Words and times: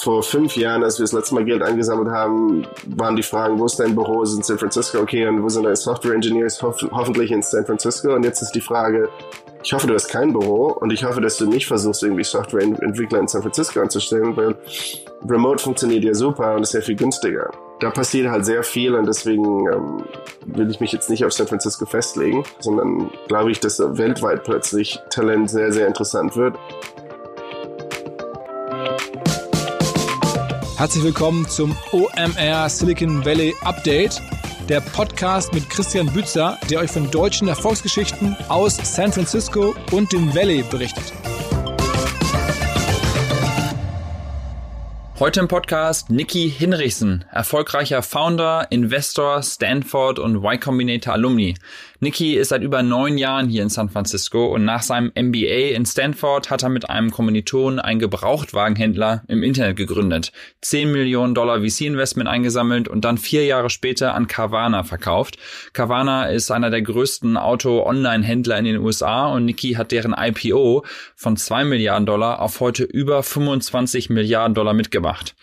vor 0.00 0.22
fünf 0.22 0.56
Jahren, 0.56 0.84
als 0.84 0.98
wir 0.98 1.04
das 1.04 1.12
letzte 1.12 1.34
Mal 1.34 1.44
Geld 1.44 1.60
eingesammelt 1.60 2.08
haben, 2.08 2.64
waren 2.86 3.16
die 3.16 3.22
Fragen, 3.24 3.58
wo 3.58 3.66
ist 3.66 3.80
dein 3.80 3.96
Büro? 3.96 4.22
Ist 4.22 4.36
in 4.36 4.44
San 4.44 4.56
Francisco? 4.56 5.00
Okay, 5.00 5.26
und 5.26 5.42
wo 5.42 5.48
sind 5.48 5.64
deine 5.64 5.74
Software 5.74 6.14
Engineers? 6.14 6.62
Ho 6.62 6.72
hoffentlich 6.92 7.32
in 7.32 7.42
San 7.42 7.66
Francisco. 7.66 8.14
Und 8.14 8.24
jetzt 8.24 8.40
ist 8.40 8.52
die 8.52 8.60
Frage, 8.60 9.08
ich 9.64 9.72
hoffe, 9.72 9.88
du 9.88 9.94
hast 9.94 10.08
kein 10.08 10.32
Büro 10.32 10.66
und 10.68 10.92
ich 10.92 11.02
hoffe, 11.02 11.20
dass 11.20 11.36
du 11.36 11.46
nicht 11.46 11.66
versuchst, 11.66 12.04
irgendwie 12.04 12.22
Softwareentwickler 12.22 13.18
in 13.18 13.26
San 13.26 13.42
Francisco 13.42 13.80
anzustellen, 13.80 14.36
weil 14.36 14.54
Remote 15.28 15.62
funktioniert 15.62 16.04
ja 16.04 16.14
super 16.14 16.54
und 16.54 16.62
ist 16.62 16.70
sehr 16.70 16.82
viel 16.82 16.94
günstiger. 16.94 17.50
Da 17.80 17.90
passiert 17.90 18.28
halt 18.28 18.46
sehr 18.46 18.62
viel 18.62 18.94
und 18.94 19.06
deswegen 19.06 19.66
ähm, 19.66 20.04
will 20.46 20.70
ich 20.70 20.78
mich 20.78 20.92
jetzt 20.92 21.10
nicht 21.10 21.24
auf 21.24 21.32
San 21.32 21.48
Francisco 21.48 21.86
festlegen, 21.86 22.44
sondern 22.60 23.10
glaube 23.26 23.50
ich, 23.50 23.58
dass 23.58 23.80
weltweit 23.80 24.44
plötzlich 24.44 25.00
Talent 25.10 25.50
sehr, 25.50 25.72
sehr 25.72 25.88
interessant 25.88 26.36
wird. 26.36 26.56
Herzlich 30.78 31.02
willkommen 31.02 31.44
zum 31.48 31.76
OMR 31.90 32.68
Silicon 32.68 33.24
Valley 33.24 33.52
Update, 33.62 34.22
der 34.68 34.80
Podcast 34.80 35.52
mit 35.52 35.68
Christian 35.68 36.06
Bützer, 36.12 36.56
der 36.70 36.78
euch 36.78 36.92
von 36.92 37.10
deutschen 37.10 37.48
Erfolgsgeschichten 37.48 38.36
aus 38.48 38.76
San 38.76 39.12
Francisco 39.12 39.74
und 39.90 40.12
dem 40.12 40.32
Valley 40.36 40.62
berichtet. 40.70 41.12
Heute 45.18 45.40
im 45.40 45.48
Podcast 45.48 46.10
Niki 46.10 46.48
Hinrichsen, 46.48 47.24
erfolgreicher 47.32 48.04
Founder, 48.04 48.68
Investor, 48.70 49.42
Stanford 49.42 50.20
und 50.20 50.36
Y 50.36 50.60
Combinator 50.60 51.14
Alumni. 51.14 51.56
Niki 52.00 52.34
ist 52.34 52.50
seit 52.50 52.62
über 52.62 52.82
neun 52.82 53.18
Jahren 53.18 53.48
hier 53.48 53.62
in 53.62 53.68
San 53.68 53.88
Francisco 53.88 54.46
und 54.46 54.64
nach 54.64 54.82
seinem 54.82 55.10
MBA 55.14 55.74
in 55.74 55.84
Stanford 55.84 56.48
hat 56.48 56.62
er 56.62 56.68
mit 56.68 56.88
einem 56.88 57.10
Kommilitonen 57.10 57.80
einen 57.80 57.98
Gebrauchtwagenhändler 57.98 59.24
im 59.26 59.42
Internet 59.42 59.76
gegründet, 59.76 60.32
10 60.60 60.92
Millionen 60.92 61.34
Dollar 61.34 61.60
VC-Investment 61.60 62.28
eingesammelt 62.28 62.86
und 62.86 63.04
dann 63.04 63.18
vier 63.18 63.44
Jahre 63.44 63.68
später 63.68 64.14
an 64.14 64.28
Carvana 64.28 64.84
verkauft. 64.84 65.38
Carvana 65.72 66.26
ist 66.26 66.50
einer 66.52 66.70
der 66.70 66.82
größten 66.82 67.36
Auto-Online-Händler 67.36 68.58
in 68.58 68.64
den 68.64 68.78
USA 68.78 69.26
und 69.26 69.44
Niki 69.44 69.72
hat 69.74 69.90
deren 69.90 70.14
IPO 70.16 70.84
von 71.16 71.36
zwei 71.36 71.64
Milliarden 71.64 72.06
Dollar 72.06 72.40
auf 72.40 72.60
heute 72.60 72.84
über 72.84 73.24
25 73.24 74.10
Milliarden 74.10 74.54
Dollar 74.54 74.74
mitgebracht 74.74 75.08
gemacht. 75.08 75.34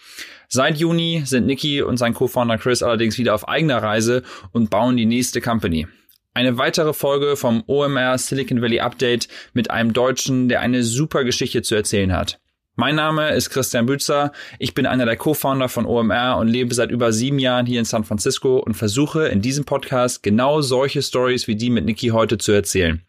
Seit 0.48 0.78
Juni 0.78 1.24
sind 1.26 1.48
Nicky 1.48 1.82
und 1.82 1.98
sein 1.98 2.14
Co-Founder 2.14 2.58
Chris 2.58 2.84
allerdings 2.84 3.18
wieder 3.18 3.34
auf 3.34 3.48
eigener 3.48 3.82
Reise 3.82 4.24
und 4.52 4.70
bauen 4.70 4.96
die 4.96 5.06
nächste 5.06 5.42
Company. 5.42 5.88
Eine 6.36 6.58
weitere 6.58 6.92
Folge 6.92 7.38
vom 7.38 7.64
OMR 7.66 8.18
Silicon 8.18 8.62
Valley 8.62 8.82
Update 8.82 9.30
mit 9.54 9.72
einem 9.72 9.94
Deutschen, 9.94 10.50
der 10.50 10.60
eine 10.60 10.84
super 10.84 11.24
Geschichte 11.24 11.62
zu 11.62 11.76
erzählen 11.76 12.12
hat. 12.12 12.42
Mein 12.76 12.96
Name 12.96 13.30
ist 13.30 13.52
Christian 13.52 13.86
Bützer. 13.86 14.34
Ich 14.60 14.74
bin 14.74 14.86
einer 14.86 15.06
der 15.06 15.16
Co-Founder 15.16 15.70
von 15.70 15.86
OMR 15.86 16.36
und 16.38 16.50
lebe 16.50 16.74
seit 16.74 16.92
über 16.92 17.14
sieben 17.14 17.40
Jahren 17.40 17.66
hier 17.66 17.80
in 17.80 17.86
San 17.86 18.04
Francisco 18.04 18.58
und 18.58 18.74
versuche 18.74 19.30
in 19.30 19.42
diesem 19.42 19.64
Podcast 19.64 20.24
genau 20.24 20.60
solche 20.60 21.02
Stories 21.02 21.48
wie 21.48 21.56
die 21.56 21.70
mit 21.70 21.86
Niki 21.86 22.10
heute 22.10 22.38
zu 22.38 22.52
erzählen. 22.52 23.02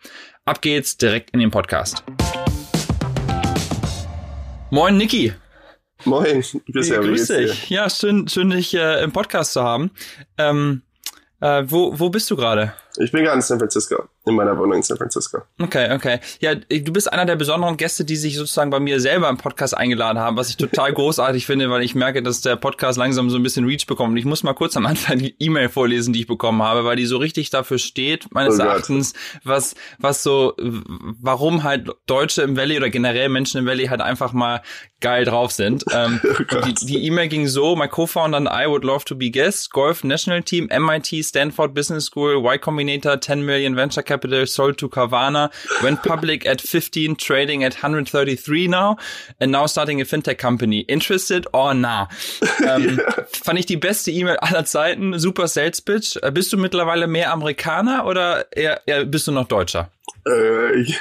Ab 0.44 0.62
geht's 0.62 0.96
direkt 0.96 1.30
in 1.30 1.40
den 1.40 1.50
Podcast. 1.50 2.04
Moin 4.70 4.96
Niki. 4.98 5.32
Moin, 6.04 6.44
Christian. 6.72 7.02
Grüß 7.02 7.26
dich. 7.26 7.70
Ja, 7.70 7.90
schön, 7.90 8.28
schön 8.28 8.50
dich 8.50 8.72
äh, 8.74 9.02
im 9.02 9.10
Podcast 9.10 9.54
zu 9.54 9.64
haben. 9.64 9.90
Ähm, 10.38 10.82
äh, 11.40 11.64
wo, 11.66 11.98
wo 11.98 12.08
bist 12.08 12.30
du 12.30 12.36
gerade? 12.36 12.72
Ich 12.98 13.12
bin 13.12 13.24
gerade 13.24 13.36
in 13.36 13.42
San 13.42 13.58
Francisco, 13.58 14.08
in 14.26 14.34
meiner 14.34 14.56
Wohnung 14.58 14.74
in 14.74 14.82
San 14.82 14.96
Francisco. 14.96 15.42
Okay, 15.60 15.92
okay. 15.94 16.20
Ja, 16.40 16.54
du 16.54 16.92
bist 16.92 17.12
einer 17.12 17.24
der 17.24 17.36
besonderen 17.36 17.76
Gäste, 17.76 18.04
die 18.04 18.16
sich 18.16 18.36
sozusagen 18.36 18.70
bei 18.70 18.80
mir 18.80 19.00
selber 19.00 19.28
im 19.28 19.36
Podcast 19.36 19.76
eingeladen 19.76 20.18
haben, 20.18 20.36
was 20.36 20.50
ich 20.50 20.56
total 20.56 20.92
großartig 20.94 21.46
finde, 21.46 21.70
weil 21.70 21.82
ich 21.82 21.94
merke, 21.94 22.22
dass 22.22 22.40
der 22.40 22.56
Podcast 22.56 22.98
langsam 22.98 23.30
so 23.30 23.36
ein 23.36 23.42
bisschen 23.42 23.66
Reach 23.66 23.86
bekommt. 23.86 24.12
Und 24.12 24.16
ich 24.16 24.24
muss 24.24 24.42
mal 24.42 24.54
kurz 24.54 24.76
am 24.76 24.86
Anfang 24.86 25.18
die 25.18 25.34
E-Mail 25.38 25.68
vorlesen, 25.68 26.12
die 26.12 26.20
ich 26.20 26.26
bekommen 26.26 26.62
habe, 26.62 26.84
weil 26.84 26.96
die 26.96 27.06
so 27.06 27.18
richtig 27.18 27.50
dafür 27.50 27.78
steht, 27.78 28.32
meines 28.32 28.58
oh 28.58 28.62
Erachtens, 28.62 29.14
was, 29.44 29.74
was 29.98 30.22
so, 30.22 30.54
warum 30.58 31.62
halt 31.62 31.88
Deutsche 32.06 32.42
im 32.42 32.56
Valley 32.56 32.76
oder 32.76 32.90
generell 32.90 33.28
Menschen 33.28 33.60
im 33.60 33.66
Valley 33.66 33.86
halt 33.86 34.00
einfach 34.00 34.32
mal 34.32 34.62
geil 35.00 35.24
drauf 35.24 35.52
sind. 35.52 35.84
Ähm, 35.96 36.20
oh 36.22 36.60
die 36.82 37.06
E-Mail 37.06 37.26
e 37.26 37.28
ging 37.28 37.46
so, 37.46 37.74
my 37.74 37.88
co-founder 37.88 38.36
and 38.36 38.48
I 38.48 38.66
would 38.68 38.84
love 38.84 39.04
to 39.06 39.14
be 39.14 39.30
guests, 39.30 39.70
Golf 39.70 40.04
National 40.04 40.42
Team, 40.42 40.68
MIT, 40.70 41.24
Stanford 41.24 41.72
Business 41.72 42.06
School, 42.06 42.36
Y 42.36 42.60
Combinator 42.60 42.96
Combinator, 43.06 43.20
10 43.20 43.44
million 43.44 43.74
venture 43.74 44.02
capital 44.02 44.15
sold 44.46 44.78
to 44.78 44.88
Carvana, 44.88 45.50
went 45.82 46.02
public 46.02 46.46
at 46.46 46.60
15, 46.60 47.16
trading 47.16 47.64
at 47.64 47.74
133 47.74 48.68
now, 48.68 48.96
and 49.40 49.52
now 49.52 49.66
starting 49.66 50.00
a 50.00 50.04
fintech 50.04 50.38
company. 50.38 50.80
Interested 50.80 51.46
or 51.52 51.74
nah? 51.74 52.08
Ähm, 52.64 52.98
yeah. 52.98 53.24
Fand 53.28 53.58
ich 53.58 53.66
die 53.66 53.76
beste 53.76 54.10
E-Mail 54.10 54.36
aller 54.40 54.64
Zeiten. 54.64 55.18
Super 55.18 55.48
Sales 55.48 55.80
Pitch. 55.80 56.16
Äh, 56.22 56.30
bist 56.30 56.52
du 56.52 56.56
mittlerweile 56.56 57.06
mehr 57.06 57.32
Amerikaner 57.32 58.06
oder 58.06 58.46
eher, 58.52 58.80
eher 58.86 59.04
bist 59.04 59.26
du 59.26 59.32
noch 59.32 59.48
Deutscher? 59.48 59.90
Äh, 60.26 60.80
ich 60.80 60.98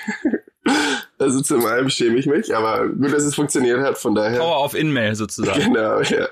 also 1.20 1.42
zum 1.42 1.66
einen 1.66 1.90
schäme 1.90 2.18
ich 2.18 2.26
mich, 2.26 2.56
aber 2.56 2.88
gut, 2.88 3.14
dass 3.14 3.24
es 3.24 3.36
funktioniert 3.36 3.82
hat, 3.82 3.98
von 3.98 4.16
daher. 4.16 4.40
Power 4.40 4.64
of 4.64 4.74
In-Mail 4.74 5.16
sozusagen. 5.16 5.62
Genau, 5.74 6.02
ja. 6.02 6.28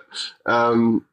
Ähm, 0.47 1.05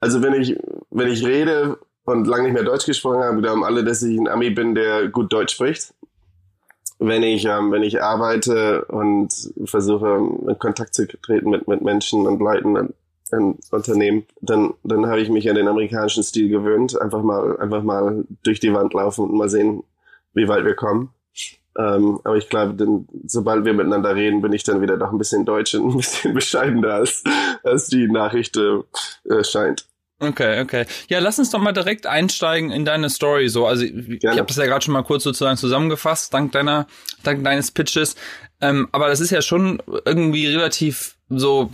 also 0.00 0.22
wenn 0.22 0.34
ich, 0.34 0.56
wenn 0.90 1.08
ich 1.08 1.24
rede, 1.24 1.78
und 2.04 2.26
lange 2.26 2.44
nicht 2.44 2.52
mehr 2.52 2.64
Deutsch 2.64 2.86
gesprochen 2.86 3.22
habe, 3.22 3.40
glauben 3.40 3.64
alle, 3.64 3.84
dass 3.84 4.02
ich 4.02 4.18
ein 4.18 4.28
Ami 4.28 4.50
bin, 4.50 4.74
der 4.74 5.08
gut 5.08 5.32
Deutsch 5.32 5.54
spricht. 5.54 5.94
Wenn 6.98 7.22
ich, 7.22 7.44
ähm, 7.44 7.72
wenn 7.72 7.82
ich 7.82 8.02
arbeite 8.02 8.84
und 8.86 9.32
versuche, 9.64 10.16
in 10.46 10.58
Kontakt 10.58 10.94
zu 10.94 11.06
treten 11.06 11.50
mit, 11.50 11.66
mit 11.66 11.82
Menschen 11.82 12.26
und 12.26 12.40
Leuten 12.40 12.76
in, 12.76 12.94
in 13.32 13.58
Unternehmen, 13.70 14.26
dann, 14.40 14.74
dann 14.84 15.06
habe 15.06 15.20
ich 15.20 15.28
mich 15.28 15.48
an 15.48 15.56
den 15.56 15.66
amerikanischen 15.66 16.22
Stil 16.22 16.48
gewöhnt. 16.48 17.00
Einfach 17.00 17.22
mal, 17.22 17.58
einfach 17.58 17.82
mal 17.82 18.24
durch 18.44 18.60
die 18.60 18.72
Wand 18.72 18.94
laufen 18.94 19.24
und 19.24 19.36
mal 19.36 19.48
sehen, 19.48 19.82
wie 20.34 20.46
weit 20.46 20.64
wir 20.64 20.74
kommen. 20.74 21.10
Ähm, 21.76 22.20
aber 22.22 22.36
ich 22.36 22.48
glaube, 22.48 22.74
denn, 22.74 23.08
sobald 23.26 23.64
wir 23.64 23.72
miteinander 23.72 24.14
reden, 24.14 24.40
bin 24.42 24.52
ich 24.52 24.62
dann 24.62 24.80
wieder 24.80 24.96
doch 24.96 25.10
ein 25.10 25.18
bisschen 25.18 25.44
deutsch 25.44 25.74
und 25.74 25.90
ein 25.90 25.96
bisschen 25.96 26.34
bescheidener 26.34 26.94
als, 26.94 27.24
als 27.64 27.88
die 27.88 28.06
Nachricht 28.06 28.56
äh, 28.56 29.42
scheint. 29.42 29.86
Okay, 30.28 30.60
okay. 30.60 30.86
Ja, 31.08 31.18
lass 31.18 31.38
uns 31.38 31.50
doch 31.50 31.60
mal 31.60 31.72
direkt 31.72 32.06
einsteigen 32.06 32.70
in 32.70 32.84
deine 32.84 33.10
Story. 33.10 33.48
So, 33.48 33.66
also 33.66 33.84
ich, 33.84 33.92
ich 33.92 34.26
habe 34.26 34.44
das 34.44 34.56
ja 34.56 34.66
gerade 34.66 34.84
schon 34.84 34.94
mal 34.94 35.02
kurz 35.02 35.24
sozusagen 35.24 35.56
zusammengefasst, 35.56 36.32
dank 36.32 36.52
deiner, 36.52 36.86
dank 37.22 37.44
deines 37.44 37.70
Pitches. 37.70 38.16
Ähm, 38.60 38.88
aber 38.92 39.08
das 39.08 39.20
ist 39.20 39.30
ja 39.30 39.42
schon 39.42 39.82
irgendwie 40.04 40.46
relativ 40.46 41.16
so 41.28 41.70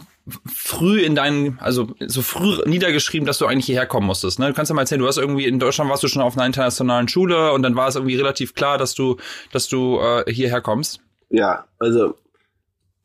früh 0.46 1.00
in 1.00 1.14
deinen, 1.14 1.58
also 1.60 1.88
so 2.06 2.22
früh 2.22 2.58
niedergeschrieben, 2.66 3.26
dass 3.26 3.38
du 3.38 3.46
eigentlich 3.46 3.66
hierher 3.66 3.86
kommen 3.86 4.06
musstest. 4.06 4.38
Ne? 4.38 4.48
Du 4.48 4.54
kannst 4.54 4.70
ja 4.70 4.74
mal 4.74 4.82
erzählen, 4.82 5.00
du 5.00 5.06
hast 5.06 5.18
irgendwie 5.18 5.46
in 5.46 5.58
Deutschland 5.58 5.90
warst 5.90 6.02
du 6.02 6.08
schon 6.08 6.22
auf 6.22 6.36
einer 6.36 6.46
internationalen 6.46 7.08
Schule 7.08 7.52
und 7.52 7.62
dann 7.62 7.74
war 7.76 7.88
es 7.88 7.96
irgendwie 7.96 8.16
relativ 8.16 8.54
klar, 8.54 8.78
dass 8.78 8.94
du, 8.94 9.16
dass 9.52 9.68
du 9.68 9.98
äh, 10.00 10.32
hierher 10.32 10.60
kommst. 10.60 11.00
Ja, 11.30 11.64
also 11.78 12.16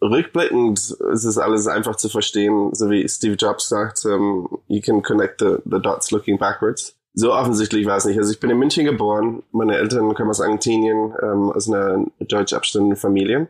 rückblickend 0.02 0.80
ist 0.80 1.24
es 1.24 1.38
alles 1.38 1.68
einfach 1.68 1.96
zu 1.96 2.10
verstehen, 2.10 2.74
so 2.74 2.90
wie 2.90 3.08
Steve 3.08 3.36
Jobs 3.36 3.70
sagt, 3.70 4.06
um, 4.06 4.60
you 4.68 4.82
can 4.82 5.02
connect 5.02 5.40
the, 5.40 5.58
the 5.66 5.82
dots 5.82 6.12
looking 6.12 6.38
backwards. 6.38 6.96
So 7.14 7.34
offensichtlich 7.34 7.86
war 7.86 7.98
es 7.98 8.06
nicht. 8.06 8.18
Also 8.18 8.32
ich 8.32 8.40
bin 8.42 8.50
in 8.50 8.58
München 8.58 8.84
geboren, 8.84 9.44
meine 9.52 9.78
Eltern 9.78 10.14
kommen 10.14 10.30
aus 10.30 10.42
Argentinien, 10.42 11.14
ähm, 11.22 11.52
aus 11.52 11.70
einer 11.70 12.06
deutsch 12.20 12.54
abstammenden 12.54 12.98
Familie. 12.98 13.48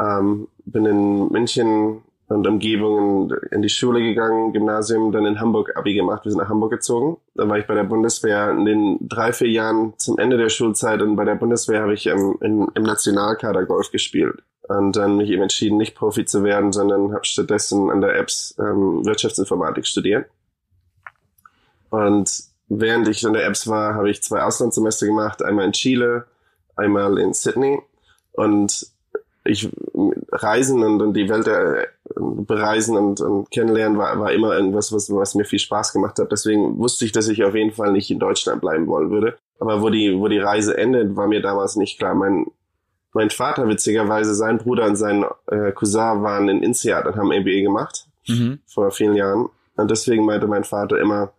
Ähm, 0.00 0.48
bin 0.64 0.86
in 0.86 1.28
München 1.28 2.02
und 2.28 2.46
Umgebungen 2.46 3.30
in 3.50 3.62
die 3.62 3.68
Schule 3.68 4.00
gegangen, 4.00 4.52
Gymnasium, 4.52 5.12
dann 5.12 5.26
in 5.26 5.40
Hamburg 5.40 5.76
Abi 5.76 5.94
gemacht. 5.94 6.24
Wir 6.24 6.30
sind 6.30 6.40
nach 6.40 6.48
Hamburg 6.48 6.70
gezogen. 6.70 7.18
Dann 7.34 7.48
war 7.50 7.58
ich 7.58 7.66
bei 7.66 7.74
der 7.74 7.84
Bundeswehr 7.84 8.50
in 8.50 8.64
den 8.64 9.08
drei, 9.08 9.32
vier 9.32 9.50
Jahren 9.50 9.92
zum 9.98 10.18
Ende 10.18 10.38
der 10.38 10.48
Schulzeit 10.48 11.02
und 11.02 11.16
bei 11.16 11.24
der 11.24 11.34
Bundeswehr 11.34 11.82
habe 11.82 11.92
ich 11.92 12.06
ähm, 12.06 12.38
in, 12.40 12.68
im 12.74 12.82
Nationalkader 12.82 13.66
Golf 13.66 13.90
gespielt 13.90 14.42
und 14.68 14.96
dann 14.96 15.16
mich 15.16 15.30
eben 15.30 15.42
entschieden, 15.42 15.78
nicht 15.78 15.94
Profi 15.94 16.24
zu 16.24 16.44
werden, 16.44 16.72
sondern 16.72 17.12
habe 17.12 17.24
stattdessen 17.24 17.90
an 17.90 18.00
der 18.00 18.16
Apps 18.16 18.54
ähm, 18.58 19.04
Wirtschaftsinformatik 19.04 19.86
studiert. 19.86 20.26
Und 21.90 22.30
während 22.68 23.08
ich 23.08 23.26
an 23.26 23.32
der 23.32 23.46
Apps 23.46 23.66
war, 23.66 23.94
habe 23.94 24.10
ich 24.10 24.22
zwei 24.22 24.42
Auslandssemester 24.42 25.06
gemacht, 25.06 25.42
einmal 25.42 25.64
in 25.64 25.72
Chile, 25.72 26.26
einmal 26.76 27.18
in 27.18 27.32
Sydney. 27.32 27.80
Und 28.32 28.86
ich 29.44 29.70
reisen 30.30 30.84
und, 30.84 31.00
und 31.00 31.14
die 31.14 31.30
Welt 31.30 31.48
äh, 31.48 31.86
bereisen 32.14 32.96
und, 32.96 33.20
und 33.20 33.50
kennenlernen 33.50 33.96
war, 33.96 34.18
war 34.20 34.32
immer 34.32 34.54
irgendwas, 34.54 34.92
was, 34.92 35.10
was 35.10 35.34
mir 35.34 35.44
viel 35.44 35.58
Spaß 35.58 35.94
gemacht 35.94 36.18
hat. 36.18 36.30
Deswegen 36.30 36.78
wusste 36.78 37.06
ich, 37.06 37.12
dass 37.12 37.28
ich 37.28 37.42
auf 37.42 37.54
jeden 37.54 37.72
Fall 37.72 37.92
nicht 37.92 38.10
in 38.10 38.18
Deutschland 38.18 38.60
bleiben 38.60 38.86
wollen 38.86 39.10
würde. 39.10 39.38
Aber 39.58 39.80
wo 39.80 39.88
die, 39.88 40.18
wo 40.18 40.28
die 40.28 40.38
Reise 40.38 40.76
endet, 40.76 41.16
war 41.16 41.26
mir 41.26 41.40
damals 41.40 41.76
nicht 41.76 41.98
klar. 41.98 42.14
Mein, 42.14 42.46
mein 43.12 43.30
Vater, 43.30 43.68
witzigerweise, 43.68 44.34
sein 44.34 44.58
Bruder 44.58 44.86
und 44.86 44.96
sein 44.96 45.24
äh, 45.46 45.72
Cousin 45.72 46.22
waren 46.22 46.48
in 46.48 46.62
INSEAD 46.62 47.06
und 47.06 47.16
haben 47.16 47.28
MBA 47.28 47.62
gemacht 47.62 48.06
mhm. 48.26 48.60
vor 48.66 48.90
vielen 48.90 49.14
Jahren. 49.14 49.48
Und 49.76 49.90
deswegen 49.90 50.24
meinte 50.24 50.46
mein 50.46 50.64
Vater 50.64 50.98
immer, 50.98 51.32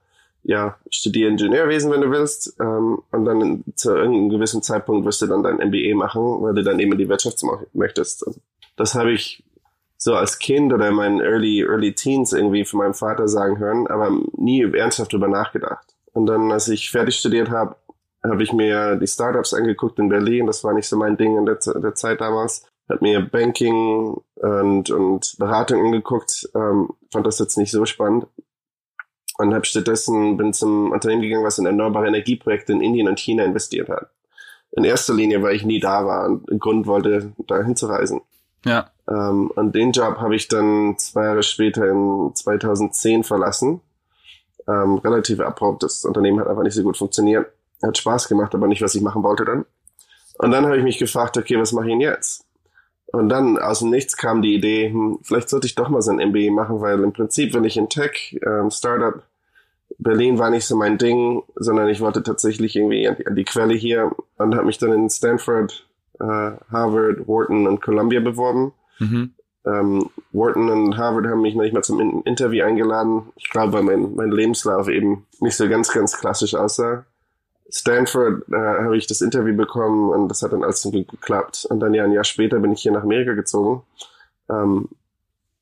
ja, 0.44 0.77
studiere 0.89 1.30
Ingenieurwesen, 1.30 1.92
wenn 1.92 2.01
du 2.01 2.12
willst, 2.12 2.56
ähm, 2.60 3.00
und 3.12 3.25
dann 3.25 3.63
zu 3.75 3.95
irgendeinem 3.95 4.30
gewissen 4.30 4.62
Zeitpunkt 4.62 5.06
wirst 5.06 5.21
du 5.21 5.27
dann 5.27 5.44
dein 5.44 5.57
MBA 5.57 5.95
machen, 5.95 6.21
weil 6.42 6.54
du 6.54 6.63
dann 6.63 6.80
eben 6.80 6.94
in 6.94 6.98
die 6.98 7.10
Wirtschaft 7.10 7.44
möchtest. 7.74 8.24
Und 8.24 8.38
das 8.75 8.95
habe 8.95 9.12
ich 9.12 9.44
so 9.98 10.15
als 10.15 10.39
Kind 10.39 10.72
oder 10.72 10.88
in 10.88 10.95
meinen 10.95 11.19
Early, 11.19 11.62
Early 11.62 11.94
Teens 11.94 12.31
irgendwie 12.31 12.63
von 12.63 12.80
meinem 12.80 12.94
Vater 12.94 13.27
sagen 13.27 13.60
hören, 13.60 13.88
aber 13.88 14.12
nie 14.38 14.62
ernsthaft 14.62 15.12
drüber 15.12 15.27
nachgedacht. 15.27 15.86
Und 16.13 16.25
dann, 16.25 16.51
als 16.51 16.69
ich 16.69 16.89
fertig 16.89 17.15
studiert 17.15 17.50
habe, 17.50 17.75
habe 18.24 18.44
ich 18.44 18.54
mir 18.54 18.95
die 18.98 19.07
Startups 19.07 19.54
angeguckt 19.54 20.00
in 20.00 20.10
Berlin. 20.10 20.45
Das 20.45 20.63
war 20.63 20.74
nicht 20.74 20.88
so 20.88 20.98
mein 20.98 21.18
Ding 21.18 21.38
in 21.38 21.45
der, 21.45 21.56
der 21.56 21.95
Zeit 21.95 22.21
damals. 22.21 22.66
Hat 22.89 23.01
mir 23.01 23.21
Banking 23.21 24.21
und, 24.36 24.89
und 24.89 25.36
Beratung 25.38 25.86
angeguckt. 25.86 26.50
Ähm, 26.56 26.89
fand 27.12 27.25
das 27.25 27.39
jetzt 27.39 27.57
nicht 27.57 27.71
so 27.71 27.86
spannend. 27.86 28.27
Und 29.38 29.54
habe 29.54 29.66
stattdessen 29.66 30.36
bin 30.36 30.51
zum 30.51 30.92
Unternehmen 30.92 31.21
gegangen, 31.21 31.45
was 31.45 31.60
in 31.60 31.66
erneuerbare 31.66 32.07
Energieprojekte 32.07 32.74
in 32.74 32.81
Indien 32.81 33.07
und 33.07 33.19
China 33.19 33.45
investiert 33.45 33.88
hat. 33.88 34.10
In 34.72 34.83
erster 34.83 35.13
Linie, 35.13 35.42
weil 35.42 35.56
ich 35.56 35.63
nie 35.63 35.80
da 35.80 36.06
war 36.06 36.25
und 36.25 36.50
einen 36.50 36.60
Grund 36.60 36.88
wollte, 36.88 37.31
da 37.48 37.63
hinzureisen. 37.63 38.22
Ja. 38.65 38.92
Ähm, 39.07 39.50
und 39.56 39.74
den 39.74 39.92
Job 39.94 40.18
habe 40.18 40.36
ich 40.36 40.50
dann 40.50 40.98
zwei 40.98 41.24
Jahre 41.25 41.44
später 41.44 41.89
in 41.89 42.31
2010 42.33 43.24
verlassen. 43.24 43.81
Ähm, 44.68 44.95
relativ 44.98 45.39
abrupt. 45.39 45.83
Das 45.83 46.04
Unternehmen 46.04 46.39
hat 46.39 46.48
einfach 46.48 46.63
nicht 46.63 46.75
so 46.75 46.83
gut 46.83 46.98
funktioniert. 46.98 47.51
Hat 47.81 47.98
Spaß 47.98 48.28
gemacht, 48.28 48.54
aber 48.56 48.68
nicht, 48.68 48.81
was 48.81 48.96
ich 48.96 49.02
machen 49.02 49.24
wollte 49.24 49.46
dann. 49.46 49.66
Und 50.38 50.52
dann 50.52 50.66
habe 50.66 50.78
ich 50.78 50.84
mich 50.84 50.98
gefragt, 50.98 51.38
okay, 51.38 51.60
was 51.60 51.74
mache 51.74 51.88
ich 51.88 51.92
denn 51.92 52.02
jetzt? 52.02 52.46
Und 53.12 53.30
dann 53.30 53.58
aus 53.58 53.80
dem 53.80 53.90
Nichts 53.90 54.16
kam 54.16 54.42
die 54.42 54.54
Idee, 54.54 54.90
hm, 54.90 55.20
vielleicht 55.24 55.50
sollte 55.50 55.68
ich 55.68 55.76
doch 55.76 55.90
mal 55.90 56.02
so 56.02 56.12
ein 56.12 56.30
MBA 56.30 56.52
machen, 56.52 56.80
weil 56.81 57.02
im 57.02 57.14
Prinzip, 57.14 57.54
wenn 57.54 57.64
ich 57.64 57.78
in 57.78 57.90
Tech, 57.90 58.40
ähm, 58.46 58.70
Startup, 58.70 59.24
Berlin 59.98 60.38
war 60.38 60.50
nicht 60.50 60.66
so 60.66 60.76
mein 60.76 60.98
Ding, 60.98 61.44
sondern 61.56 61.90
ich 61.90 62.00
wollte 62.00 62.24
tatsächlich 62.24 62.76
irgendwie 62.76 63.08
an 63.08 63.16
die, 63.18 63.28
an 63.28 63.36
die 63.36 63.44
Quelle 63.44 63.74
hier 63.74 64.12
und 64.38 64.56
habe 64.56 64.66
mich 64.66 64.78
dann 64.78 64.94
in 64.94 65.10
Stanford, 65.10 65.88
äh, 66.20 66.52
Harvard, 66.72 67.28
Wharton 67.28 67.68
und 67.68 67.82
Columbia 67.82 68.20
beworben. 68.20 68.72
Mhm. 69.00 69.34
Ähm, 69.66 70.10
Wharton 70.32 70.70
und 70.70 70.98
Harvard 70.98 71.28
haben 71.28 71.42
mich 71.42 71.56
manchmal 71.56 71.84
zum 71.84 72.00
In 72.00 72.22
Interview 72.22 72.64
eingeladen. 72.64 73.24
Ich 73.36 73.50
glaube, 73.50 73.74
weil 73.74 73.84
mein, 73.84 74.16
mein 74.16 74.32
Lebenslauf 74.32 74.88
eben 74.88 75.25
nicht 75.40 75.58
so 75.58 75.68
ganz, 75.68 75.92
ganz 75.92 76.18
klassisch 76.18 76.56
aussah. 76.56 77.06
Stanford 77.71 78.44
äh, 78.51 78.56
habe 78.56 78.98
ich 78.98 79.07
das 79.07 79.21
Interview 79.21 79.56
bekommen 79.56 80.10
und 80.10 80.30
das 80.30 80.42
hat 80.42 80.54
dann 80.54 80.63
alles 80.63 80.81
zum 80.81 80.92
Glück 80.92 81.10
geklappt. 81.10 81.66
Und 81.69 81.80
dann 81.80 81.94
ja 81.94 82.04
ein 82.04 82.12
Jahr 82.12 82.24
später 82.24 82.60
bin 82.60 82.71
ich 82.71 82.81
hier 82.81 82.92
nach 82.92 83.04
Amerika 83.04 83.33
gezogen. 83.33 83.83
Ähm, 84.50 84.89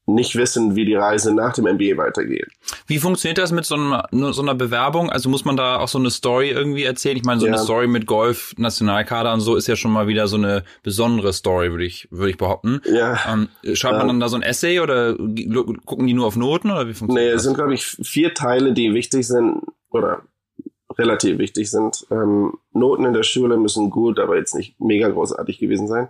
nicht 0.09 0.37
wissen, 0.37 0.77
wie 0.77 0.85
die 0.85 0.95
Reise 0.95 1.35
nach 1.35 1.53
dem 1.53 1.65
MBA 1.65 1.97
weitergeht. 1.97 2.47
Wie 2.87 2.97
funktioniert 2.97 3.37
das 3.37 3.51
mit 3.51 3.65
so 3.65 3.75
einer, 3.75 4.07
so 4.31 4.41
einer 4.41 4.55
Bewerbung? 4.55 5.09
Also 5.09 5.27
muss 5.27 5.43
man 5.43 5.57
da 5.57 5.79
auch 5.79 5.89
so 5.89 5.99
eine 5.99 6.11
Story 6.11 6.49
irgendwie 6.49 6.85
erzählen? 6.85 7.17
Ich 7.17 7.25
meine, 7.25 7.41
so 7.41 7.45
ja. 7.45 7.53
eine 7.53 7.61
Story 7.61 7.87
mit 7.87 8.05
Golf, 8.05 8.53
Nationalkader 8.57 9.33
und 9.33 9.41
so 9.41 9.57
ist 9.57 9.67
ja 9.67 9.75
schon 9.75 9.91
mal 9.91 10.07
wieder 10.07 10.29
so 10.29 10.37
eine 10.37 10.63
besondere 10.81 11.33
Story, 11.33 11.71
würde 11.71 11.83
ich, 11.83 12.07
würde 12.09 12.29
ich 12.29 12.37
behaupten. 12.37 12.81
Ja. 12.85 13.19
Ähm, 13.29 13.49
schreibt 13.73 13.97
man 13.97 14.07
dann 14.07 14.21
da 14.21 14.29
so 14.29 14.37
ein 14.37 14.43
Essay 14.43 14.79
oder 14.79 15.15
gucken 15.85 16.07
die 16.07 16.13
nur 16.13 16.25
auf 16.25 16.37
Noten 16.37 16.71
oder 16.71 16.87
wie 16.87 16.93
funktioniert 16.93 17.25
nee, 17.25 17.33
das? 17.33 17.33
Nee, 17.33 17.35
es 17.35 17.43
sind, 17.43 17.55
glaube 17.55 17.73
ich, 17.73 17.83
vier 18.07 18.33
Teile, 18.33 18.71
die 18.71 18.93
wichtig 18.93 19.27
sind 19.27 19.61
oder 19.89 20.21
relativ 20.97 21.37
wichtig 21.37 21.69
sind. 21.69 22.05
Ähm, 22.11 22.57
Noten 22.73 23.05
in 23.05 23.13
der 23.13 23.23
Schule 23.23 23.57
müssen 23.57 23.89
gut, 23.89 24.19
aber 24.19 24.37
jetzt 24.37 24.55
nicht 24.55 24.79
mega 24.79 25.09
großartig 25.09 25.59
gewesen 25.59 25.87
sein. 25.87 26.09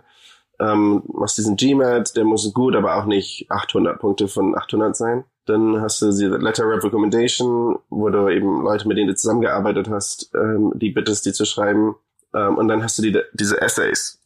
Ähm, 0.60 1.02
machst 1.06 1.38
diesen 1.38 1.56
GMAT, 1.56 2.16
der 2.16 2.24
muss 2.24 2.52
gut, 2.52 2.74
aber 2.74 2.96
auch 2.96 3.04
nicht 3.04 3.46
800 3.48 3.98
Punkte 3.98 4.28
von 4.28 4.56
800 4.56 4.96
sein. 4.96 5.24
Dann 5.46 5.80
hast 5.80 6.02
du 6.02 6.10
die 6.10 6.24
Letter 6.24 6.66
of 6.66 6.84
Recommendation, 6.84 7.78
wo 7.90 8.10
du 8.10 8.28
eben 8.28 8.62
Leute, 8.62 8.88
mit 8.88 8.98
denen 8.98 9.08
du 9.08 9.14
zusammengearbeitet 9.14 9.88
hast, 9.88 10.30
ähm, 10.34 10.72
die 10.74 10.90
bittest, 10.90 11.26
die 11.26 11.32
zu 11.32 11.44
schreiben. 11.44 11.94
Ähm, 12.34 12.58
und 12.58 12.68
dann 12.68 12.82
hast 12.82 12.98
du 12.98 13.02
die, 13.02 13.18
diese 13.32 13.60
Essays. 13.60 14.20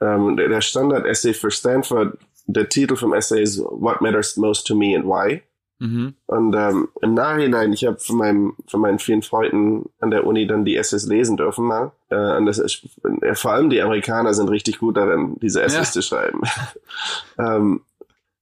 Ähm, 0.00 0.36
der 0.36 0.60
Standard-Essay 0.60 1.34
für 1.34 1.50
Stanford, 1.50 2.18
der 2.46 2.68
Titel 2.68 2.96
vom 2.96 3.14
Essay 3.14 3.42
ist 3.42 3.60
What 3.60 4.00
Matters 4.00 4.36
Most 4.36 4.66
to 4.66 4.74
Me 4.74 4.96
and 4.96 5.06
Why. 5.06 5.42
Mhm. 5.84 6.14
Und 6.26 6.54
ähm, 6.54 6.88
im 7.02 7.12
Nachhinein, 7.12 7.72
ich 7.74 7.84
habe 7.84 7.98
von, 7.98 8.16
meinem, 8.16 8.54
von 8.66 8.80
meinen 8.80 8.98
vielen 8.98 9.20
Freunden 9.20 9.90
an 10.00 10.10
der 10.10 10.26
Uni 10.26 10.46
dann 10.46 10.64
die 10.64 10.76
Essays 10.76 11.06
lesen 11.06 11.36
dürfen 11.36 11.66
mal. 11.66 11.92
Äh, 12.08 12.36
und 12.38 12.46
das 12.46 12.58
ist, 12.58 12.86
äh, 13.20 13.34
vor 13.34 13.52
allem 13.52 13.68
die 13.68 13.82
Amerikaner 13.82 14.32
sind 14.32 14.48
richtig 14.48 14.78
gut 14.78 14.96
darin, 14.96 15.36
diese 15.40 15.62
Essays 15.62 15.88
ja. 15.88 15.92
zu 15.92 16.02
schreiben. 16.02 16.40
ähm, 17.38 17.82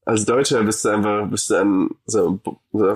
als 0.05 0.25
Deutscher 0.25 0.63
bist 0.63 0.85
du 0.85 0.91
einfach, 0.91 1.27
bist 1.29 1.51
du 1.51 1.57
an 1.57 1.91
so, 2.07 2.39
so 2.73 2.95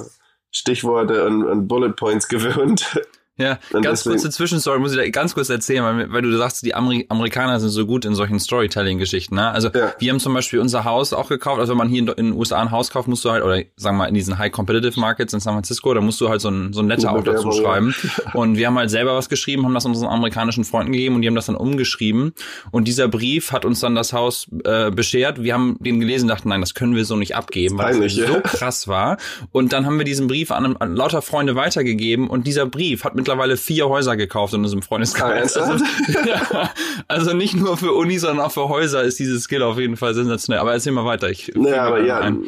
Stichworte 0.53 1.27
und, 1.27 1.43
und 1.43 1.67
Bullet 1.67 1.93
Points 1.93 2.29
gewöhnt. 2.29 3.01
Ja, 3.39 3.59
und 3.73 3.83
ganz 3.83 4.01
deswegen, 4.01 4.17
kurze 4.17 4.31
Zwischenstory 4.31 4.79
muss 4.79 4.93
ich 4.93 4.97
da 4.97 5.07
ganz 5.11 5.35
kurz 5.35 5.51
erzählen, 5.51 5.85
weil, 5.85 6.11
weil 6.11 6.23
du 6.23 6.35
sagst, 6.39 6.65
die 6.65 6.75
Ameri 6.75 7.05
Amerikaner 7.11 7.61
sind 7.61 7.69
so 7.69 7.85
gut 7.85 8.07
in 8.07 8.15
solchen 8.15 8.41
Storytelling-Geschichten. 8.41 9.35
Ne? 9.35 9.51
Also 9.51 9.69
ja. 9.69 9.93
wir 9.99 10.11
haben 10.11 10.21
zum 10.21 10.33
Beispiel 10.33 10.59
unser 10.59 10.85
Haus 10.85 11.13
auch 11.13 11.29
gekauft. 11.29 11.61
Also 11.61 11.73
wenn 11.73 11.79
man 11.79 11.89
hier 11.89 12.01
in, 12.01 12.09
in, 12.09 12.27
den 12.31 12.33
USA 12.33 12.63
ein 12.63 12.71
Haus 12.71 12.91
kauft, 12.91 13.09
musst 13.09 13.25
du 13.27 13.31
halt, 13.31 13.45
oder 13.45 13.57
sagen 13.77 13.97
wir 13.97 14.05
mal 14.05 14.07
in 14.07 14.15
diesen 14.15 14.39
High 14.39 14.51
Competitive 14.51 14.99
Markets 14.99 15.35
in 15.35 15.41
San 15.41 15.53
Francisco, 15.53 15.93
da 15.93 16.01
musst 16.01 16.19
du 16.23 16.31
halt 16.31 16.41
so 16.41 16.49
ein, 16.49 16.73
so 16.73 16.81
ein 16.81 16.89
Letter 16.89 17.13
auch 17.13 17.23
dazu 17.23 17.53
schreiben. 17.53 17.95
Und 18.33 18.57
wir 18.57 18.69
haben 18.69 18.79
halt 18.79 18.89
selber 18.89 19.15
was 19.15 19.29
geschrieben, 19.29 19.67
haben 19.67 19.75
das 19.75 19.85
unseren 19.85 20.09
amerikanischen 20.09 20.65
Freunden 20.65 20.93
gegeben 20.93 21.15
und 21.17 21.23
die 21.23 21.29
haben 21.29 21.35
das 21.35 21.47
dann 21.47 21.57
umgeschrieben. 21.57 22.33
Und 22.71 22.89
dieser 22.89 23.09
Brief 23.09 23.53
hat 23.53 23.65
uns 23.65 23.81
dann 23.81 23.95
das 23.95 24.13
Haus 24.13 24.49
äh, 24.65 24.91
beschert. 24.91 25.43
Wir 25.43 25.55
haben 25.55 25.77
den 25.81 26.01
gelesen, 26.01 26.29
dachten, 26.29 26.49
nein, 26.49 26.61
das 26.61 26.75
können 26.75 26.95
wir 26.95 27.05
so 27.05 27.17
nicht 27.17 27.37
abgeben, 27.37 27.79
weil 27.79 28.03
es 28.03 28.15
so 28.15 28.41
krass 28.43 28.89
war. 28.89 29.19
Und 29.53 29.73
dann 29.73 29.87
haben 29.87 29.99
wir 29.99 30.05
diesen 30.05 30.27
Brief 30.27 30.51
an, 30.51 30.77
an 30.77 30.97
lauter 30.97 31.23
Freunde 31.23 31.55
weitergegeben 31.55 32.29
und 32.29 32.47
dieser 32.47 32.67
Brief 32.67 33.05
hat 33.05 33.15
mit 33.15 33.26
mittlerweile 33.27 33.57
vier 33.57 33.89
Häuser 33.89 34.17
gekauft 34.17 34.55
in 34.55 34.63
unserem 34.63 34.83
Freundeskreis. 34.83 35.57
Also, 35.57 35.85
ja, 36.27 36.71
also 37.09 37.35
nicht 37.35 37.55
nur 37.55 37.77
für 37.77 37.93
Uni, 37.93 38.19
sondern 38.19 38.47
auch 38.47 38.53
für 38.53 38.69
Häuser 38.69 39.03
ist 39.03 39.19
dieses 39.19 39.45
Skill 39.45 39.63
auf 39.63 39.79
jeden 39.79 39.97
Fall 39.97 40.15
sensationell. 40.15 40.61
Aber 40.61 40.73
erzähl 40.73 40.93
mal 40.93 41.05
weiter. 41.05 41.29
Ich 41.29 41.53
naja, 41.55 41.85
aber 41.85 42.03
ja, 42.03 42.21
ein. 42.21 42.45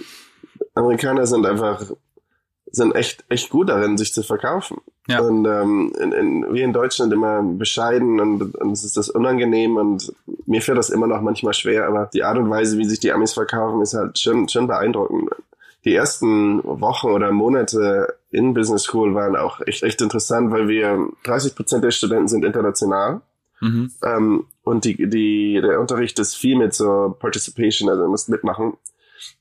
Amerikaner 0.74 1.26
sind 1.26 1.46
einfach 1.46 1.82
sind 2.70 2.94
echt 2.94 3.24
echt 3.30 3.50
gut 3.50 3.70
darin, 3.70 3.96
sich 3.96 4.12
zu 4.12 4.22
verkaufen. 4.22 4.78
Ja. 5.08 5.20
Und 5.20 5.46
ähm, 5.46 5.92
in, 5.98 6.12
in, 6.12 6.54
wir 6.54 6.64
in 6.64 6.72
Deutschland 6.72 7.12
immer 7.12 7.42
bescheiden 7.42 8.20
und 8.20 8.54
uns 8.56 8.84
ist 8.84 8.96
das 8.96 9.08
unangenehm 9.08 9.76
und 9.76 10.12
mir 10.46 10.60
fällt 10.60 10.78
das 10.78 10.90
immer 10.90 11.06
noch 11.06 11.22
manchmal 11.22 11.54
schwer, 11.54 11.86
aber 11.86 12.10
die 12.12 12.22
Art 12.22 12.36
und 12.36 12.50
Weise, 12.50 12.76
wie 12.76 12.84
sich 12.84 13.00
die 13.00 13.10
Amis 13.10 13.32
verkaufen, 13.32 13.80
ist 13.80 13.94
halt 13.94 14.18
schon, 14.18 14.48
schon 14.48 14.66
beeindruckend 14.66 15.30
die 15.84 15.94
ersten 15.94 16.62
Wochen 16.64 17.08
oder 17.08 17.32
Monate 17.32 18.17
in 18.30 18.54
Business 18.54 18.82
School 18.82 19.14
waren 19.14 19.36
auch 19.36 19.60
echt, 19.66 19.82
echt 19.82 20.00
interessant, 20.02 20.50
weil 20.50 20.68
wir 20.68 21.08
30 21.24 21.54
Prozent 21.54 21.84
der 21.84 21.90
Studenten 21.90 22.28
sind 22.28 22.44
international. 22.44 23.22
Mhm. 23.60 23.90
Ähm, 24.02 24.46
und 24.62 24.84
die, 24.84 25.08
die, 25.08 25.60
der 25.62 25.80
Unterricht 25.80 26.18
ist 26.18 26.36
viel 26.36 26.56
mit 26.56 26.74
so 26.74 27.16
Participation, 27.18 27.88
also 27.88 28.02
du 28.02 28.10
musst 28.10 28.28
mitmachen. 28.28 28.76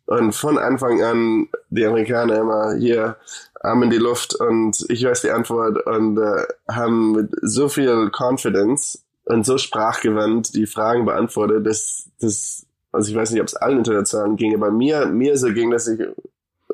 Und 0.06 0.34
von 0.34 0.58
Anfang 0.58 1.04
an 1.04 1.50
die 1.70 1.86
Amerikaner 1.86 2.40
immer 2.40 2.76
hier 2.76 3.18
Arm 3.62 3.84
in 3.84 3.90
die 3.90 3.98
Luft 3.98 4.36
und 4.36 4.86
ich 4.90 5.04
weiß 5.04 5.22
die 5.22 5.32
Antwort 5.32 5.86
und 5.86 6.18
äh, 6.18 6.46
haben 6.70 7.12
mit 7.12 7.32
so 7.42 7.70
viel 7.70 8.10
Confidence 8.10 9.06
und 9.26 9.46
so 9.46 9.58
sprachgewandt 9.58 10.56
die 10.56 10.66
Fragen 10.66 11.06
beantwortet, 11.06 11.66
dass 11.66 12.10
das 12.20 12.68
also 12.92 13.12
ich 13.12 13.16
weiß 13.16 13.32
nicht, 13.32 13.42
ob 13.42 13.48
es 13.48 13.56
allen 13.56 13.80
Internationalen 13.80 14.38
ging, 14.38 14.56
aber 14.56 14.72
mir, 14.72 15.06
mir 15.06 15.38
so 15.38 15.54
ging, 15.54 15.70
dass 15.70 15.88
ich, 15.88 16.00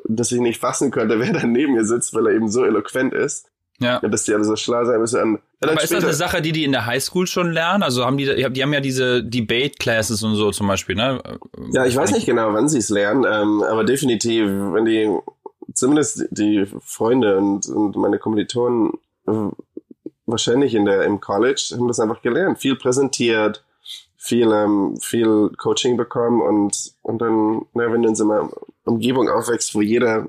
dass 0.08 0.32
ich 0.32 0.40
nicht 0.40 0.60
fassen 0.60 0.90
könnte, 0.90 1.18
wer 1.20 1.32
da 1.32 1.46
neben 1.46 1.74
mir 1.74 1.84
sitzt, 1.84 2.14
weil 2.14 2.26
er 2.26 2.34
eben 2.34 2.48
so 2.48 2.64
eloquent 2.64 3.14
ist. 3.14 3.50
Ja. 3.80 3.98
ja 4.02 4.08
dass 4.08 4.22
die 4.22 4.32
alle 4.32 4.44
so 4.44 4.54
schlau 4.54 4.84
sein 4.84 5.00
müssen. 5.00 5.38
Aber 5.60 5.82
ist 5.82 5.92
das 5.92 6.04
eine 6.04 6.12
Sache, 6.12 6.42
die 6.42 6.52
die 6.52 6.64
in 6.64 6.72
der 6.72 6.86
Highschool 6.86 7.26
schon 7.26 7.50
lernen? 7.50 7.82
Also 7.82 8.04
haben 8.04 8.16
die, 8.16 8.26
die 8.26 8.62
haben 8.62 8.72
ja 8.72 8.80
diese 8.80 9.24
Debate 9.24 9.74
Classes 9.78 10.22
und 10.22 10.36
so 10.36 10.52
zum 10.52 10.68
Beispiel, 10.68 10.94
ne? 10.94 11.20
Ja, 11.72 11.84
ich 11.84 11.96
weiß 11.96 12.12
nicht 12.12 12.26
genau, 12.26 12.52
wann 12.52 12.68
sie 12.68 12.78
es 12.78 12.88
lernen, 12.88 13.24
ähm, 13.28 13.62
aber 13.62 13.82
definitiv, 13.84 14.46
wenn 14.46 14.84
die, 14.84 15.10
zumindest 15.72 16.26
die 16.30 16.66
Freunde 16.80 17.38
und, 17.38 17.66
und 17.66 17.96
meine 17.96 18.18
Kommilitonen 18.18 18.92
äh, 19.26 19.50
wahrscheinlich 20.26 20.74
in 20.74 20.84
der, 20.84 21.02
im 21.04 21.20
College 21.20 21.72
haben 21.72 21.88
das 21.88 22.00
einfach 22.00 22.22
gelernt. 22.22 22.58
Viel 22.58 22.76
präsentiert, 22.76 23.64
viel, 24.24 24.50
ähm, 24.52 24.96
viel 25.02 25.50
Coaching 25.58 25.98
bekommen 25.98 26.40
und, 26.40 26.94
und 27.02 27.18
dann, 27.18 27.66
na, 27.74 27.92
wenn 27.92 28.02
du 28.02 28.08
in 28.08 28.14
so 28.14 28.24
einer 28.24 28.48
Umgebung 28.84 29.28
aufwächst, 29.28 29.74
wo 29.74 29.82
jeder 29.82 30.28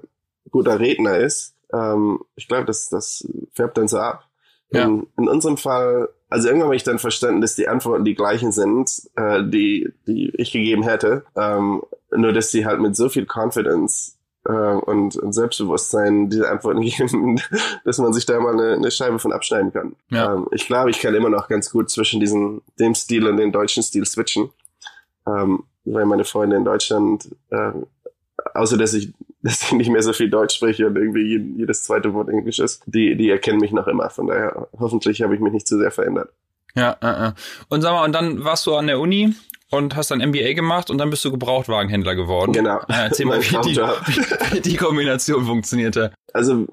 guter 0.52 0.82
Redner 0.82 1.18
ist, 1.18 1.56
ähm, 1.72 2.20
ich 2.36 2.50
glaube, 2.50 2.66
das, 2.66 2.90
das 2.90 3.26
färbt 3.54 3.78
dann 3.78 3.88
so 3.88 3.98
ab. 4.00 4.28
Ja. 4.72 4.84
In, 4.84 5.08
in 5.18 5.30
unserem 5.30 5.56
Fall, 5.56 6.10
also 6.30 6.50
irgendwann 6.50 6.68
habe 6.68 6.76
ich 6.76 6.84
dann 6.84 7.00
verstanden, 7.00 7.40
dass 7.40 7.56
die 7.56 7.70
Antworten 7.70 8.04
die 8.04 8.16
gleichen 8.16 8.52
sind, 8.52 8.92
äh, 9.16 9.42
die, 9.46 9.94
die 10.06 10.34
ich 10.36 10.52
gegeben 10.52 10.84
hätte, 10.84 11.24
ähm, 11.38 11.82
nur 12.12 12.34
dass 12.34 12.52
sie 12.52 12.66
halt 12.66 12.82
mit 12.82 12.98
so 12.98 13.08
viel 13.08 13.26
Confidence 13.26 14.18
äh, 14.46 14.52
und, 14.52 15.16
und 15.18 15.34
Selbstbewusstsein 15.34 16.30
diese 16.30 16.50
Antworten 16.52 16.82
geben, 16.82 17.42
dass 17.84 17.98
man 17.98 18.14
sich 18.14 18.26
da 18.26 18.40
mal 18.40 18.54
eine, 18.54 18.74
eine 18.74 18.92
Scheibe 18.92 19.20
von 19.20 19.34
abschneiden 19.34 19.74
kann. 19.74 19.96
Ja. 20.10 20.34
Ähm, 20.34 20.48
ich 20.52 20.68
glaube, 20.68 20.92
ich 20.92 21.00
kann 21.00 21.16
immer 21.16 21.30
noch 21.30 21.48
ganz 21.48 21.70
gut 21.72 21.90
zwischen 21.90 22.20
diesem 22.20 22.62
dem 22.80 22.96
Stil 22.96 23.28
und 23.28 23.38
dem 23.38 23.52
deutschen 23.52 23.84
Stil 23.84 24.06
switchen, 24.06 24.50
ähm, 25.28 25.64
weil 25.84 26.06
meine 26.06 26.26
Freunde 26.26 26.56
in 26.56 26.66
Deutschland, 26.66 27.30
äh, 27.50 27.72
außer 28.54 28.78
dass 28.78 28.94
ich 28.94 29.14
dass 29.46 29.62
ich 29.62 29.74
nicht 29.74 29.92
mehr 29.92 30.02
so 30.02 30.12
viel 30.12 30.30
Deutsch 30.30 30.56
spreche 30.56 30.88
und 30.88 30.96
irgendwie 30.96 31.38
jedes 31.58 31.84
zweite 31.84 32.16
Wort 32.16 32.30
Englisch 32.30 32.58
ist, 32.58 32.82
die, 32.88 33.16
die 33.16 33.30
erkennen 33.30 33.60
mich 33.60 33.72
noch 33.72 33.86
immer. 33.86 34.10
Von 34.10 34.26
daher, 34.26 34.68
hoffentlich 34.80 35.22
habe 35.22 35.36
ich 35.36 35.40
mich 35.40 35.54
nicht 35.54 35.68
zu 35.68 35.78
sehr 35.78 35.92
verändert. 35.92 36.32
Ja, 36.74 36.98
äh, 37.00 37.28
äh. 37.28 37.32
und 37.70 37.82
sag 37.82 37.92
mal, 37.92 38.06
und 38.06 38.12
dann 38.12 38.44
warst 38.44 38.66
du 38.66 38.74
an 38.74 38.88
der 38.88 39.00
Uni 39.00 39.36
und 39.72 39.96
hast 39.96 40.12
dann 40.12 40.20
MBA 40.20 40.54
gemacht 40.54 40.90
und 40.90 40.98
dann 40.98 41.10
bist 41.10 41.26
du 41.26 41.32
Gebrauchtwagenhändler 41.32 42.16
geworden. 42.16 42.54
Genau. 42.54 42.80
Erzähl 42.88 43.26
mal, 43.26 43.42
wie 43.42 43.62
die, 43.62 43.78
wie 44.54 44.62
die 44.62 44.76
Kombination 44.76 45.46
funktionierte. 45.46 46.14
Also 46.34 46.68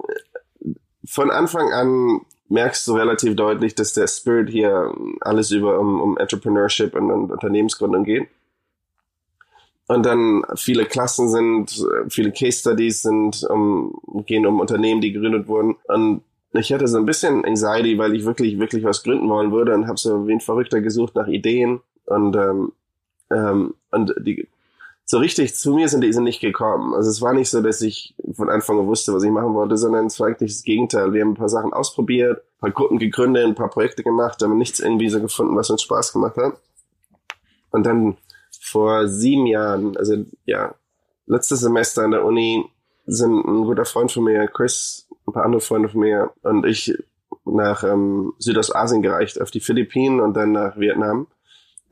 von 1.05 1.31
Anfang 1.31 1.71
an 1.73 2.21
merkst 2.49 2.87
du 2.87 2.93
relativ 2.93 3.35
deutlich, 3.35 3.75
dass 3.75 3.93
der 3.93 4.07
Spirit 4.07 4.49
hier 4.49 4.93
alles 5.21 5.51
über 5.51 5.79
um, 5.79 6.01
um 6.01 6.17
Entrepreneurship 6.17 6.95
und, 6.95 7.11
und 7.11 7.31
Unternehmensgründung 7.31 8.03
geht. 8.03 8.27
Und 9.87 10.05
dann 10.05 10.43
viele 10.55 10.85
Klassen 10.85 11.29
sind, 11.29 11.85
viele 12.09 12.31
Case 12.31 12.59
Studies 12.59 13.01
sind, 13.01 13.43
um, 13.49 13.99
gehen 14.25 14.45
um 14.45 14.59
Unternehmen, 14.59 15.01
die 15.01 15.11
gegründet 15.11 15.47
wurden. 15.47 15.75
Und 15.87 16.23
ich 16.53 16.71
hatte 16.71 16.87
so 16.87 16.97
ein 16.97 17.05
bisschen 17.05 17.43
Anxiety, 17.43 17.97
weil 17.97 18.15
ich 18.15 18.23
wirklich, 18.23 18.59
wirklich 18.59 18.83
was 18.83 19.03
gründen 19.03 19.27
wollen 19.29 19.51
würde 19.51 19.73
und 19.73 19.87
habe 19.87 19.97
so 19.97 20.27
wie 20.27 20.33
ein 20.33 20.39
Verrückter 20.39 20.79
gesucht 20.79 21.15
nach 21.15 21.27
Ideen. 21.27 21.81
Und, 22.05 22.35
ähm, 22.35 22.71
ähm, 23.33 23.73
und 23.91 24.13
die, 24.19 24.47
so 25.05 25.17
richtig 25.17 25.55
zu 25.55 25.73
mir 25.73 25.89
sind 25.89 26.01
die 26.01 26.13
sind 26.13 26.23
nicht 26.23 26.39
gekommen. 26.39 26.93
Also 26.93 27.09
es 27.09 27.21
war 27.21 27.33
nicht 27.33 27.49
so, 27.49 27.61
dass 27.61 27.81
ich 27.81 28.15
von 28.33 28.49
Anfang 28.49 28.79
an 28.79 28.87
wusste, 28.87 29.13
was 29.13 29.23
ich 29.23 29.31
machen 29.31 29.53
wollte, 29.53 29.77
sondern 29.77 30.05
es 30.07 30.19
war 30.19 30.27
eigentlich 30.27 30.53
das 30.53 30.63
Gegenteil. 30.63 31.13
Wir 31.13 31.21
haben 31.21 31.31
ein 31.31 31.35
paar 31.35 31.49
Sachen 31.49 31.73
ausprobiert, 31.73 32.39
ein 32.39 32.59
paar 32.59 32.71
Gruppen 32.71 32.99
gegründet, 32.99 33.45
ein 33.45 33.55
paar 33.55 33.69
Projekte 33.69 34.03
gemacht, 34.03 34.41
aber 34.41 34.55
nichts 34.55 34.79
irgendwie 34.79 35.09
so 35.09 35.19
gefunden, 35.19 35.55
was 35.55 35.69
uns 35.69 35.81
Spaß 35.81 36.13
gemacht 36.13 36.37
hat. 36.37 36.57
Und 37.71 37.85
dann 37.85 38.17
vor 38.61 39.07
sieben 39.07 39.45
Jahren, 39.45 39.97
also 39.97 40.25
ja, 40.45 40.73
letztes 41.25 41.59
Semester 41.61 42.03
an 42.03 42.11
der 42.11 42.23
Uni 42.23 42.65
sind 43.05 43.45
ein 43.45 43.65
guter 43.65 43.85
Freund 43.85 44.11
von 44.11 44.23
mir, 44.23 44.47
Chris, 44.47 45.07
ein 45.27 45.33
paar 45.33 45.43
andere 45.43 45.61
Freunde 45.61 45.89
von 45.89 45.99
mir 45.99 46.31
und 46.43 46.65
ich 46.65 46.93
nach 47.45 47.83
ähm, 47.83 48.33
Südostasien 48.39 49.01
gereicht, 49.01 49.41
auf 49.41 49.51
die 49.51 49.59
Philippinen 49.59 50.21
und 50.21 50.33
dann 50.35 50.53
nach 50.53 50.77
Vietnam. 50.77 51.27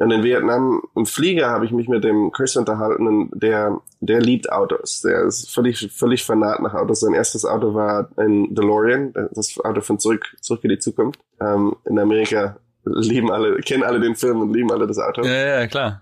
Und 0.02 0.10
in 0.10 0.24
Vietnam 0.24 0.82
im 0.96 1.06
Flieger 1.06 1.52
habe 1.52 1.64
ich 1.64 1.72
mich 1.72 1.88
mit 1.88 2.04
dem 2.04 2.32
Chris 2.32 2.56
unterhalten 2.56 3.30
der, 3.36 3.80
der 4.00 4.20
liebt 4.20 4.52
Autos. 4.52 5.02
Der 5.02 5.26
ist 5.26 5.54
völlig, 5.54 5.92
völlig 5.94 6.24
fanat 6.26 6.60
nach 6.60 6.74
Autos. 6.74 7.02
Sein 7.02 7.14
erstes 7.14 7.46
Auto 7.46 7.76
war 7.76 8.10
ein 8.18 8.56
DeLorean, 8.56 9.14
das 9.32 9.60
Auto 9.64 9.82
von 9.82 10.00
Zurück, 10.00 10.36
Zurück 10.42 10.64
in 10.64 10.72
die 10.72 10.80
Zukunft. 10.80 11.20
Ähm, 11.40 11.76
in 11.86 12.00
Amerika 12.00 12.58
lieben 12.84 13.32
alle, 13.32 13.58
kennen 13.58 13.84
alle 13.84 14.00
den 14.00 14.16
Film 14.16 14.42
und 14.42 14.52
lieben 14.52 14.72
alle 14.72 14.88
das 14.88 14.98
Auto. 14.98 15.22
Ja, 15.22 15.60
ja, 15.60 15.68
klar. 15.68 16.02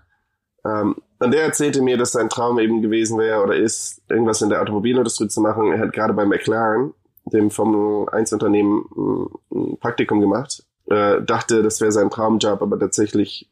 Ähm, 0.64 0.96
und 1.18 1.34
der 1.34 1.42
erzählte 1.42 1.82
mir, 1.82 1.98
dass 1.98 2.12
sein 2.12 2.30
Traum 2.30 2.58
eben 2.58 2.80
gewesen 2.80 3.18
wäre 3.18 3.42
oder 3.42 3.54
ist, 3.54 4.00
irgendwas 4.08 4.40
in 4.40 4.48
der 4.48 4.62
Automobilindustrie 4.62 5.28
zu 5.28 5.42
machen. 5.42 5.72
Er 5.72 5.78
hat 5.78 5.92
gerade 5.92 6.14
bei 6.14 6.24
McLaren, 6.24 6.94
dem 7.26 7.50
Formel 7.50 8.08
1 8.08 8.32
Unternehmen, 8.32 8.86
ein 9.52 9.76
Praktikum 9.78 10.22
gemacht. 10.22 10.64
Äh, 10.86 11.20
dachte, 11.20 11.62
das 11.62 11.82
wäre 11.82 11.92
sein 11.92 12.08
Traumjob, 12.08 12.62
aber 12.62 12.78
tatsächlich 12.78 13.49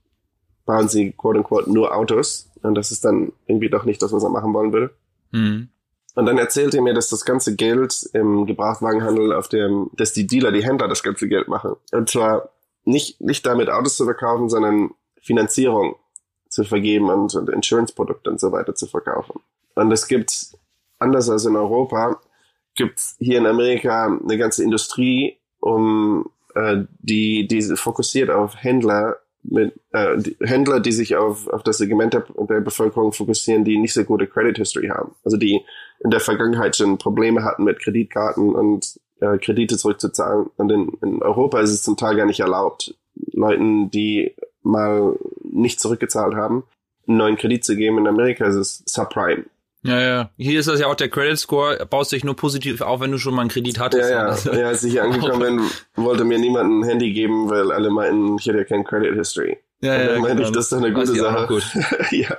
bauen 0.69 0.87
sie 0.87 1.13
quote 1.13 1.39
unquote 1.39 1.73
nur 1.73 1.97
Autos. 1.97 2.51
Und 2.63 2.75
das 2.75 2.93
ist 2.93 3.03
dann 3.03 3.33
irgendwie 3.47 3.71
doch 3.71 3.85
nicht 3.85 4.03
das, 4.03 4.13
was 4.13 4.23
er 4.23 4.29
machen 4.29 4.53
wollen 4.53 4.73
würde. 4.73 4.91
Mhm. 5.31 5.71
Und 6.15 6.27
dann 6.27 6.37
erzählte 6.37 6.77
er 6.77 6.83
mir, 6.83 6.93
dass 6.93 7.09
das 7.09 7.25
ganze 7.25 7.57
Geld 7.57 8.11
im 8.13 8.45
Gebrauchtwagenhandel 8.45 9.33
auf 9.33 9.49
dem, 9.49 9.91
dass 9.95 10.13
die 10.13 10.27
Dealer, 10.27 10.53
die 10.53 10.63
Händler 10.63 10.87
das 10.87 11.03
ganze 11.03 11.27
Geld 11.27 11.49
machen. 11.49 11.77
Und 11.93 12.11
zwar 12.11 12.51
nicht, 12.85 13.19
nicht 13.21 13.47
damit 13.47 13.71
Autos 13.71 13.97
zu 13.97 14.05
verkaufen, 14.05 14.51
sondern 14.51 14.91
Finanzierung 15.23 15.97
zu 16.51 16.65
vergeben 16.65 17.09
und, 17.09 17.35
und 17.35 17.49
Insurance-Produkte 17.49 18.31
und 18.31 18.39
so 18.41 18.53
weiter 18.53 18.75
zu 18.75 18.87
verkaufen. 18.87 19.41
Und 19.75 19.91
es 19.91 20.07
gibt, 20.07 20.49
anders 20.99 21.31
als 21.31 21.47
in 21.47 21.57
Europa, 21.57 22.21
gibt 22.75 23.01
hier 23.19 23.39
in 23.39 23.47
Amerika 23.47 24.07
eine 24.07 24.37
ganze 24.37 24.65
Industrie, 24.65 25.39
um 25.61 26.29
äh, 26.55 26.85
die, 26.99 27.47
die 27.47 27.63
fokussiert 27.75 28.29
auf 28.29 28.55
Händler 28.57 29.17
mit 29.51 29.75
äh, 29.93 30.19
die 30.19 30.37
Händler, 30.41 30.81
die 30.81 30.93
sich 30.93 31.17
auf, 31.17 31.49
auf 31.49 31.63
das 31.63 31.79
Segment 31.79 32.15
der, 32.15 32.25
der 32.49 32.61
Bevölkerung 32.61 33.13
fokussieren, 33.13 33.65
die 33.65 33.79
nicht 33.79 33.95
so 33.95 34.05
gute 34.05 34.27
Credit 34.27 34.57
History 34.57 34.89
haben. 34.89 35.15
Also 35.25 35.37
die 35.37 35.61
in 36.01 36.11
der 36.11 36.21
Vergangenheit 36.21 36.77
schon 36.77 36.99
Probleme 36.99 37.45
hatten 37.45 37.65
mit 37.65 37.81
Kreditkarten 37.81 38.55
und 38.55 38.99
äh, 39.21 39.39
Kredite 39.39 39.77
zurückzuzahlen. 39.77 40.51
Und 40.57 40.71
in, 40.71 40.93
in 41.03 41.23
Europa 41.23 41.61
ist 41.61 41.71
es 41.71 41.83
zum 41.83 41.97
Teil 41.97 42.17
gar 42.17 42.27
nicht 42.27 42.41
erlaubt, 42.41 42.95
Leuten, 43.33 43.91
die 43.91 44.35
mal 44.63 45.17
nicht 45.43 45.81
zurückgezahlt 45.81 46.35
haben, 46.35 46.65
einen 47.07 47.17
neuen 47.17 47.37
Kredit 47.37 47.65
zu 47.65 47.77
geben. 47.77 47.99
In 47.99 48.07
Amerika 48.07 48.47
ist 48.47 48.57
es 48.57 48.83
Subprime. 48.87 49.45
Ja, 49.83 50.01
ja. 50.01 50.31
Hier 50.37 50.59
ist 50.59 50.69
das 50.69 50.81
ja 50.81 50.87
auch 50.87 50.97
der 50.97 51.09
Credit 51.09 51.39
Score, 51.39 51.87
baust 51.87 52.13
dich 52.13 52.25
nur 52.25 52.35
positiv 52.35 52.81
auf, 52.81 53.01
wenn 53.01 53.13
du 53.13 53.19
schon 53.19 53.35
mal 53.35 53.43
einen 53.43 53.51
Kredit 53.51 53.79
hattest. 53.79 54.11
Ja, 54.11 54.35
ja. 54.35 54.59
ja 54.59 54.67
als 54.69 54.83
ich 54.83 54.93
hier 54.93 55.03
angekommen 55.05 55.41
bin, 55.41 56.05
wollte 56.05 56.25
mir 56.25 56.39
niemand 56.39 56.71
ein 56.71 56.83
Handy 56.83 57.13
geben, 57.13 57.49
weil 57.49 57.71
alle 57.71 57.91
meinten, 57.91 58.37
ich 58.39 58.47
hätte 58.47 58.59
ja 58.59 58.65
kein 58.65 58.85
Credit 58.85 59.15
History. 59.15 59.59
Ja, 59.81 59.97
ja, 59.97 60.07
dann 60.09 60.23
meinte 60.23 60.37
genau. 60.37 60.49
ich, 60.49 60.55
das 60.55 60.65
ist 60.65 60.73
doch 60.73 60.79
eine 60.79 60.93
gute 60.93 61.15
Sache. 61.15 61.47
Gut. 61.47 61.65
ja. 62.11 62.37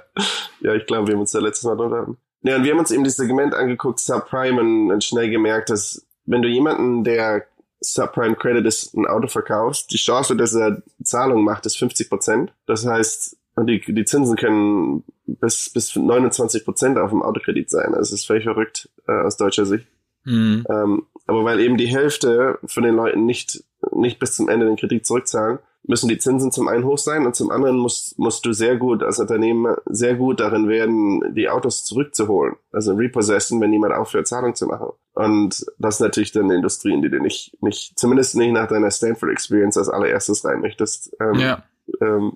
ja, 0.59 0.73
ich 0.73 0.85
glaube, 0.85 1.07
wir 1.07 1.13
haben 1.13 1.21
uns 1.21 1.31
da 1.31 1.39
letztes 1.39 1.63
Mal 1.63 1.77
drüber 1.77 2.01
hatten. 2.01 2.17
Ja, 2.41 2.57
und 2.57 2.63
wir 2.63 2.71
haben 2.71 2.79
uns 2.79 2.91
eben 2.91 3.03
dieses 3.03 3.17
Segment 3.17 3.53
angeguckt, 3.53 3.99
Subprime, 3.99 4.59
und, 4.59 4.91
und 4.91 5.03
schnell 5.03 5.29
gemerkt, 5.29 5.69
dass 5.69 6.05
wenn 6.25 6.41
du 6.41 6.49
jemanden, 6.49 7.03
der 7.03 7.45
Subprime 7.81 8.35
Credit 8.35 8.65
ist, 8.65 8.93
ein 8.93 9.07
Auto 9.07 9.27
verkaufst, 9.27 9.91
die 9.91 9.97
Chance, 9.97 10.35
dass 10.35 10.53
er 10.53 10.81
Zahlungen 11.01 11.45
macht, 11.45 11.65
ist 11.65 11.77
50 11.77 12.09
Prozent. 12.09 12.53
Das 12.65 12.85
heißt, 12.85 13.37
die, 13.65 13.81
die 13.81 14.05
Zinsen 14.05 14.35
können 14.35 15.03
bis, 15.25 15.69
bis 15.69 15.95
29 15.95 16.65
Prozent 16.65 16.97
auf 16.97 17.11
dem 17.11 17.21
Autokredit 17.21 17.69
sein. 17.69 17.93
Das 17.93 18.11
ist 18.11 18.25
völlig 18.25 18.43
verrückt 18.43 18.89
äh, 19.07 19.11
aus 19.11 19.37
deutscher 19.37 19.65
Sicht. 19.65 19.87
Mhm. 20.25 20.65
Ähm, 20.69 21.03
aber 21.27 21.43
weil 21.43 21.59
eben 21.59 21.77
die 21.77 21.87
Hälfte 21.87 22.59
von 22.65 22.83
den 22.83 22.95
Leuten 22.95 23.25
nicht, 23.25 23.63
nicht 23.91 24.19
bis 24.19 24.35
zum 24.35 24.49
Ende 24.49 24.65
den 24.65 24.77
Kredit 24.77 25.05
zurückzahlen, 25.05 25.59
müssen 25.83 26.09
die 26.09 26.17
Zinsen 26.17 26.51
zum 26.51 26.67
einen 26.67 26.83
hoch 26.83 26.97
sein 26.97 27.25
und 27.25 27.35
zum 27.35 27.51
anderen 27.51 27.77
musst, 27.77 28.19
musst 28.19 28.45
du 28.45 28.53
sehr 28.53 28.77
gut 28.77 29.01
als 29.01 29.19
Unternehmen 29.19 29.75
sehr 29.85 30.15
gut 30.15 30.39
darin 30.39 30.67
werden, 30.67 31.33
die 31.33 31.49
Autos 31.49 31.85
zurückzuholen. 31.85 32.55
Also 32.71 32.93
repossession, 32.93 33.61
wenn 33.61 33.71
niemand 33.71 33.93
aufhört, 33.93 34.27
Zahlung 34.27 34.55
zu 34.55 34.67
machen. 34.67 34.89
Und 35.13 35.65
das 35.79 35.95
ist 35.95 36.01
natürlich 36.01 36.31
dann 36.31 36.45
eine 36.45 36.55
Industrie, 36.55 36.93
in 36.93 37.01
die 37.01 37.09
du 37.09 37.19
nicht, 37.19 37.57
nicht, 37.61 37.97
zumindest 37.97 38.35
nicht 38.35 38.51
nach 38.51 38.67
deiner 38.67 38.91
Stanford 38.91 39.31
Experience 39.31 39.77
als 39.77 39.89
allererstes 39.89 40.45
rein 40.45 40.61
möchtest. 40.61 41.15
Ähm, 41.19 41.39
ja. 41.39 41.63
Ähm, 42.01 42.33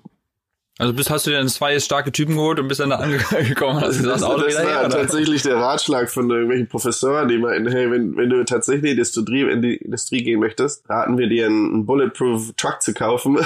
also 0.78 0.92
bist, 0.92 1.08
hast 1.08 1.26
du 1.26 1.30
dir 1.30 1.38
dann 1.38 1.48
zwei 1.48 1.78
starke 1.78 2.10
Typen 2.10 2.34
geholt 2.34 2.58
und 2.58 2.66
bist 2.66 2.80
dann 2.80 2.90
da 2.90 2.96
angekommen 2.98 3.80
hast 3.80 3.98
gesagt, 3.98 4.16
das, 4.16 4.22
Auto 4.24 4.42
das 4.42 4.56
war 4.56 4.64
her, 4.64 4.88
tatsächlich 4.88 5.42
der 5.42 5.56
Ratschlag 5.56 6.10
von 6.10 6.28
irgendwelchen 6.28 6.68
Professoren, 6.68 7.28
die 7.28 7.38
meinten, 7.38 7.70
hey, 7.70 7.90
wenn, 7.90 8.16
wenn 8.16 8.28
du 8.28 8.44
tatsächlich 8.44 8.90
in 8.90 8.96
die, 8.96 9.02
Industrie, 9.02 9.42
in 9.42 9.62
die 9.62 9.76
Industrie 9.76 10.24
gehen 10.24 10.40
möchtest, 10.40 10.88
raten 10.90 11.16
wir 11.16 11.28
dir 11.28 11.46
einen 11.46 11.86
Bulletproof 11.86 12.54
Truck 12.56 12.82
zu 12.82 12.92
kaufen 12.92 13.38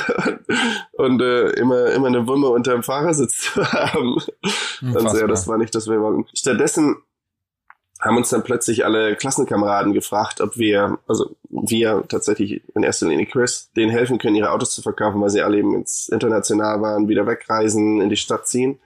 und 0.92 1.20
äh, 1.20 1.50
immer, 1.50 1.90
immer 1.92 2.06
eine 2.06 2.26
Wumme 2.26 2.48
unter 2.48 2.72
dem 2.72 2.82
Fahrersitz 2.82 3.52
zu 3.52 3.72
haben. 3.72 4.14
Und 4.80 5.10
so, 5.10 5.18
ja, 5.18 5.26
das 5.26 5.46
war 5.46 5.58
nicht, 5.58 5.74
das 5.74 5.86
wir 5.86 6.00
wollten. 6.00 6.24
Stattdessen 6.32 6.96
haben 8.00 8.16
uns 8.16 8.30
dann 8.30 8.44
plötzlich 8.44 8.84
alle 8.84 9.16
Klassenkameraden 9.16 9.92
gefragt, 9.92 10.40
ob 10.40 10.56
wir, 10.56 10.98
also 11.08 11.36
wir 11.48 12.04
tatsächlich 12.08 12.62
in 12.74 12.84
erster 12.84 13.08
Linie 13.08 13.26
Chris, 13.26 13.70
denen 13.76 13.90
helfen 13.90 14.18
können, 14.18 14.36
ihre 14.36 14.52
Autos 14.52 14.74
zu 14.74 14.82
verkaufen, 14.82 15.20
weil 15.20 15.30
sie 15.30 15.42
alle 15.42 15.58
eben 15.58 15.74
ins 15.74 16.08
international 16.08 16.80
waren, 16.80 17.08
wieder 17.08 17.26
wegreisen, 17.26 18.00
in 18.00 18.08
die 18.08 18.16
Stadt 18.16 18.46
ziehen. 18.46 18.78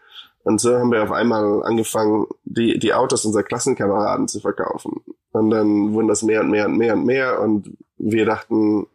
Und 0.44 0.60
so 0.60 0.76
haben 0.76 0.90
wir 0.90 1.02
auf 1.02 1.12
einmal 1.12 1.62
angefangen, 1.62 2.26
die, 2.44 2.78
die 2.78 2.94
Autos 2.94 3.24
unserer 3.24 3.44
Klassenkameraden 3.44 4.28
zu 4.28 4.40
verkaufen. 4.40 5.02
Und 5.32 5.50
dann 5.50 5.92
wurden 5.92 6.08
das 6.08 6.22
mehr 6.22 6.40
und 6.40 6.50
mehr 6.50 6.66
und 6.66 6.76
mehr 6.76 6.94
und 6.94 7.04
mehr. 7.04 7.40
Und 7.40 7.76
wir 7.98 8.24
dachten, 8.24 8.86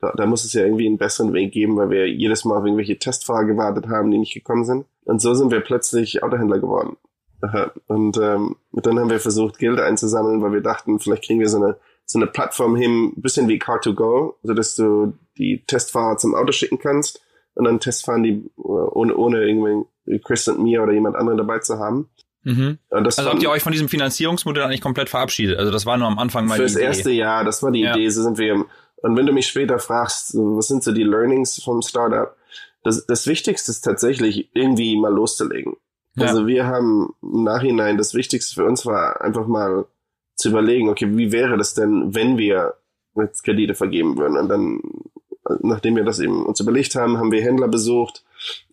da, 0.00 0.12
da 0.16 0.26
muss 0.26 0.44
es 0.44 0.52
ja 0.52 0.62
irgendwie 0.62 0.86
einen 0.86 0.98
besseren 0.98 1.32
Weg 1.32 1.52
geben, 1.52 1.76
weil 1.76 1.90
wir 1.90 2.08
jedes 2.08 2.44
Mal 2.44 2.58
auf 2.58 2.64
irgendwelche 2.64 2.98
Testfahrer 2.98 3.44
gewartet 3.44 3.88
haben, 3.88 4.10
die 4.10 4.18
nicht 4.18 4.34
gekommen 4.34 4.64
sind. 4.64 4.86
Und 5.04 5.20
so 5.20 5.34
sind 5.34 5.50
wir 5.50 5.60
plötzlich 5.60 6.22
Autohändler 6.22 6.58
geworden. 6.58 6.96
Und 7.86 8.16
ähm, 8.16 8.56
dann 8.72 8.98
haben 8.98 9.10
wir 9.10 9.20
versucht, 9.20 9.58
Geld 9.58 9.80
einzusammeln, 9.80 10.42
weil 10.42 10.52
wir 10.52 10.62
dachten, 10.62 10.98
vielleicht 10.98 11.24
kriegen 11.24 11.40
wir 11.40 11.48
so 11.48 11.62
eine, 11.62 11.76
so 12.04 12.18
eine 12.18 12.26
Plattform 12.26 12.76
hin, 12.76 13.12
bisschen 13.16 13.48
wie 13.48 13.60
Car2Go, 13.60 14.34
so 14.42 14.54
dass 14.54 14.74
du 14.74 15.14
die 15.38 15.62
Testfahrer 15.66 16.16
zum 16.16 16.34
Auto 16.34 16.52
schicken 16.52 16.78
kannst 16.78 17.20
und 17.54 17.64
dann 17.64 17.80
Testfahren 17.80 18.22
die 18.22 18.50
ohne, 18.56 19.16
ohne 19.16 19.46
irgendwie 19.46 20.18
Chris 20.24 20.48
und 20.48 20.62
mir 20.62 20.82
oder 20.82 20.92
jemand 20.92 21.16
anderen 21.16 21.38
dabei 21.38 21.58
zu 21.58 21.78
haben. 21.78 22.08
Mhm. 22.44 22.78
also 22.90 23.28
habt 23.28 23.42
ihr 23.42 23.50
euch 23.50 23.62
von 23.62 23.72
diesem 23.72 23.88
Finanzierungsmodell 23.88 24.62
eigentlich 24.62 24.80
komplett 24.80 25.08
verabschiedet? 25.08 25.58
Also 25.58 25.72
das 25.72 25.84
war 25.84 25.96
nur 25.96 26.06
am 26.06 26.18
Anfang 26.20 26.46
mal 26.46 26.56
Für 26.56 26.62
das 26.62 26.76
erste 26.76 27.10
Jahr, 27.10 27.42
das 27.42 27.60
war 27.64 27.72
die 27.72 27.80
ja. 27.80 27.96
Idee. 27.96 28.08
So 28.08 28.22
sind 28.22 28.38
wir. 28.38 28.64
Und 29.02 29.16
wenn 29.16 29.26
du 29.26 29.32
mich 29.32 29.48
später 29.48 29.80
fragst, 29.80 30.34
was 30.36 30.68
sind 30.68 30.84
so 30.84 30.92
die 30.92 31.02
Learnings 31.02 31.60
vom 31.62 31.82
Startup? 31.82 32.36
Das, 32.84 33.04
das 33.04 33.26
Wichtigste 33.26 33.72
ist 33.72 33.80
tatsächlich 33.80 34.48
irgendwie 34.54 34.96
mal 34.96 35.12
loszulegen. 35.12 35.74
Ja. 36.16 36.26
Also 36.26 36.46
wir 36.46 36.66
haben 36.66 37.14
im 37.22 37.44
Nachhinein 37.44 37.98
das 37.98 38.14
Wichtigste 38.14 38.54
für 38.54 38.64
uns 38.64 38.86
war 38.86 39.20
einfach 39.20 39.46
mal 39.46 39.86
zu 40.34 40.48
überlegen, 40.48 40.88
okay, 40.88 41.16
wie 41.16 41.32
wäre 41.32 41.56
das 41.56 41.74
denn, 41.74 42.14
wenn 42.14 42.38
wir 42.38 42.74
jetzt 43.14 43.42
Kredite 43.42 43.74
vergeben 43.74 44.16
würden? 44.18 44.36
Und 44.36 44.48
dann, 44.48 44.80
nachdem 45.60 45.96
wir 45.96 46.04
das 46.04 46.18
eben 46.20 46.44
uns 46.44 46.60
überlegt 46.60 46.94
haben, 46.94 47.18
haben 47.18 47.32
wir 47.32 47.42
Händler 47.42 47.68
besucht, 47.68 48.24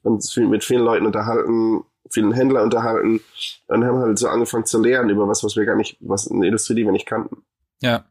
uns 0.04 0.36
mit 0.38 0.64
vielen 0.64 0.84
Leuten 0.84 1.06
unterhalten, 1.06 1.84
vielen 2.10 2.34
Händler 2.34 2.64
unterhalten 2.64 3.22
und 3.68 3.84
haben 3.86 3.98
halt 3.98 4.20
so 4.20 4.28
angefangen 4.28 4.66
zu 4.66 4.82
lernen 4.82 5.10
über 5.10 5.28
was, 5.28 5.44
was 5.44 5.56
wir 5.56 5.66
gar 5.66 5.76
nicht, 5.76 5.98
was 6.00 6.30
eine 6.30 6.46
Industrie, 6.46 6.76
die 6.76 6.86
wir 6.86 6.92
nicht 6.92 7.08
kannten. 7.08 7.44
Ja. 7.82 8.06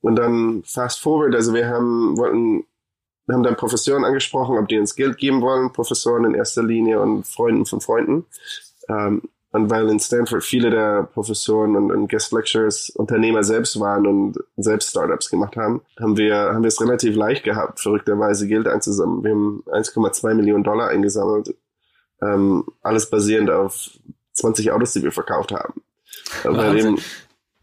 Und 0.00 0.16
dann 0.16 0.62
fast 0.64 1.00
forward, 1.00 1.34
also 1.34 1.54
wir 1.54 1.66
haben, 1.68 2.16
wollten 2.16 2.64
haben 3.28 3.42
dann 3.42 3.56
Professoren 3.56 4.04
angesprochen, 4.04 4.56
ob 4.56 4.68
die 4.68 4.78
uns 4.78 4.94
Geld 4.94 5.18
geben 5.18 5.40
wollen, 5.40 5.72
Professoren 5.72 6.24
in 6.24 6.34
erster 6.34 6.62
Linie 6.62 7.00
und 7.00 7.26
Freunden 7.26 7.66
von 7.66 7.80
Freunden. 7.80 8.24
Ähm, 8.88 9.22
und 9.52 9.70
weil 9.70 9.88
in 9.88 9.98
Stanford 9.98 10.44
viele 10.44 10.70
der 10.70 11.04
Professoren 11.04 11.76
und, 11.76 11.90
und 11.90 12.10
Guest 12.10 12.32
Lecturers 12.32 12.90
Unternehmer 12.90 13.42
selbst 13.42 13.80
waren 13.80 14.06
und 14.06 14.38
selbst 14.56 14.90
Startups 14.90 15.30
gemacht 15.30 15.56
haben, 15.56 15.80
haben 15.98 16.16
wir, 16.16 16.36
haben 16.36 16.62
wir 16.62 16.68
es 16.68 16.80
relativ 16.80 17.16
leicht 17.16 17.42
gehabt, 17.42 17.80
verrückterweise 17.80 18.46
Geld 18.48 18.68
einzusammeln. 18.68 19.24
Wir 19.24 19.30
haben 19.30 19.64
1,2 19.68 20.34
Millionen 20.34 20.62
Dollar 20.62 20.88
eingesammelt. 20.88 21.54
Ähm, 22.20 22.64
alles 22.82 23.08
basierend 23.08 23.50
auf 23.50 23.90
20 24.32 24.72
Autos, 24.72 24.92
die 24.92 25.02
wir 25.02 25.12
verkauft 25.12 25.52
haben. 25.52 25.82
Weil 26.44 26.78
eben, 26.78 26.98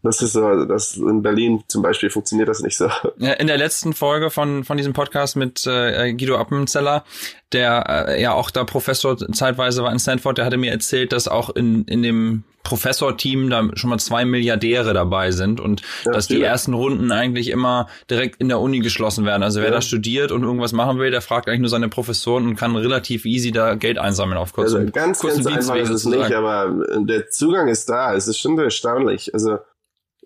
das 0.04 0.20
ist 0.20 0.34
so, 0.34 0.64
das 0.66 0.96
in 0.96 1.22
Berlin 1.22 1.64
zum 1.66 1.82
Beispiel 1.82 2.10
funktioniert 2.10 2.48
das 2.48 2.60
nicht 2.60 2.76
so. 2.76 2.88
Ja, 3.16 3.32
in 3.32 3.46
der 3.46 3.56
letzten 3.56 3.94
Folge 3.94 4.30
von 4.30 4.62
von 4.62 4.76
diesem 4.76 4.92
Podcast 4.92 5.34
mit 5.34 5.66
äh, 5.66 6.12
Guido 6.12 6.36
Appenzeller, 6.36 7.04
der 7.52 8.08
äh, 8.08 8.22
ja 8.22 8.34
auch 8.34 8.50
da 8.50 8.64
Professor 8.64 9.16
zeitweise 9.16 9.82
war 9.82 9.90
in 9.90 9.98
Stanford, 9.98 10.38
der 10.38 10.44
hatte 10.44 10.58
mir 10.58 10.72
erzählt, 10.72 11.12
dass 11.12 11.26
auch 11.26 11.50
in 11.50 11.84
in 11.84 12.02
dem 12.02 12.44
Professorteam 12.64 13.50
da 13.50 13.68
schon 13.74 13.90
mal 13.90 13.98
zwei 13.98 14.24
Milliardäre 14.24 14.94
dabei 14.94 15.30
sind 15.30 15.60
und 15.60 15.82
ja, 16.04 16.12
dass 16.12 16.28
die 16.28 16.42
ersten 16.42 16.74
Runden 16.74 17.12
eigentlich 17.12 17.48
immer 17.50 17.88
direkt 18.10 18.40
in 18.40 18.48
der 18.48 18.58
Uni 18.58 18.80
geschlossen 18.80 19.24
werden. 19.24 19.42
Also 19.42 19.60
wer 19.60 19.68
ja. 19.68 19.74
da 19.74 19.80
studiert 19.82 20.32
und 20.32 20.42
irgendwas 20.42 20.72
machen 20.72 20.98
will, 20.98 21.10
der 21.10 21.20
fragt 21.20 21.48
eigentlich 21.48 21.60
nur 21.60 21.68
seine 21.68 21.88
Professoren 21.88 22.46
und 22.46 22.56
kann 22.56 22.74
relativ 22.74 23.26
easy 23.26 23.52
da 23.52 23.74
Geld 23.74 23.98
einsammeln 23.98 24.38
auf 24.38 24.52
kurzen 24.52 24.76
also 24.76 24.92
ganz, 24.92 25.18
kurzen 25.18 25.44
ganz 25.44 25.68
einfach 25.68 25.76
ist 25.76 25.90
es 25.90 26.04
nicht, 26.04 26.32
aber 26.32 26.74
der 27.00 27.28
Zugang 27.28 27.68
ist 27.68 27.88
da. 27.88 28.14
Es 28.14 28.28
ist 28.28 28.38
schon 28.38 28.58
erstaunlich. 28.58 29.32
Also 29.34 29.58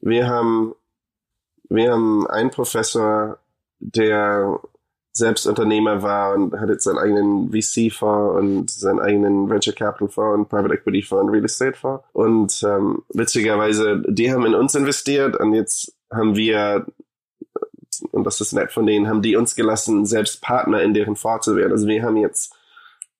wir 0.01 0.27
haben, 0.29 0.75
wir 1.69 1.93
haben 1.93 2.27
einen 2.27 2.51
Professor, 2.51 3.39
der 3.79 4.61
selbst 5.13 5.47
Unternehmer 5.47 6.03
war 6.03 6.35
und 6.35 6.59
hat 6.59 6.69
jetzt 6.69 6.85
seinen 6.85 6.99
eigenen 6.99 7.51
VC-Fonds 7.51 8.39
und 8.39 8.71
seinen 8.71 9.01
eigenen 9.01 9.51
Venture 9.51 9.75
Capital 9.75 10.09
Fonds 10.09 10.39
und 10.39 10.49
Private 10.49 10.75
Equity 10.75 11.03
Fonds 11.03 11.25
und 11.25 11.31
Real 11.31 11.45
Estate 11.45 11.77
Fonds. 11.77 12.05
Und 12.13 12.63
ähm, 12.63 13.03
witzigerweise, 13.11 14.03
die 14.09 14.33
haben 14.33 14.47
in 14.47 14.55
uns 14.55 14.75
investiert 14.75 15.37
und 15.37 15.53
jetzt 15.55 15.95
haben 16.11 16.37
wir, 16.37 16.87
und 18.13 18.25
das 18.25 18.41
ist 18.41 18.53
nett 18.53 18.73
von 18.73 18.87
denen, 18.87 19.09
haben 19.09 19.23
die 19.23 19.37
uns 19.37 19.57
gelassen, 19.57 20.07
selbst 20.07 20.41
Partner 20.41 20.83
in 20.83 20.95
deren 20.95 21.17
Fonds 21.17 21.45
zu 21.45 21.57
werden. 21.57 21.73
Also 21.73 21.87
wir 21.89 22.03
haben 22.03 22.17
jetzt 22.17 22.55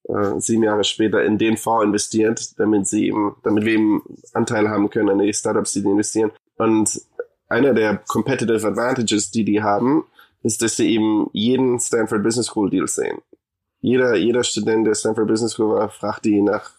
äh, 0.03 0.39
sieben 0.39 0.63
Jahre 0.63 0.83
später 0.85 1.23
in 1.23 1.37
den 1.37 1.57
Fonds 1.57 1.85
investiert, 1.85 2.59
damit 2.59 2.87
sie 2.87 3.07
eben, 3.07 3.35
damit 3.43 3.65
wir 3.65 3.73
eben 3.73 4.01
Anteil 4.33 4.69
haben 4.69 4.89
können 4.89 5.09
an 5.09 5.19
die 5.19 5.33
Startups, 5.33 5.73
die 5.73 5.81
investieren. 5.81 6.31
Und 6.59 7.01
einer 7.47 7.73
der 7.73 7.97
Competitive 8.07 8.67
Advantages, 8.67 9.31
die 9.31 9.43
die 9.43 9.63
haben, 9.63 10.05
ist, 10.43 10.61
dass 10.61 10.75
sie 10.75 10.93
eben 10.93 11.29
jeden 11.33 11.79
Stanford 11.79 12.21
Business 12.21 12.47
School 12.47 12.69
Deal 12.69 12.87
sehen. 12.87 13.17
Jeder, 13.81 14.15
jeder 14.15 14.43
Student 14.43 14.85
der 14.85 14.93
Stanford 14.93 15.27
Business 15.27 15.53
School 15.53 15.75
war, 15.75 15.89
fragt 15.89 16.25
die 16.25 16.41
nach, 16.41 16.71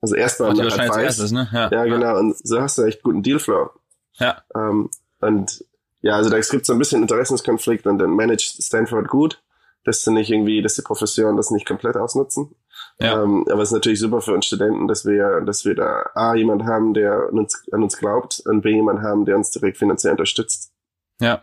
also 0.00 0.14
erstmal 0.14 0.54
nach 0.54 0.78
Advice. 0.78 0.96
Erstes, 0.96 1.32
ne? 1.32 1.48
ja. 1.52 1.70
ja, 1.70 1.84
genau. 1.84 2.18
Und 2.18 2.36
so 2.38 2.60
hast 2.60 2.78
du 2.78 2.84
echt 2.84 3.02
guten 3.02 3.22
Dealflow. 3.22 3.70
Ja. 4.14 4.42
Um, 4.54 4.60
ähm, 4.60 4.90
und 5.20 5.64
ja, 6.00 6.14
also 6.14 6.30
da 6.30 6.38
gibt 6.38 6.64
so 6.64 6.72
ein 6.72 6.78
bisschen 6.78 7.02
Interessenskonflikt 7.02 7.86
und 7.86 7.98
dann 7.98 8.10
managt 8.10 8.62
Stanford 8.62 9.08
gut, 9.08 9.42
dass 9.84 10.04
sie 10.04 10.12
nicht 10.12 10.30
irgendwie, 10.30 10.62
dass 10.62 10.74
die 10.74 10.82
Professoren 10.82 11.36
das 11.36 11.50
nicht 11.50 11.66
komplett 11.66 11.96
ausnutzen. 11.96 12.54
Ja. 13.00 13.22
Ähm, 13.22 13.46
aber 13.50 13.62
es 13.62 13.68
ist 13.68 13.74
natürlich 13.74 14.00
super 14.00 14.20
für 14.20 14.34
uns 14.34 14.46
Studenten, 14.46 14.88
dass 14.88 15.04
wir, 15.06 15.40
dass 15.42 15.64
wir 15.64 15.74
da 15.74 16.10
A, 16.14 16.34
jemand 16.34 16.64
haben, 16.64 16.94
der 16.94 17.28
an 17.30 17.38
uns, 17.38 17.62
an 17.70 17.82
uns 17.82 17.96
glaubt 17.96 18.42
und 18.44 18.62
B, 18.62 18.74
jemand 18.74 19.02
haben, 19.02 19.24
der 19.24 19.36
uns 19.36 19.50
direkt 19.50 19.78
finanziell 19.78 20.12
unterstützt. 20.12 20.72
Ja. 21.20 21.42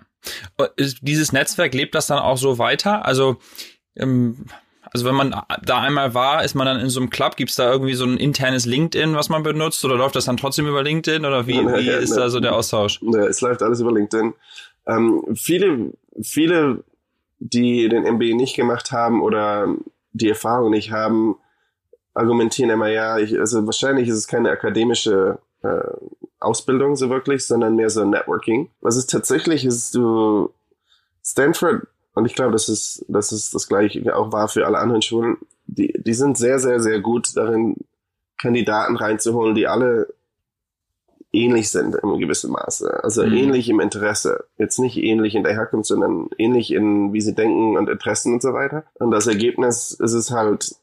Ist 0.76 1.00
dieses 1.02 1.32
Netzwerk 1.32 1.74
lebt 1.74 1.96
das 1.96 2.08
dann 2.08 2.20
auch 2.20 2.38
so 2.38 2.58
weiter? 2.58 3.06
Also, 3.06 3.38
ähm, 3.96 4.46
also 4.92 5.06
wenn 5.06 5.16
man 5.16 5.36
da 5.64 5.82
einmal 5.82 6.14
war, 6.14 6.44
ist 6.44 6.56
man 6.56 6.66
dann 6.66 6.80
in 6.80 6.90
so 6.90 7.00
einem 7.00 7.10
Club, 7.10 7.38
gibt's 7.38 7.56
da 7.56 7.72
irgendwie 7.72 7.94
so 7.94 8.06
ein 8.06 8.18
internes 8.18 8.66
LinkedIn, 8.66 9.16
was 9.16 9.30
man 9.30 9.44
benutzt, 9.44 9.84
oder 9.86 9.96
läuft 9.96 10.16
das 10.16 10.26
dann 10.26 10.38
trotzdem 10.38 10.68
über 10.68 10.84
LinkedIn 10.84 11.26
oder 11.26 11.48
wie, 11.48 11.54
wie 11.54 11.88
ja, 11.88 11.98
ist 11.98 12.12
ne, 12.12 12.18
da 12.18 12.30
so 12.30 12.40
der 12.40 12.56
Austausch? 12.56 13.02
Ne, 13.02 13.26
es 13.26 13.42
läuft 13.42 13.62
alles 13.62 13.80
über 13.80 13.92
LinkedIn. 13.92 14.34
Ähm, 14.88 15.24
viele, 15.36 15.94
viele, 16.22 16.84
die 17.40 17.88
den 17.88 18.04
MBA 18.04 18.36
nicht 18.36 18.56
gemacht 18.56 18.92
haben 18.92 19.22
oder 19.22 19.76
die 20.14 20.30
Erfahrung 20.30 20.72
nicht 20.72 20.92
haben, 20.92 21.38
argumentieren 22.16 22.72
immer, 22.72 22.90
ja, 22.90 23.20
ich, 23.20 23.40
also 23.40 23.66
wahrscheinlich 23.66 24.08
ist 24.08 24.16
es 24.16 24.28
keine 24.28 24.50
akademische 24.50 25.38
äh, 25.62 25.84
Ausbildung 26.40 26.96
so 26.96 27.10
wirklich, 27.10 27.46
sondern 27.46 27.76
mehr 27.76 27.90
so 27.90 28.04
Networking. 28.06 28.72
Was 28.82 28.96
es 28.96 29.06
tatsächlich 29.06 29.66
ist, 29.66 29.94
du 29.96 30.50
Stanford, 31.24 31.88
und 32.14 32.26
ich 32.26 32.34
glaube, 32.34 32.54
das 32.54 32.70
ist, 32.70 33.06
das 33.10 33.32
ist 33.32 33.54
das 33.54 33.68
gleiche 33.68 34.16
auch 34.16 34.32
war 34.32 34.48
für 34.48 34.66
alle 34.66 34.80
anderen 34.80 35.02
Schulen, 35.02 35.38
die, 35.68 35.94
die 35.98 36.14
sind 36.14 36.38
sehr, 36.38 36.60
sehr, 36.60 36.80
sehr 36.80 37.02
gut 37.02 37.36
darin, 37.36 37.76
Kandidaten 38.38 38.96
reinzuholen, 38.96 39.56
die 39.56 39.68
alle 39.68 40.14
ähnlich 41.32 41.70
sind 41.70 41.96
in 41.96 42.20
gewissem 42.20 42.52
Maße. 42.52 43.04
Also 43.04 43.26
mhm. 43.26 43.34
ähnlich 43.34 43.70
im 43.70 43.80
Interesse. 43.80 44.46
Jetzt 44.58 44.80
nicht 44.80 44.98
ähnlich 44.98 45.36
in 45.36 45.44
der 45.44 45.54
Herkunft, 45.54 45.88
sondern 45.88 46.30
ähnlich 46.38 46.72
in, 46.72 47.12
wie 47.12 47.22
sie 47.22 47.36
denken 47.36 47.76
und 47.76 47.90
Interessen 47.90 48.34
und 48.34 48.42
so 48.42 48.54
weiter. 48.54 48.86
Und 48.96 49.12
das 49.12 49.28
Ergebnis 49.28 49.92
ist 49.92 50.14
es 50.14 50.32
halt, 50.32 50.76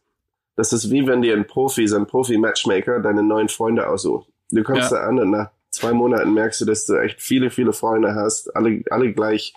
das 0.62 0.72
ist 0.72 0.90
wie 0.90 1.06
wenn 1.08 1.22
dir 1.22 1.34
ein 1.34 1.46
Profi, 1.46 1.88
so 1.88 1.96
ein 1.96 2.06
Profi-Matchmaker, 2.06 3.00
deine 3.00 3.24
neuen 3.24 3.48
Freunde 3.48 3.88
aussucht. 3.88 4.28
Du 4.50 4.62
kommst 4.62 4.92
ja. 4.92 4.98
da 4.98 5.08
an 5.08 5.18
und 5.18 5.30
nach 5.30 5.50
zwei 5.70 5.92
Monaten 5.92 6.34
merkst 6.34 6.60
du, 6.60 6.64
dass 6.66 6.86
du 6.86 6.94
echt 6.94 7.20
viele, 7.20 7.50
viele 7.50 7.72
Freunde 7.72 8.14
hast, 8.14 8.54
alle, 8.54 8.84
alle 8.90 9.12
gleich 9.12 9.54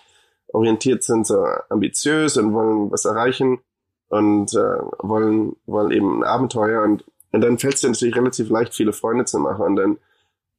orientiert 0.48 1.04
sind, 1.04 1.26
so 1.26 1.46
ambitiös 1.68 2.36
und 2.36 2.52
wollen 2.54 2.90
was 2.90 3.04
erreichen 3.04 3.60
und 4.08 4.52
äh, 4.54 4.78
wollen, 4.98 5.54
wollen 5.66 5.92
eben 5.92 6.20
ein 6.20 6.24
Abenteuer 6.24 6.82
und, 6.82 7.04
und 7.30 7.40
dann 7.40 7.58
fällt 7.58 7.74
es 7.74 7.82
dir 7.82 7.88
natürlich 7.88 8.16
relativ 8.16 8.48
leicht, 8.48 8.74
viele 8.74 8.92
Freunde 8.92 9.26
zu 9.26 9.38
machen. 9.38 9.64
Und 9.64 9.76
dann 9.76 9.98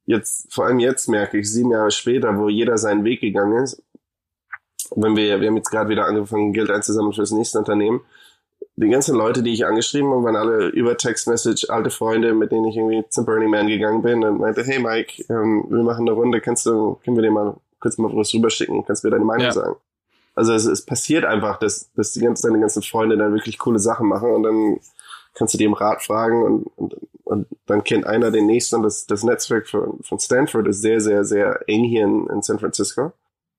jetzt, 0.06 0.52
vor 0.52 0.64
allem 0.64 0.78
jetzt 0.78 1.08
merke 1.08 1.38
ich, 1.38 1.52
sieben 1.52 1.72
Jahre 1.72 1.90
später, 1.90 2.38
wo 2.38 2.48
jeder 2.48 2.78
seinen 2.78 3.04
Weg 3.04 3.20
gegangen 3.20 3.62
ist, 3.62 3.82
wenn 4.96 5.14
wir, 5.14 5.40
wir 5.40 5.48
haben 5.48 5.56
jetzt 5.56 5.70
gerade 5.70 5.90
wieder 5.90 6.06
angefangen, 6.06 6.54
Geld 6.54 6.70
einzusammeln 6.70 7.12
für 7.12 7.20
das 7.22 7.32
nächste 7.32 7.58
Unternehmen, 7.58 8.00
die 8.80 8.90
ganzen 8.90 9.16
Leute, 9.16 9.42
die 9.42 9.52
ich 9.52 9.66
angeschrieben 9.66 10.10
habe, 10.10 10.22
waren 10.22 10.36
alle 10.36 10.68
über 10.68 10.96
Text-Message 10.96 11.68
alte 11.68 11.90
Freunde, 11.90 12.34
mit 12.34 12.52
denen 12.52 12.66
ich 12.66 12.76
irgendwie 12.76 13.04
zum 13.08 13.24
Burning 13.24 13.50
Man 13.50 13.66
gegangen 13.66 14.02
bin 14.02 14.22
und 14.24 14.38
meinte, 14.38 14.62
hey 14.62 14.78
Mike, 14.78 15.24
ähm, 15.28 15.66
wir 15.68 15.82
machen 15.82 16.08
eine 16.08 16.12
Runde, 16.12 16.40
kannst 16.40 16.66
du, 16.66 16.98
können 17.04 17.16
wir 17.16 17.22
dir 17.22 17.30
mal 17.30 17.56
kurz 17.80 17.98
mal 17.98 18.14
was 18.14 18.32
rüberschicken, 18.32 18.84
kannst 18.86 19.02
du 19.02 19.08
mir 19.08 19.12
deine 19.12 19.24
Meinung 19.24 19.46
ja. 19.46 19.52
sagen? 19.52 19.76
Also 20.34 20.52
es, 20.52 20.66
es 20.66 20.86
passiert 20.86 21.24
einfach, 21.24 21.58
dass, 21.58 21.90
dass 21.94 22.12
die 22.12 22.20
ganzen, 22.20 22.46
deine 22.46 22.60
ganzen 22.60 22.82
Freunde 22.82 23.16
dann 23.16 23.34
wirklich 23.34 23.58
coole 23.58 23.80
Sachen 23.80 24.06
machen 24.06 24.30
und 24.30 24.42
dann 24.44 24.78
kannst 25.34 25.54
du 25.54 25.58
dir 25.58 25.66
im 25.66 25.72
Rat 25.72 26.02
fragen 26.02 26.44
und, 26.44 26.66
und, 26.76 26.96
und 27.24 27.46
dann 27.66 27.82
kennt 27.82 28.06
einer 28.06 28.30
den 28.30 28.46
nächsten 28.46 28.76
und 28.76 28.82
das, 28.84 29.06
das 29.06 29.24
Netzwerk 29.24 29.68
von, 29.68 29.98
von 30.02 30.18
Stanford 30.20 30.68
ist 30.68 30.82
sehr, 30.82 31.00
sehr, 31.00 31.24
sehr 31.24 31.60
eng 31.66 31.84
hier 31.84 32.04
in, 32.04 32.28
in 32.28 32.42
San 32.42 32.60
Francisco. 32.60 33.12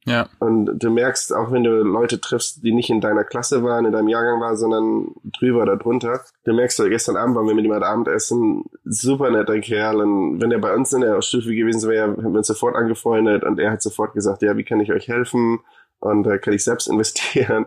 Ja. 0.06 0.28
Und 0.40 0.80
du 0.80 0.90
merkst, 0.90 1.36
auch 1.36 1.52
wenn 1.52 1.64
du 1.64 1.84
Leute 1.84 2.22
triffst, 2.22 2.64
die 2.64 2.72
nicht 2.72 2.90
in 2.90 3.02
deiner 3.02 3.24
Klasse 3.24 3.64
waren, 3.64 3.86
in 3.86 3.92
deinem 3.92 4.08
Jahrgang 4.08 4.40
waren, 4.40 4.58
sondern 4.58 5.12
drüber 5.38 5.64
oder 5.64 5.78
drunter, 5.78 6.22
du 6.46 6.54
merkst, 6.54 6.82
gestern 6.88 7.18
Abend 7.18 7.36
waren 7.36 7.48
wir 7.48 7.54
mit 7.54 7.66
jemand 7.66 7.84
Abendessen, 7.84 8.64
super 8.86 9.30
netter 9.30 9.60
Kerl. 9.60 9.98
Und 9.98 10.42
wenn 10.42 10.52
er 10.52 10.60
bei 10.60 10.74
uns 10.74 10.94
in 10.94 11.02
der 11.02 11.22
Stufe 11.22 11.54
gewesen 11.54 11.90
wäre, 11.90 12.12
hätten 12.12 12.32
wir 12.32 12.38
uns 12.38 12.48
sofort 12.48 12.76
angefreundet 12.76 13.44
und 13.44 13.60
er 13.60 13.72
hat 13.72 13.82
sofort 13.82 14.14
gesagt, 14.14 14.42
ja, 14.42 14.56
wie 14.58 14.64
kann 14.64 14.80
ich 14.80 14.92
euch 14.92 15.08
helfen? 15.08 15.60
Und 16.00 16.24
da 16.24 16.34
äh, 16.34 16.40
kann 16.40 16.54
ich 16.54 16.64
selbst 16.64 16.88
investieren. 16.90 17.66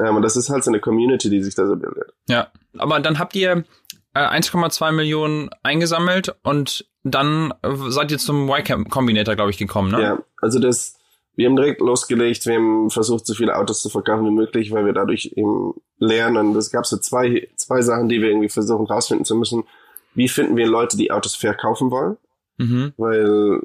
Ähm, 0.00 0.16
und 0.16 0.22
das 0.22 0.36
ist 0.36 0.50
halt 0.50 0.64
so 0.64 0.70
eine 0.70 0.80
Community, 0.80 1.30
die 1.30 1.42
sich 1.42 1.54
da 1.54 1.66
so 1.66 1.76
bildet. 1.76 2.12
Ja, 2.28 2.48
aber 2.78 3.00
dann 3.00 3.18
habt 3.18 3.34
ihr 3.34 3.64
1,2 4.14 4.88
äh, 4.88 4.92
Millionen 4.92 5.50
eingesammelt 5.62 6.34
und 6.42 6.86
dann 7.02 7.52
seid 7.88 8.12
ihr 8.12 8.18
zum 8.18 8.48
Y 8.48 8.88
Combinator, 8.88 9.34
glaube 9.34 9.50
ich, 9.50 9.58
gekommen, 9.58 9.90
ne? 9.90 10.02
Ja, 10.02 10.18
also 10.40 10.60
das 10.60 10.98
wir 11.34 11.48
haben 11.48 11.56
direkt 11.56 11.80
losgelegt, 11.80 12.46
wir 12.46 12.56
haben 12.56 12.90
versucht, 12.90 13.26
so 13.26 13.34
viele 13.34 13.56
Autos 13.56 13.80
zu 13.80 13.88
verkaufen 13.88 14.26
wie 14.26 14.30
möglich, 14.30 14.70
weil 14.70 14.84
wir 14.84 14.92
dadurch 14.92 15.32
eben 15.34 15.74
lernen. 15.98 16.48
Und 16.48 16.56
es 16.56 16.70
gab 16.70 16.86
so 16.86 16.98
zwei, 16.98 17.48
zwei 17.56 17.80
Sachen, 17.80 18.08
die 18.08 18.20
wir 18.20 18.28
irgendwie 18.28 18.50
versuchen 18.50 18.86
rausfinden 18.86 19.24
zu 19.24 19.34
müssen. 19.34 19.64
Wie 20.14 20.28
finden 20.28 20.56
wir 20.56 20.66
Leute, 20.66 20.96
die 20.96 21.10
Autos 21.10 21.34
verkaufen 21.34 21.90
wollen? 21.90 22.18
Mhm. 22.58 22.92
Weil 22.98 23.60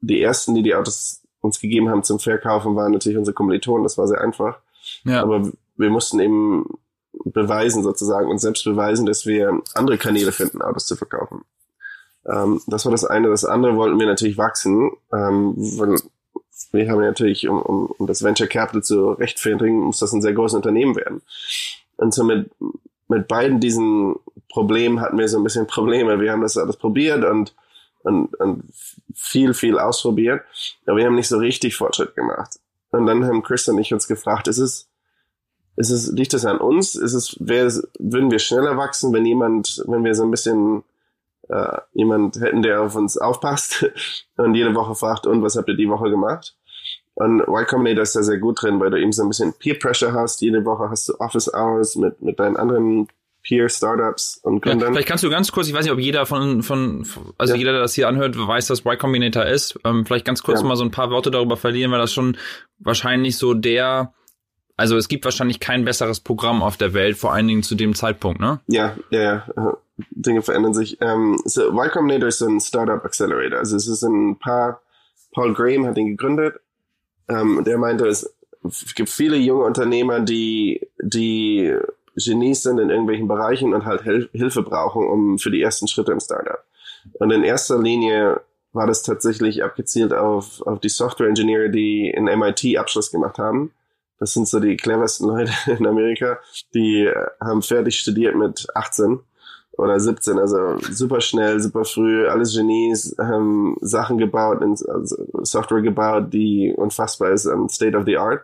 die 0.00 0.20
ersten, 0.20 0.54
die 0.54 0.62
die 0.62 0.74
Autos 0.74 1.22
uns 1.40 1.60
gegeben 1.60 1.88
haben 1.88 2.02
zum 2.02 2.18
Verkaufen, 2.18 2.76
waren 2.76 2.92
natürlich 2.92 3.18
unsere 3.18 3.34
Kommilitonen. 3.34 3.84
Das 3.84 3.96
war 3.96 4.06
sehr 4.06 4.20
einfach. 4.20 4.58
Ja. 5.04 5.22
Aber 5.22 5.50
wir 5.76 5.90
mussten 5.90 6.20
eben 6.20 6.66
beweisen 7.24 7.82
sozusagen 7.82 8.28
und 8.28 8.38
selbst 8.38 8.64
beweisen, 8.64 9.06
dass 9.06 9.24
wir 9.24 9.62
andere 9.74 9.96
Kanäle 9.96 10.32
finden, 10.32 10.60
Autos 10.60 10.86
zu 10.86 10.96
verkaufen. 10.96 11.42
Ähm, 12.26 12.60
das 12.66 12.84
war 12.84 12.92
das 12.92 13.04
eine. 13.04 13.28
Das 13.28 13.44
andere 13.44 13.76
wollten 13.76 13.98
wir 13.98 14.06
natürlich 14.06 14.36
wachsen, 14.36 14.90
ähm, 15.12 15.54
weil 15.78 15.96
wir 16.72 16.90
haben 16.90 17.00
natürlich, 17.00 17.48
um, 17.48 17.60
um, 17.60 17.86
um 17.86 18.06
das 18.06 18.22
Venture 18.22 18.46
Capital 18.46 18.82
zu 18.82 19.10
rechtfertigen, 19.12 19.80
muss 19.80 19.98
das 19.98 20.12
ein 20.12 20.22
sehr 20.22 20.34
großes 20.34 20.56
Unternehmen 20.56 20.96
werden. 20.96 21.22
Und 21.96 22.14
so 22.14 22.24
mit, 22.24 22.50
mit 23.08 23.28
beiden 23.28 23.60
diesen 23.60 24.16
Problemen 24.50 25.00
hatten 25.00 25.18
wir 25.18 25.28
so 25.28 25.38
ein 25.38 25.44
bisschen 25.44 25.66
Probleme. 25.66 26.20
Wir 26.20 26.32
haben 26.32 26.42
das 26.42 26.56
alles 26.56 26.76
probiert 26.76 27.24
und, 27.24 27.54
und, 28.02 28.34
und 28.40 28.64
viel, 29.14 29.54
viel 29.54 29.78
ausprobiert, 29.78 30.42
aber 30.86 30.98
wir 30.98 31.06
haben 31.06 31.14
nicht 31.14 31.28
so 31.28 31.38
richtig 31.38 31.76
Fortschritt 31.76 32.14
gemacht. 32.14 32.58
Und 32.90 33.06
dann 33.06 33.24
haben 33.24 33.42
Chris 33.42 33.68
und 33.68 33.78
ich 33.78 33.92
uns 33.92 34.08
gefragt, 34.08 34.48
ist 34.48 34.58
es, 34.58 34.88
ist 35.76 35.90
es, 35.90 36.10
liegt 36.10 36.34
es 36.34 36.44
an 36.44 36.58
uns? 36.58 36.94
Ist 36.94 37.12
es, 37.12 37.36
wär, 37.40 37.70
würden 37.98 38.30
wir 38.30 38.38
schneller 38.38 38.76
wachsen, 38.76 39.12
wenn 39.12 39.26
jemand, 39.26 39.82
wenn 39.86 40.04
wir 40.04 40.14
so 40.14 40.24
ein 40.24 40.30
bisschen 40.30 40.82
äh, 41.48 41.78
jemand 41.92 42.40
hätten, 42.40 42.62
der 42.62 42.82
auf 42.82 42.94
uns 42.94 43.16
aufpasst 43.18 43.86
und 44.36 44.54
jede 44.54 44.74
Woche 44.74 44.94
fragt, 44.94 45.26
und 45.26 45.42
was 45.42 45.56
habt 45.56 45.68
ihr 45.68 45.76
die 45.76 45.88
Woche 45.88 46.10
gemacht? 46.10 46.54
Und 47.14 47.40
Y 47.40 47.66
Combinator 47.66 48.02
ist 48.02 48.14
da 48.14 48.22
sehr 48.22 48.38
gut 48.38 48.62
drin, 48.62 48.78
weil 48.78 48.90
du 48.90 49.00
eben 49.00 49.10
so 49.12 49.22
ein 49.22 49.28
bisschen 49.28 49.52
Peer 49.58 49.76
Pressure 49.78 50.12
hast. 50.12 50.40
Jede 50.40 50.64
Woche 50.64 50.88
hast 50.88 51.08
du 51.08 51.14
Office 51.18 51.52
Hours 51.52 51.96
mit, 51.96 52.22
mit 52.22 52.38
deinen 52.38 52.56
anderen 52.56 53.08
Peer 53.42 53.68
Startups 53.68 54.38
und 54.44 54.64
Ja, 54.64 54.72
Gründern. 54.72 54.92
vielleicht 54.92 55.08
kannst 55.08 55.24
du 55.24 55.30
ganz 55.30 55.50
kurz, 55.50 55.66
ich 55.68 55.74
weiß 55.74 55.84
nicht, 55.84 55.92
ob 55.92 55.98
jeder 55.98 56.26
von, 56.26 56.62
von 56.62 57.04
also 57.38 57.54
Ja. 57.54 57.58
jeder, 57.58 57.72
der 57.72 57.80
das 57.80 57.94
hier 57.94 58.06
anhört, 58.06 58.36
weiß, 58.38 58.70
was 58.70 58.80
Y 58.84 58.96
Combinator 58.98 59.44
ist. 59.46 59.78
Ähm, 59.84 60.04
vielleicht 60.06 60.26
ganz 60.26 60.42
kurz 60.44 60.60
Ja. 60.60 60.66
mal 60.68 60.76
so 60.76 60.84
ein 60.84 60.90
paar 60.92 61.10
Worte 61.10 61.30
darüber 61.32 61.56
verlieren, 61.56 61.90
weil 61.90 61.98
das 61.98 62.12
schon 62.12 62.36
wahrscheinlich 62.78 63.36
so 63.36 63.54
der, 63.54 64.12
also 64.76 64.96
es 64.96 65.08
gibt 65.08 65.24
wahrscheinlich 65.24 65.58
kein 65.60 65.84
besseres 65.84 66.20
Programm 66.20 66.62
auf 66.62 66.76
der 66.76 66.92
Welt, 66.94 67.16
vor 67.16 67.32
allen 67.32 67.48
Dingen 67.48 67.62
zu 67.64 67.74
dem 67.74 67.94
Zeitpunkt, 67.96 68.38
ne? 68.40 68.60
Ja, 68.68 68.96
ja, 69.10 69.44
ja. 69.56 69.76
Dinge 70.10 70.42
verändern 70.42 70.74
sich. 70.74 70.98
Ähm, 71.00 71.40
so, 71.44 71.68
Y 71.68 71.90
Combinator 71.90 72.28
ist 72.28 72.42
ein 72.42 72.60
Startup 72.60 73.04
Accelerator. 73.04 73.58
Also 73.58 73.76
es 73.76 73.88
ist 73.88 74.02
ein 74.02 74.38
paar, 74.38 74.80
Paul 75.32 75.54
Graham 75.54 75.86
hat 75.86 75.98
ihn 75.98 76.16
gegründet. 76.16 76.60
Ähm, 77.28 77.62
der 77.64 77.78
meinte, 77.78 78.06
es 78.06 78.34
gibt 78.94 79.10
viele 79.10 79.36
junge 79.36 79.64
Unternehmer, 79.64 80.20
die, 80.20 80.88
die 81.02 81.76
Genies 82.16 82.62
sind 82.62 82.78
in 82.78 82.90
irgendwelchen 82.90 83.28
Bereichen 83.28 83.74
und 83.74 83.84
halt 83.84 84.04
Hel 84.04 84.28
Hilfe 84.32 84.62
brauchen, 84.62 85.06
um 85.06 85.38
für 85.38 85.50
die 85.50 85.62
ersten 85.62 85.88
Schritte 85.88 86.12
im 86.12 86.20
Startup. 86.20 86.64
Und 87.14 87.30
in 87.30 87.44
erster 87.44 87.80
Linie 87.80 88.40
war 88.72 88.86
das 88.86 89.02
tatsächlich 89.02 89.62
abgezielt 89.62 90.12
auf, 90.12 90.60
auf 90.62 90.80
die 90.80 90.88
Software-Ingenieure, 90.88 91.70
die 91.70 92.10
in 92.10 92.24
MIT 92.24 92.76
Abschluss 92.76 93.10
gemacht 93.10 93.38
haben. 93.38 93.72
Das 94.18 94.34
sind 94.34 94.48
so 94.48 94.60
die 94.60 94.76
cleversten 94.76 95.26
Leute 95.28 95.52
in 95.66 95.86
Amerika. 95.86 96.38
Die 96.74 97.04
äh, 97.04 97.26
haben 97.40 97.62
fertig 97.62 97.98
studiert 97.98 98.34
mit 98.34 98.66
18 98.74 99.20
oder 99.78 99.98
17, 99.98 100.38
also 100.38 100.76
super 100.90 101.20
schnell, 101.20 101.60
super 101.60 101.84
früh, 101.84 102.26
alles 102.26 102.54
Genies, 102.54 103.14
haben 103.16 103.76
Sachen 103.80 104.18
gebaut, 104.18 104.60
also 104.60 105.16
Software 105.44 105.82
gebaut, 105.82 106.32
die 106.32 106.74
unfassbar 106.76 107.30
ist, 107.30 107.46
um, 107.46 107.68
State 107.68 107.96
of 107.96 108.04
the 108.04 108.18
Art, 108.18 108.42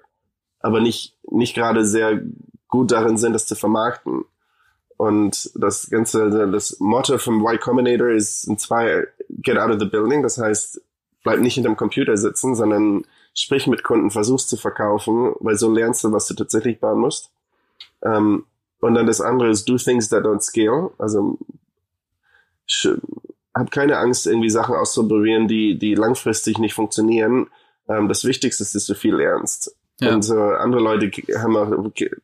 aber 0.60 0.80
nicht, 0.80 1.16
nicht 1.28 1.54
gerade 1.54 1.84
sehr 1.84 2.22
gut 2.68 2.92
darin 2.92 3.18
sind, 3.18 3.32
das 3.32 3.46
zu 3.46 3.56
vermarkten. 3.56 4.24
Und 4.96 5.50
das 5.56 5.90
ganze, 5.90 6.48
das 6.52 6.78
Motto 6.78 7.18
vom 7.18 7.40
Y 7.40 7.58
Combinator 7.58 8.10
ist 8.10 8.44
in 8.44 8.56
zwei, 8.56 9.04
get 9.28 9.58
out 9.58 9.72
of 9.72 9.80
the 9.80 9.86
building, 9.86 10.22
das 10.22 10.38
heißt, 10.38 10.80
bleib 11.24 11.40
nicht 11.40 11.54
hinterm 11.54 11.76
Computer 11.76 12.16
sitzen, 12.16 12.54
sondern 12.54 13.04
sprich 13.34 13.66
mit 13.66 13.82
Kunden, 13.82 14.12
versuch's 14.12 14.46
zu 14.46 14.56
verkaufen, 14.56 15.34
weil 15.40 15.56
so 15.56 15.72
lernst 15.72 16.04
du, 16.04 16.12
was 16.12 16.28
du 16.28 16.34
tatsächlich 16.34 16.78
bauen 16.78 17.00
musst. 17.00 17.32
Ähm, 18.04 18.44
und 18.84 18.94
dann 18.94 19.06
das 19.06 19.20
andere 19.20 19.50
ist 19.50 19.68
do 19.68 19.76
things 19.76 20.08
that 20.10 20.24
don't 20.24 20.40
scale. 20.40 20.90
Also 20.98 21.38
sch- 22.68 23.00
hab 23.54 23.70
keine 23.70 23.98
Angst, 23.98 24.26
irgendwie 24.26 24.50
Sachen 24.50 24.74
auszuprobieren, 24.74 25.48
die, 25.48 25.78
die 25.78 25.94
langfristig 25.94 26.58
nicht 26.58 26.74
funktionieren. 26.74 27.46
Ähm, 27.88 28.08
das 28.08 28.24
Wichtigste 28.24 28.62
ist, 28.62 28.74
dass 28.74 28.86
du 28.86 28.94
viel 28.94 29.14
lernst. 29.14 29.76
Ja. 30.00 30.12
Und 30.12 30.22
so 30.22 30.38
andere 30.38 30.82
Leute 30.82 31.10
haben 31.38 31.56
auch, 31.56 31.70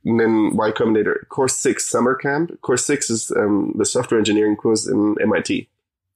nennen 0.03 0.53
Y 0.53 0.75
Combinator 0.75 1.15
Course 1.29 1.63
6 1.63 1.91
Summer 1.91 2.15
Camp. 2.17 2.61
Course 2.61 2.85
6 2.85 3.11
ist 3.11 3.31
ähm, 3.31 3.73
der 3.77 3.87
Software 3.87 4.19
Engineering 4.19 4.57
Kurs 4.57 4.87
in 4.87 5.15
MIT. 5.15 5.69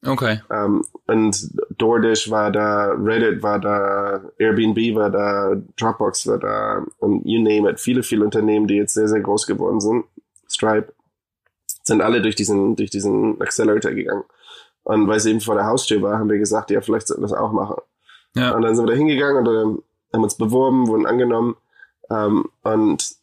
Okay. 0.04 0.40
Ähm, 0.50 0.84
und 1.06 1.50
DoorDash 1.78 2.30
war 2.30 2.50
da, 2.50 2.88
Reddit 2.98 3.42
war 3.42 3.58
da, 3.60 4.20
Airbnb 4.38 4.96
war 4.96 5.10
da, 5.10 5.56
Dropbox 5.78 6.26
war 6.26 6.38
da 6.38 6.84
und 6.98 7.24
you 7.24 7.40
name 7.40 7.70
it. 7.70 7.80
Viele, 7.80 8.02
viele 8.02 8.24
Unternehmen, 8.24 8.66
die 8.66 8.74
jetzt 8.74 8.94
sehr, 8.94 9.08
sehr 9.08 9.20
groß 9.20 9.46
geworden 9.46 9.80
sind, 9.80 10.04
Stripe, 10.48 10.92
sind 11.82 12.00
alle 12.00 12.22
durch 12.22 12.34
diesen, 12.34 12.76
durch 12.76 12.90
diesen 12.90 13.40
Accelerator 13.40 13.92
gegangen. 13.92 14.24
Und 14.84 15.08
weil 15.08 15.16
es 15.16 15.26
eben 15.26 15.40
vor 15.40 15.54
der 15.54 15.66
Haustür 15.66 16.02
war, 16.02 16.18
haben 16.18 16.30
wir 16.30 16.38
gesagt, 16.38 16.70
ja, 16.70 16.80
vielleicht 16.80 17.06
sollten 17.06 17.22
wir 17.22 17.28
das 17.28 17.36
auch 17.36 17.52
machen. 17.52 17.76
Ja. 18.34 18.54
Und 18.54 18.62
dann 18.62 18.74
sind 18.74 18.86
wir 18.86 18.92
da 18.92 18.98
hingegangen 18.98 19.46
und 19.46 19.82
haben 20.12 20.22
uns 20.22 20.34
beworben, 20.36 20.86
wurden 20.88 21.06
angenommen 21.06 21.56
ähm, 22.10 22.44
und 22.62 23.14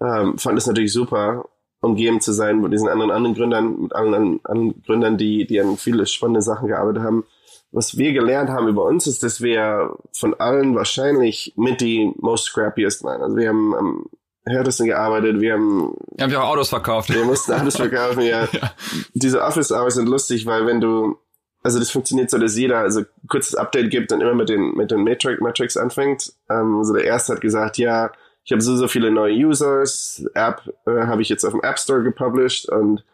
ähm, 0.00 0.38
fand 0.38 0.58
es 0.58 0.66
natürlich 0.66 0.92
super, 0.92 1.48
umgeben 1.80 2.20
zu 2.20 2.32
sein 2.32 2.60
mit 2.60 2.72
diesen 2.72 2.88
anderen, 2.88 3.10
anderen 3.10 3.34
Gründern, 3.34 3.82
mit 3.82 3.94
allen 3.94 4.14
anderen, 4.14 4.40
anderen 4.44 4.82
Gründern, 4.84 5.18
die, 5.18 5.46
die 5.46 5.60
an 5.60 5.76
viele 5.76 6.06
spannende 6.06 6.42
Sachen 6.42 6.68
gearbeitet 6.68 7.02
haben. 7.02 7.24
Was 7.70 7.96
wir 7.96 8.12
gelernt 8.12 8.50
haben 8.50 8.68
über 8.68 8.84
uns 8.84 9.06
ist, 9.06 9.22
dass 9.22 9.40
wir 9.40 9.96
von 10.12 10.34
allen 10.34 10.74
wahrscheinlich 10.74 11.54
mit 11.56 11.80
die 11.80 12.12
most 12.18 12.46
scrappiest 12.46 13.02
waren. 13.02 13.22
Also 13.22 13.36
wir 13.36 13.48
haben 13.48 13.74
am 13.74 14.06
härtesten 14.44 14.86
gearbeitet, 14.86 15.40
wir 15.40 15.54
haben 15.54 15.94
Wir 16.16 16.24
haben 16.24 16.32
ja 16.32 16.42
auch 16.42 16.50
Autos 16.50 16.68
verkauft. 16.68 17.12
wir 17.12 17.24
mussten 17.24 17.52
alles 17.52 17.76
verkaufen, 17.76 18.22
ja. 18.22 18.48
Diese 19.14 19.42
Office 19.42 19.70
Hours 19.70 19.94
sind 19.94 20.08
lustig, 20.08 20.46
weil 20.46 20.66
wenn 20.66 20.80
du, 20.80 21.18
also 21.62 21.78
das 21.78 21.90
funktioniert 21.90 22.30
so, 22.30 22.38
dass 22.38 22.56
jeder, 22.56 22.78
also 22.78 23.02
kurzes 23.28 23.54
Update 23.54 23.90
gibt 23.90 24.12
und 24.12 24.20
immer 24.20 24.34
mit 24.34 24.48
den, 24.48 24.74
mit 24.74 24.90
den 24.90 25.04
Matrix, 25.04 25.40
Matrix 25.40 25.76
anfängt. 25.76 26.32
Ähm, 26.50 26.78
also 26.78 26.92
der 26.92 27.04
erste 27.04 27.34
hat 27.34 27.40
gesagt, 27.40 27.78
ja, 27.78 28.10
ich 28.44 28.52
habe 28.52 28.60
so, 28.60 28.76
so 28.76 28.88
viele 28.88 29.10
neue 29.10 29.34
Users, 29.34 30.24
App 30.34 30.62
äh, 30.86 31.06
habe 31.06 31.22
ich 31.22 31.28
jetzt 31.28 31.44
auf 31.44 31.52
dem 31.52 31.62
App 31.62 31.78
Store 31.78 32.02
gepublished 32.02 32.68
und 32.68 33.04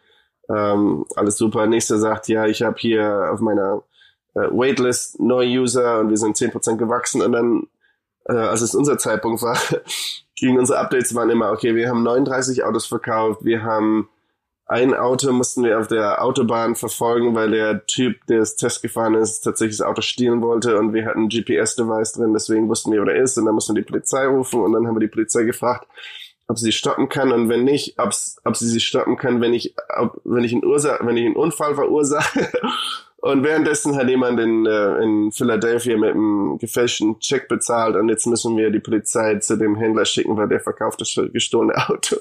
ähm, 0.49 1.05
alles 1.15 1.37
super. 1.37 1.67
Nächster 1.67 1.99
sagt, 1.99 2.27
ja, 2.27 2.47
ich 2.47 2.63
habe 2.63 2.77
hier 2.79 3.29
auf 3.31 3.39
meiner 3.39 3.83
äh, 4.33 4.49
Waitlist 4.49 5.19
neue 5.19 5.47
User 5.47 5.99
und 5.99 6.09
wir 6.09 6.17
sind 6.17 6.35
10% 6.35 6.77
gewachsen 6.77 7.21
und 7.21 7.31
dann, 7.31 7.67
äh, 8.25 8.33
als 8.33 8.61
es 8.61 8.73
unser 8.73 8.97
Zeitpunkt 8.97 9.43
war, 9.43 9.57
gingen 10.39 10.59
unsere 10.59 10.79
Updates 10.79 11.13
waren 11.15 11.29
immer, 11.29 11.51
okay, 11.51 11.75
wir 11.75 11.89
haben 11.89 12.03
39 12.03 12.63
Autos 12.63 12.85
verkauft, 12.85 13.43
wir 13.43 13.63
haben 13.63 14.09
ein 14.69 14.93
Auto 14.93 15.31
mussten 15.31 15.63
wir 15.63 15.79
auf 15.79 15.87
der 15.87 16.23
Autobahn 16.23 16.75
verfolgen, 16.75 17.33
weil 17.33 17.49
der 17.49 17.87
Typ, 17.87 18.23
der 18.27 18.37
das 18.37 18.55
Test 18.55 18.83
gefahren 18.83 19.15
ist, 19.15 19.41
tatsächlich 19.41 19.77
das 19.77 19.87
Auto 19.87 20.01
stehlen 20.01 20.43
wollte 20.43 20.77
und 20.77 20.93
wir 20.93 21.07
hatten 21.07 21.23
ein 21.23 21.29
GPS-Device 21.29 22.13
drin, 22.13 22.33
deswegen 22.33 22.69
wussten 22.69 22.91
wir, 22.91 23.01
wo 23.01 23.07
er 23.07 23.15
ist 23.15 23.35
und 23.39 23.45
dann 23.45 23.55
mussten 23.55 23.75
wir 23.75 23.81
die 23.81 23.91
Polizei 23.91 24.27
rufen 24.27 24.61
und 24.61 24.73
dann 24.73 24.85
haben 24.85 24.95
wir 24.95 24.99
die 24.99 25.07
Polizei 25.07 25.43
gefragt, 25.43 25.87
ob 26.47 26.59
sie 26.59 26.71
stoppen 26.71 27.09
kann 27.09 27.31
und 27.31 27.49
wenn 27.49 27.63
nicht, 27.63 27.97
ob 27.97 28.13
sie 28.13 28.67
sie 28.67 28.79
stoppen 28.79 29.17
kann, 29.17 29.41
wenn 29.41 29.55
ich, 29.55 29.73
ob, 29.97 30.21
wenn 30.23 30.43
ich 30.43 30.53
einen 30.53 30.63
Ursa 30.63 30.99
wenn 31.01 31.17
ich 31.17 31.25
einen 31.25 31.35
Unfall 31.35 31.73
verursache. 31.73 32.47
Und 33.21 33.43
währenddessen 33.43 33.95
hat 33.95 34.07
jemand 34.07 34.39
in, 34.39 34.65
äh, 34.65 35.03
in 35.03 35.31
Philadelphia 35.31 35.97
mit 35.97 36.11
einem 36.11 36.57
gefälschten 36.57 37.19
Check 37.19 37.49
bezahlt 37.49 37.95
und 37.95 38.07
jetzt 38.07 38.25
müssen 38.27 38.55
wir 38.55 38.69
die 38.71 38.79
Polizei 38.79 39.35
zu 39.39 39.57
dem 39.57 39.75
Händler 39.75 40.05
schicken, 40.05 40.37
weil 40.37 40.47
der 40.47 40.61
verkauft 40.61 41.01
das 41.01 41.19
gestohlene 41.33 41.75
Auto. 41.89 42.15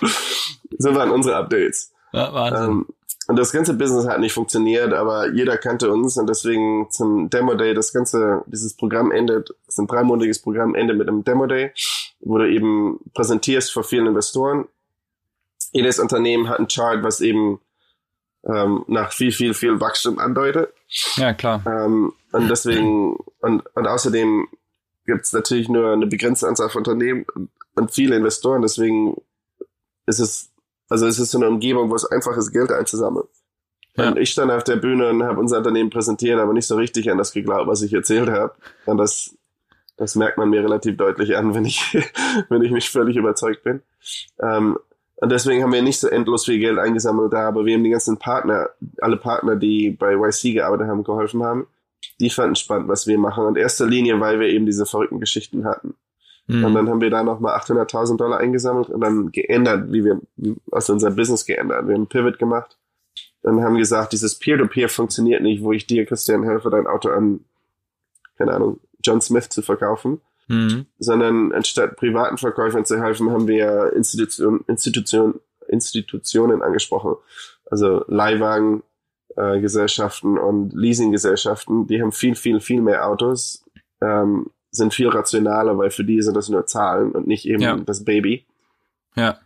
so 0.78 0.94
waren 0.94 1.10
unsere 1.10 1.36
Updates. 1.36 1.92
Ja, 2.12 2.34
Wahnsinn. 2.34 2.68
Ähm, 2.68 2.86
und 3.28 3.38
das 3.38 3.52
ganze 3.52 3.74
Business 3.74 4.08
hat 4.08 4.18
nicht 4.18 4.32
funktioniert, 4.32 4.92
aber 4.92 5.30
jeder 5.30 5.56
kannte 5.56 5.92
uns 5.92 6.16
und 6.16 6.28
deswegen 6.28 6.90
zum 6.90 7.30
Demo 7.30 7.54
Day, 7.54 7.74
das 7.74 7.92
ganze, 7.92 8.42
dieses 8.46 8.74
Programm 8.74 9.12
endet, 9.12 9.50
das 9.66 9.74
ist 9.74 9.78
ein 9.78 9.86
dreimonatiges 9.86 10.40
Programm, 10.40 10.74
endet 10.74 10.98
mit 10.98 11.06
einem 11.06 11.22
Demo 11.22 11.46
Day, 11.46 11.70
wo 12.18 12.38
du 12.38 12.50
eben 12.50 12.98
präsentierst 13.14 13.72
vor 13.72 13.84
vielen 13.84 14.08
Investoren. 14.08 14.66
Jedes 15.70 16.00
Unternehmen 16.00 16.48
hat 16.48 16.58
einen 16.58 16.66
Chart, 16.66 17.04
was 17.04 17.20
eben 17.20 17.60
ähm, 18.44 18.84
nach 18.88 19.12
viel, 19.12 19.32
viel, 19.32 19.54
viel 19.54 19.80
Wachstum 19.80 20.18
andeutet. 20.18 20.72
ja, 21.16 21.32
klar. 21.34 21.62
Ähm, 21.66 22.12
und 22.32 22.48
deswegen, 22.48 23.16
und, 23.40 23.64
und 23.74 23.86
außerdem 23.86 24.48
gibt 25.06 25.26
es 25.26 25.32
natürlich 25.32 25.68
nur 25.68 25.92
eine 25.92 26.06
begrenzte 26.06 26.46
Anzahl 26.48 26.70
von 26.70 26.80
Unternehmen 26.80 27.26
und, 27.74 27.90
viele 27.90 28.14
Investoren, 28.16 28.60
deswegen 28.60 29.16
ist 30.04 30.18
es, 30.18 30.50
also 30.90 31.06
es 31.06 31.18
ist 31.18 31.30
so 31.30 31.38
eine 31.38 31.48
Umgebung, 31.48 31.90
wo 31.90 31.94
es 31.94 32.04
einfach 32.04 32.36
ist, 32.36 32.52
Geld 32.52 32.70
einzusammeln. 32.70 33.26
Ja. 33.96 34.08
Und 34.08 34.18
ich 34.18 34.30
stand 34.30 34.50
auf 34.50 34.64
der 34.64 34.76
Bühne 34.76 35.08
und 35.08 35.22
habe 35.22 35.40
unser 35.40 35.58
Unternehmen 35.58 35.88
präsentiert, 35.88 36.38
aber 36.38 36.52
nicht 36.52 36.66
so 36.66 36.76
richtig 36.76 37.10
an 37.10 37.16
das 37.16 37.32
geglaubt, 37.32 37.68
was 37.68 37.80
ich 37.80 37.94
erzählt 37.94 38.28
habe. 38.28 38.54
Und 38.84 38.98
das, 38.98 39.34
das 39.96 40.14
merkt 40.14 40.36
man 40.36 40.50
mir 40.50 40.62
relativ 40.62 40.98
deutlich 40.98 41.36
an, 41.36 41.54
wenn 41.54 41.64
ich, 41.64 41.96
wenn 42.50 42.62
ich 42.62 42.70
mich 42.70 42.90
völlig 42.90 43.16
überzeugt 43.16 43.62
bin. 43.62 43.82
Ähm, 44.42 44.78
und 45.20 45.30
deswegen 45.30 45.62
haben 45.62 45.72
wir 45.72 45.82
nicht 45.82 46.00
so 46.00 46.08
endlos 46.08 46.46
viel 46.46 46.58
Geld 46.58 46.78
eingesammelt 46.78 47.32
da, 47.32 47.48
aber 47.48 47.66
wir 47.66 47.74
haben 47.74 47.84
die 47.84 47.90
ganzen 47.90 48.16
Partner, 48.16 48.70
alle 49.02 49.18
Partner, 49.18 49.54
die 49.54 49.90
bei 49.90 50.14
YC 50.14 50.54
gearbeitet 50.54 50.88
haben, 50.88 51.04
geholfen 51.04 51.42
haben. 51.42 51.66
Die 52.20 52.30
fanden 52.30 52.54
spannend, 52.54 52.88
was 52.88 53.06
wir 53.06 53.18
machen. 53.18 53.44
Und 53.44 53.56
in 53.56 53.62
erster 53.62 53.86
Linie, 53.86 54.18
weil 54.18 54.40
wir 54.40 54.48
eben 54.48 54.64
diese 54.64 54.86
verrückten 54.86 55.20
Geschichten 55.20 55.66
hatten. 55.66 55.94
Mhm. 56.46 56.64
Und 56.64 56.74
dann 56.74 56.88
haben 56.88 57.00
wir 57.02 57.10
da 57.10 57.22
nochmal 57.22 57.54
800.000 57.58 58.16
Dollar 58.16 58.38
eingesammelt 58.38 58.88
und 58.88 59.02
dann 59.02 59.30
geändert, 59.30 59.92
wie 59.92 60.04
wir, 60.04 60.20
also 60.72 60.94
unser 60.94 61.10
Business 61.10 61.44
geändert. 61.44 61.86
Wir 61.86 61.94
haben 61.94 62.02
einen 62.02 62.06
Pivot 62.06 62.38
gemacht 62.38 62.78
und 63.42 63.62
haben 63.62 63.76
gesagt, 63.76 64.14
dieses 64.14 64.38
Peer-to-Peer 64.38 64.88
funktioniert 64.88 65.42
nicht, 65.42 65.62
wo 65.62 65.72
ich 65.72 65.86
dir, 65.86 66.06
Christian, 66.06 66.44
helfe, 66.44 66.70
dein 66.70 66.86
Auto 66.86 67.10
an, 67.10 67.40
keine 68.38 68.52
Ahnung, 68.52 68.80
John 69.04 69.20
Smith 69.20 69.50
zu 69.50 69.60
verkaufen, 69.60 70.22
Mhm. 70.50 70.86
sondern 70.98 71.52
anstatt 71.52 71.96
privaten 71.96 72.36
Verkäufern 72.36 72.84
zu 72.84 73.00
helfen, 73.00 73.30
haben 73.30 73.46
wir 73.46 73.92
Institution, 73.94 74.64
Institution, 74.66 75.38
Institutionen 75.68 76.60
angesprochen. 76.60 77.14
Also 77.70 78.04
Leihwagen, 78.08 78.82
äh, 79.36 79.60
Gesellschaften 79.60 80.38
und 80.38 80.72
Leasinggesellschaften, 80.74 81.86
die 81.86 82.02
haben 82.02 82.10
viel, 82.10 82.34
viel, 82.34 82.58
viel 82.60 82.80
mehr 82.80 83.06
Autos, 83.06 83.64
ähm, 84.00 84.50
sind 84.72 84.92
viel 84.92 85.08
rationaler, 85.08 85.78
weil 85.78 85.90
für 85.90 86.04
die 86.04 86.20
sind 86.20 86.36
das 86.36 86.48
nur 86.48 86.66
Zahlen 86.66 87.12
und 87.12 87.28
nicht 87.28 87.46
eben 87.46 87.62
Ja. 87.62 87.76
das 87.76 88.04
Baby. 88.04 88.44
Ja. 89.14 89.38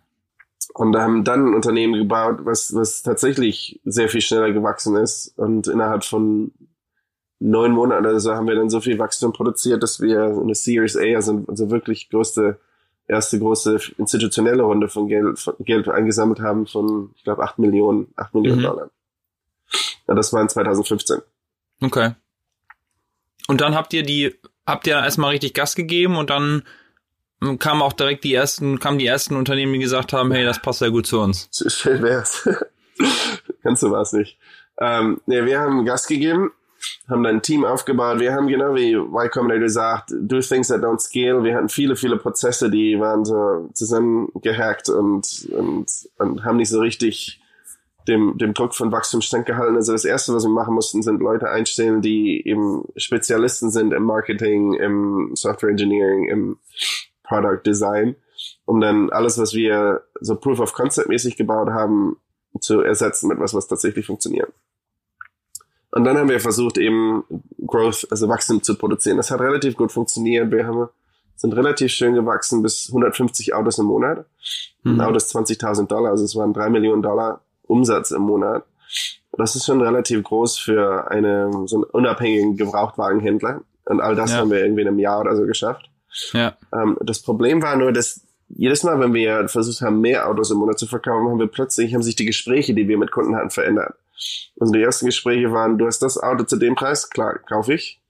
Und 0.72 0.96
haben 0.96 1.24
dann 1.24 1.48
ein 1.48 1.54
Unternehmen 1.54 1.94
gebaut, 1.94 2.38
was, 2.44 2.74
was 2.74 3.02
tatsächlich 3.02 3.78
sehr 3.84 4.08
viel 4.08 4.22
schneller 4.22 4.52
gewachsen 4.52 4.96
ist. 4.96 5.34
Und 5.36 5.68
innerhalb 5.68 6.04
von 6.04 6.52
neun 7.44 7.72
Monaten 7.72 8.06
oder 8.06 8.20
so 8.20 8.34
haben 8.34 8.48
wir 8.48 8.54
dann 8.54 8.70
so 8.70 8.80
viel 8.80 8.98
Wachstum 8.98 9.32
produziert, 9.32 9.82
dass 9.82 10.00
wir 10.00 10.24
eine 10.24 10.54
Series 10.54 10.96
A, 10.96 11.02
also, 11.14 11.44
also 11.46 11.70
wirklich 11.70 12.08
größte, 12.08 12.58
erste 13.06 13.38
große 13.38 13.78
institutionelle 13.98 14.62
Runde 14.62 14.88
von 14.88 15.08
Geld, 15.08 15.38
von 15.38 15.54
Geld 15.60 15.88
eingesammelt 15.88 16.40
haben 16.40 16.66
von, 16.66 17.10
ich 17.16 17.24
glaube, 17.24 17.42
acht 17.42 17.58
Millionen, 17.58 18.12
acht 18.16 18.34
Millionen 18.34 18.60
Mhm. 18.60 18.64
Dollar. 18.64 18.90
Ja, 20.08 20.14
das 20.14 20.32
war 20.32 20.40
in 20.40 20.48
2015. 20.48 21.20
Okay. 21.82 22.14
Und 23.46 23.60
dann 23.60 23.74
habt 23.74 23.92
ihr 23.92 24.04
die, 24.04 24.34
habt 24.66 24.86
ihr 24.86 24.94
erstmal 24.94 25.30
richtig 25.32 25.52
Gas 25.52 25.74
gegeben 25.74 26.16
und 26.16 26.30
dann 26.30 26.62
ähm, 27.42 27.58
kamen 27.58 27.82
auch 27.82 27.92
direkt 27.92 28.24
die 28.24 28.32
ersten, 28.32 28.78
kamen 28.78 28.98
die 28.98 29.06
ersten 29.06 29.36
Unternehmen, 29.36 29.74
die 29.74 29.80
gesagt 29.80 30.14
haben, 30.14 30.32
hey, 30.32 30.44
das 30.46 30.62
passt 30.62 30.80
ja 30.80 30.88
gut 30.88 31.06
zu 31.06 31.20
uns. 31.20 31.50
Schön 31.68 32.02
wär's. 32.02 32.48
Ganz 33.62 33.80
so 33.80 33.90
war's 33.90 34.14
nicht. 34.14 34.38
Ähm, 34.78 35.20
nee, 35.26 35.44
wir 35.44 35.60
haben 35.60 35.84
Gas 35.84 36.06
gegeben, 36.06 36.52
haben 37.08 37.22
dann 37.22 37.36
ein 37.36 37.42
Team 37.42 37.64
aufgebaut. 37.64 38.18
Wir 38.20 38.32
haben 38.32 38.48
genau 38.48 38.74
wie 38.74 38.94
Y 38.94 39.30
Combinator 39.30 39.68
sagt, 39.68 40.10
do 40.12 40.40
things 40.40 40.68
that 40.68 40.82
don't 40.82 41.00
scale. 41.00 41.44
Wir 41.44 41.56
hatten 41.56 41.68
viele, 41.68 41.96
viele 41.96 42.16
Prozesse, 42.16 42.70
die 42.70 42.98
waren 42.98 43.24
so 43.24 43.68
zusammengehackt 43.74 44.88
und, 44.88 45.48
und, 45.52 45.86
und 46.18 46.44
haben 46.44 46.56
nicht 46.56 46.70
so 46.70 46.80
richtig 46.80 47.40
dem, 48.08 48.36
dem 48.38 48.54
Druck 48.54 48.74
von 48.74 48.92
Wachstum 48.92 49.20
standgehalten. 49.20 49.76
Also 49.76 49.92
das 49.92 50.04
erste, 50.04 50.34
was 50.34 50.44
wir 50.44 50.50
machen 50.50 50.74
mussten, 50.74 51.02
sind 51.02 51.20
Leute 51.20 51.48
einstellen, 51.48 52.02
die 52.02 52.46
eben 52.46 52.84
Spezialisten 52.96 53.70
sind 53.70 53.92
im 53.92 54.04
Marketing, 54.04 54.74
im 54.74 55.30
Software 55.34 55.70
Engineering, 55.70 56.28
im 56.28 56.58
Product 57.22 57.62
Design, 57.64 58.16
um 58.66 58.80
dann 58.80 59.10
alles, 59.10 59.38
was 59.38 59.54
wir 59.54 60.02
so 60.20 60.36
Proof 60.36 60.60
of 60.60 60.74
Concept 60.74 61.08
mäßig 61.08 61.36
gebaut 61.36 61.70
haben, 61.70 62.16
zu 62.60 62.80
ersetzen 62.80 63.28
mit 63.28 63.40
was, 63.40 63.54
was 63.54 63.66
tatsächlich 63.66 64.06
funktioniert. 64.06 64.52
Und 65.96 66.04
dann 66.04 66.16
haben 66.18 66.28
wir 66.28 66.40
versucht, 66.40 66.76
eben 66.78 67.22
Growth, 67.66 68.06
also 68.10 68.28
Wachstum 68.28 68.62
zu 68.62 68.76
produzieren. 68.76 69.16
Das 69.16 69.30
hat 69.30 69.40
relativ 69.40 69.76
gut 69.76 69.92
funktioniert. 69.92 70.50
Wir 70.50 70.66
haben, 70.66 70.88
sind 71.36 71.54
relativ 71.54 71.92
schön 71.92 72.14
gewachsen 72.14 72.62
bis 72.62 72.88
150 72.88 73.54
Autos 73.54 73.78
im 73.78 73.86
Monat. 73.86 74.26
Ein 74.84 74.94
Mhm. 74.94 75.00
Auto 75.00 75.16
ist 75.16 75.30
20.000 75.34 75.86
Dollar, 75.86 76.10
also 76.10 76.24
es 76.24 76.34
waren 76.36 76.52
drei 76.52 76.68
Millionen 76.68 77.00
Dollar 77.02 77.40
Umsatz 77.62 78.10
im 78.10 78.22
Monat. 78.22 78.64
Das 79.32 79.54
ist 79.56 79.66
schon 79.66 79.80
relativ 79.80 80.22
groß 80.24 80.58
für 80.58 81.10
eine, 81.10 81.50
so 81.66 81.76
einen 81.76 81.84
unabhängigen 81.84 82.56
Gebrauchtwagenhändler. 82.56 83.62
Und 83.86 84.00
all 84.00 84.14
das 84.16 84.32
Ja. 84.32 84.38
haben 84.38 84.50
wir 84.50 84.58
irgendwie 84.64 84.82
in 84.82 84.88
einem 84.88 84.98
Jahr 84.98 85.20
oder 85.20 85.36
so 85.36 85.44
geschafft. 85.44 85.88
Ja. 86.32 86.56
Ähm, 86.72 86.96
das 87.02 87.20
Problem 87.22 87.62
war 87.62 87.76
nur, 87.76 87.92
dass 87.92 88.20
jedes 88.48 88.82
Mal, 88.82 88.98
wenn 89.00 89.14
wir 89.14 89.48
versucht 89.48 89.80
haben, 89.80 90.00
mehr 90.00 90.28
Autos 90.28 90.50
im 90.50 90.58
Monat 90.58 90.78
zu 90.78 90.86
verkaufen, 90.86 91.28
haben 91.28 91.38
wir 91.38 91.46
plötzlich, 91.46 91.94
haben 91.94 92.02
sich 92.02 92.16
die 92.16 92.26
Gespräche, 92.26 92.74
die 92.74 92.88
wir 92.88 92.98
mit 92.98 93.10
Kunden 93.10 93.34
hatten, 93.36 93.50
verändert. 93.50 93.94
Also 94.58 94.72
die 94.72 94.82
ersten 94.82 95.06
Gespräche 95.06 95.52
waren, 95.52 95.78
du 95.78 95.86
hast 95.86 96.00
das 96.00 96.18
Auto 96.18 96.44
zu 96.44 96.56
dem 96.56 96.74
Preis, 96.74 97.10
klar, 97.10 97.38
kaufe 97.38 97.74
ich. 97.74 98.00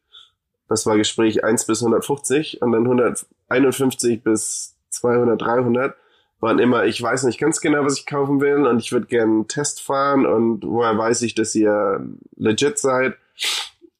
Das 0.69 0.87
war 0.87 0.97
Gespräch 0.97 1.45
1 1.45 1.67
bis 1.67 1.83
150 1.83 2.63
und 2.63 2.73
dann 2.73 2.85
151 2.85 4.23
bis 4.23 4.77
200, 4.91 5.41
300 5.41 5.97
waren 6.41 6.59
immer, 6.59 6.85
ich 6.85 7.01
weiß 7.01 7.25
nicht 7.25 7.39
ganz 7.39 7.61
genau, 7.61 7.85
was 7.85 7.99
ich 7.99 8.07
kaufen 8.07 8.41
will 8.41 8.67
und 8.67 8.79
ich 8.79 8.93
würde 8.93 9.07
gerne 9.07 9.33
einen 9.33 9.49
Test 9.49 9.83
fahren 9.83 10.27
und 10.27 10.63
woher 10.65 10.97
weiß 10.97 11.23
ich, 11.23 11.35
dass 11.35 11.55
ihr 11.55 12.07
legit 12.37 12.79
seid. 12.79 13.17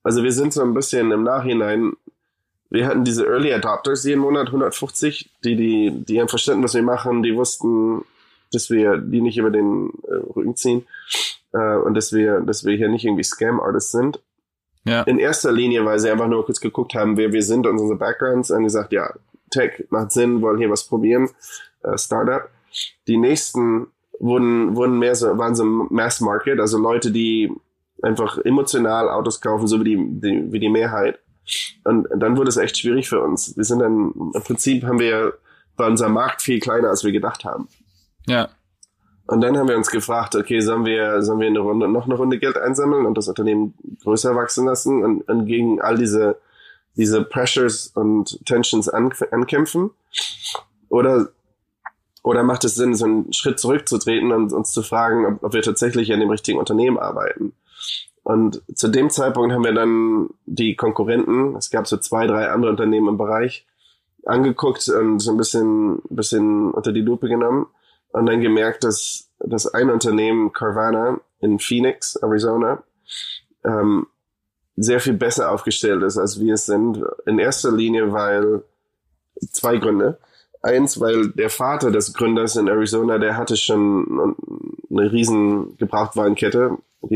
Also 0.03 0.23
wir 0.23 0.33
sind 0.33 0.53
so 0.53 0.63
ein 0.63 0.75
bisschen 0.75 1.11
im 1.11 1.23
Nachhinein 1.23 1.95
wir 2.75 2.89
hatten 2.89 3.05
diese 3.05 3.25
Early 3.25 3.53
Adopters 3.53 4.03
jeden 4.05 4.21
Monat 4.21 4.49
150, 4.49 5.31
die, 5.45 5.55
die, 5.55 5.93
die 5.93 6.21
haben 6.21 6.29
verstanden, 6.29 6.65
was 6.65 6.75
wir 6.75 6.83
machen, 6.83 7.23
die 7.23 7.37
wussten, 7.37 8.05
dass 8.55 8.71
wir 8.71 8.99
die 8.99 9.21
nicht 9.21 9.39
über 9.39 9.51
den 9.51 9.91
äh, 10.09 10.15
Rücken 10.15 10.57
ziehen 10.57 10.87
äh, 11.53 11.77
und 11.77 11.95
dass 11.95 12.13
wir, 12.13 12.41
dass 12.41 12.65
wir 12.65 12.77
hier 12.77 12.89
nicht 12.89 13.05
irgendwie 13.05 13.25
Scam 13.25 13.61
Artists 13.61 13.93
sind. 13.93 14.21
Ja. 14.85 15.03
In 15.03 15.19
erster 15.19 15.51
Linie, 15.51 15.85
weil 15.85 15.99
sie 15.99 16.11
einfach 16.11 16.29
nur 16.29 16.45
kurz 16.45 16.61
geguckt 16.61 16.95
haben, 16.95 17.17
wer 17.17 17.33
wir 17.33 17.43
sind 17.43 17.67
und 17.67 17.79
unsere 17.79 17.99
Backgrounds 17.99 18.51
und 18.51 18.65
gesagt, 18.65 18.93
ja, 18.93 19.15
Tech 19.51 19.85
macht 19.91 20.13
Sinn, 20.13 20.43
wollen 20.43 20.59
hier 20.59 20.71
was 20.71 20.85
probieren, 20.85 21.31
äh, 21.83 21.97
Startup. 21.97 22.49
Die 23.07 23.17
nächsten 23.17 23.87
wurden, 24.19 24.77
wurden 24.77 24.99
mehr 24.99 25.15
so, 25.15 25.39
waren 25.39 25.55
so 25.55 25.65
Mass 25.65 26.21
Market, 26.21 26.61
also 26.61 26.79
Leute, 26.79 27.11
die 27.11 27.51
einfach 28.03 28.39
emotional 28.39 29.09
Autos 29.09 29.41
kaufen, 29.41 29.67
so 29.67 29.81
wie 29.81 29.85
die, 29.85 29.97
die, 29.97 30.53
wie 30.53 30.61
die 30.61 30.69
Mehrheit. 30.69 31.19
Und 31.85 32.09
dann 32.15 32.37
wurde 32.37 32.49
es 32.49 32.57
echt 32.57 32.79
schwierig 32.79 33.09
für 33.09 33.21
uns. 33.21 33.57
Wir 33.57 33.65
sind 33.65 33.81
dann, 33.81 34.13
im 34.35 34.43
Prinzip 34.43 34.85
haben 34.85 34.99
wir, 34.99 35.35
war 35.77 35.89
unser 35.89 36.09
Markt 36.09 36.43
viel 36.43 36.61
kleiner, 36.61 36.89
als 36.89 37.05
wir 37.05 37.13
gedacht 37.13 37.45
haben. 37.45 37.69
Ja. 38.27 38.49
Und 39.27 39.41
dann 39.41 39.57
haben 39.57 39.69
wir 39.69 39.77
uns 39.77 39.91
gefragt, 39.91 40.35
okay, 40.37 40.61
sollen 40.61 40.85
wir, 40.85 41.23
sollen 41.23 41.41
wir 41.41 41.47
eine 41.47 41.61
Runde, 41.61 41.89
noch 41.89 42.05
eine 42.05 42.15
Runde 42.15 42.39
Geld 42.39 42.59
einsammeln 42.59 43.07
und 43.07 43.17
das 43.17 43.29
Unternehmen 43.29 43.75
größer 44.03 44.35
wachsen 44.35 44.67
lassen 44.67 45.03
und, 45.03 45.23
und 45.29 45.47
gegen 45.47 45.81
all 45.81 45.97
diese, 45.97 46.39
diese 46.97 47.25
Pressures 47.25 47.89
und 47.95 48.45
Tensions 48.45 48.89
an, 48.89 49.13
ankämpfen? 49.31 49.91
Oder, 50.91 51.31
oder 52.23 52.43
macht 52.43 52.65
es 52.65 52.75
Sinn, 52.75 52.95
so 52.95 53.07
einen 53.07 53.33
Schritt 53.33 53.59
zurückzutreten 53.59 54.31
und 54.31 54.53
uns 54.53 54.73
zu 54.73 54.83
fragen, 54.83 55.25
ob, 55.25 55.43
ob 55.43 55.55
wir 55.55 55.63
tatsächlich 55.63 56.13
an 56.13 56.21
dem 56.21 56.31
richtigen 56.31 56.59
Unternehmen 56.59 56.99
arbeiten? 56.99 57.55
Und 58.25 58.63
zu 58.75 58.89
dem 58.89 59.09
Zeitpunkt 59.09 59.55
haben 59.55 59.65
wir 59.65 59.75
dann 59.75 60.29
die 60.45 60.77
Konkurrenten, 60.77 61.57
es 61.57 61.71
gab 61.71 61.87
so 61.87 61.97
zwei, 61.97 62.27
drei 62.27 62.51
andere 62.51 62.71
Unternehmen 62.71 63.09
im 63.09 63.19
Bereich, 63.19 63.67
angeguckt 64.27 64.89
und 64.89 65.19
so 65.21 65.31
ein 65.31 65.37
bisschen, 65.37 66.03
bisschen 66.11 66.71
unter 66.73 66.93
die 66.93 67.03
Lupe 67.03 67.29
genommen 67.29 67.67
und 68.15 68.27
dann 68.27 68.41
gemerkt, 68.41 68.85
dass, 68.85 69.29
dass 69.41 69.67
ein 69.67 69.91
Unternehmen, 69.91 70.53
Carvana 70.53 71.19
in 71.41 71.59
Phoenix, 71.59 72.15
Arizona, 72.15 72.83
ähm, 73.65 74.07
sehr 74.77 75.01
viel 75.01 75.15
besser 75.15 75.51
aufgestellt 75.51 76.01
ist, 76.05 76.17
als 76.17 76.39
wir 76.39 76.55
es 76.55 76.65
sind. 76.65 77.03
In 77.27 77.41
erster 77.41 77.73
Linie, 77.73 78.13
weil 78.13 78.63
zwei 79.51 79.79
Gründe. 79.79 80.19
Eins, 80.63 81.01
weil 81.01 81.31
der 81.31 81.51
Vater 81.51 81.91
des 81.91 82.15
Gründers 82.15 82.55
in 82.55 82.69
Arizona, 82.69 83.19
der 83.19 83.37
hatte 83.37 83.57
schon 83.57 84.37
eine 84.91 85.13
riesen 85.13 85.77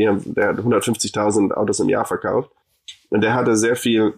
haben, 0.09 0.33
der 0.33 0.49
hat 0.49 0.59
150.000 0.59 1.53
Autos 1.53 1.79
im 1.79 1.87
Jahr 1.87 2.05
verkauft. 2.05 2.51
Und 3.09 3.21
der 3.21 3.33
hatte 3.33 3.55
sehr 3.55 3.77
viel 3.77 4.15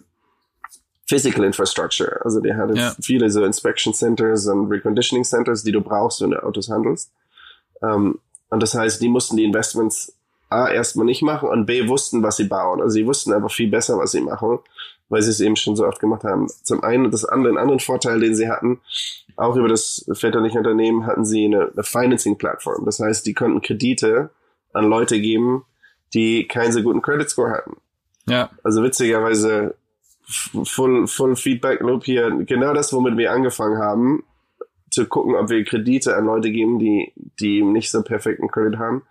Physical 1.11 1.43
Infrastructure. 1.43 2.23
Also 2.23 2.39
der 2.39 2.55
hatte 2.55 2.73
Ja. 2.73 2.95
viele 3.01 3.29
so 3.29 3.43
Inspection 3.43 3.93
Centers 3.93 4.47
und 4.47 4.69
Reconditioning 4.71 5.25
Centers, 5.25 5.61
die 5.63 5.73
du 5.73 5.81
brauchst, 5.81 6.21
wenn 6.21 6.31
du 6.31 6.41
Autos 6.41 6.69
handelst. 6.69 7.11
Ähm, 7.83 8.19
und 8.49 8.63
das 8.63 8.73
heißt, 8.75 9.01
die 9.01 9.09
mussten 9.09 9.35
die 9.35 9.43
Investments 9.43 10.13
A 10.49 10.69
erstmal 10.69 11.05
nicht 11.05 11.21
machen 11.21 11.49
und 11.49 11.65
B 11.65 11.87
wussten, 11.89 12.23
was 12.23 12.37
sie 12.37 12.45
bauen. 12.45 12.81
Also 12.81 12.93
sie 12.93 13.05
wussten 13.05 13.33
einfach 13.33 13.51
viel 13.51 13.69
besser, 13.69 13.97
was 13.97 14.11
sie 14.11 14.21
machen, 14.21 14.59
weil 15.09 15.21
sie 15.21 15.31
es 15.31 15.41
eben 15.41 15.57
schon 15.57 15.75
so 15.75 15.85
oft 15.85 15.99
gemacht 15.99 16.23
haben. 16.23 16.47
Zum 16.63 16.81
einen, 16.83 17.11
das 17.11 17.25
andere, 17.25 17.49
einen 17.49 17.57
anderen 17.57 17.79
Vorteil, 17.81 18.19
den 18.21 18.35
sie 18.35 18.49
hatten, 18.49 18.79
auch 19.35 19.55
über 19.57 19.67
das 19.67 20.05
väterliche 20.13 20.57
Unternehmen 20.57 21.05
hatten 21.05 21.25
sie 21.25 21.45
eine, 21.45 21.71
eine 21.73 21.83
Financing-Plattform. 21.83 22.85
Das 22.85 22.99
heißt, 22.99 23.25
die 23.25 23.33
konnten 23.33 23.61
Kredite 23.61 24.29
an 24.73 24.85
Leute 24.85 25.19
geben, 25.19 25.65
die 26.13 26.47
keinen 26.47 26.71
so 26.71 26.81
guten 26.83 27.01
Credit 27.01 27.29
Score 27.29 27.51
hatten. 27.51 27.77
Ja. 28.27 28.49
Also 28.63 28.81
witzigerweise 28.83 29.75
full, 30.31 31.07
full 31.07 31.35
Feedback 31.35 31.81
Loop 31.81 32.05
hier. 32.05 32.31
Genau 32.45 32.73
das, 32.73 32.93
womit 32.93 33.17
wir 33.17 33.31
angefangen 33.31 33.77
haben, 33.77 34.23
zu 34.89 35.05
gucken, 35.05 35.35
ob 35.35 35.49
wir 35.49 35.63
Kredite 35.63 36.15
an 36.15 36.25
Leute 36.25 36.51
geben, 36.51 36.77
die, 36.79 37.13
die 37.39 37.63
nicht 37.63 37.89
so 37.89 38.03
perfekten 38.03 38.49
Credit 38.49 38.77
haben. 38.77 39.03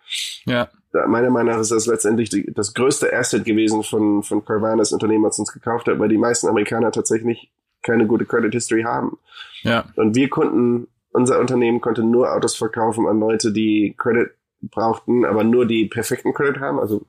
Ja. 0.45 0.69
Meiner 1.07 1.31
Meinung 1.31 1.55
nach 1.55 1.61
ist 1.61 1.71
das 1.71 1.87
letztendlich 1.87 2.31
die, 2.31 2.53
das 2.53 2.75
größte 2.75 3.13
Asset 3.13 3.45
gewesen 3.45 3.83
von, 3.83 4.23
von 4.23 4.45
Carvana, 4.45 4.79
das 4.79 4.93
Unternehmen, 4.93 5.25
was 5.25 5.39
uns 5.39 5.53
gekauft 5.53 5.87
hat, 5.87 5.99
weil 5.99 6.09
die 6.09 6.19
meisten 6.19 6.49
Amerikaner 6.49 6.91
tatsächlich 6.91 7.51
keine 7.83 8.07
gute 8.07 8.27
Credit 8.27 8.53
History 8.53 8.83
haben. 8.83 9.19
Ja. 9.63 9.85
Und 9.97 10.15
wir 10.15 10.29
konnten, 10.29 10.89
unser 11.13 11.39
Unternehmen 11.39 11.81
konnte 11.81 12.03
nur 12.03 12.35
Autos 12.35 12.57
verkaufen 12.57 13.07
an 13.07 13.21
Leute, 13.21 13.53
die 13.53 13.95
Credit 13.97 14.31
brauchten, 14.63 15.25
aber 15.25 15.45
nur 15.45 15.67
die 15.67 15.87
perfekten 15.87 16.35
Credit 16.35 16.61
haben, 16.61 16.79
also 16.79 17.07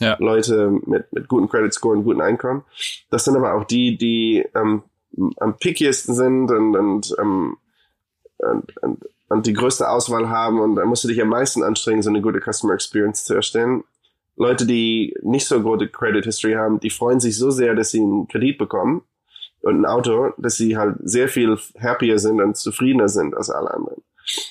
Ja. 0.00 0.16
Leute 0.18 0.70
mit, 0.86 1.12
mit 1.12 1.28
guten 1.28 1.48
Credit 1.48 1.72
Score 1.72 1.96
und 1.96 2.04
guten 2.04 2.20
Einkommen. 2.20 2.64
Das 3.10 3.24
sind 3.24 3.36
aber 3.36 3.54
auch 3.54 3.64
die, 3.64 3.96
die 3.96 4.44
ähm, 4.54 4.82
am 5.38 5.56
pickiesten 5.58 6.14
sind 6.14 6.50
und, 6.50 6.76
und, 6.76 7.14
ähm, 7.20 7.56
und, 8.38 8.76
und, 8.82 9.04
und 9.28 9.46
die 9.46 9.52
größte 9.52 9.88
Auswahl 9.88 10.28
haben 10.28 10.60
und 10.60 10.76
da 10.76 10.84
musst 10.84 11.04
du 11.04 11.08
dich 11.08 11.20
am 11.20 11.28
meisten 11.28 11.62
anstrengen, 11.62 12.02
so 12.02 12.10
eine 12.10 12.20
gute 12.22 12.40
Customer 12.40 12.74
Experience 12.74 13.24
zu 13.24 13.34
erstellen. 13.34 13.84
Leute, 14.36 14.64
die 14.66 15.14
nicht 15.22 15.46
so 15.46 15.60
gute 15.60 15.88
Credit 15.88 16.24
History 16.24 16.54
haben, 16.54 16.80
die 16.80 16.90
freuen 16.90 17.20
sich 17.20 17.36
so 17.36 17.50
sehr, 17.50 17.74
dass 17.74 17.90
sie 17.90 18.00
einen 18.00 18.26
Kredit 18.28 18.56
bekommen 18.58 19.02
und 19.60 19.80
ein 19.80 19.84
Auto, 19.86 20.30
dass 20.38 20.56
sie 20.56 20.76
halt 20.78 20.96
sehr 21.02 21.28
viel 21.28 21.58
happier 21.78 22.18
sind 22.18 22.40
und 22.40 22.56
zufriedener 22.56 23.08
sind 23.08 23.36
als 23.36 23.50
alle 23.50 23.72
anderen. 23.74 24.02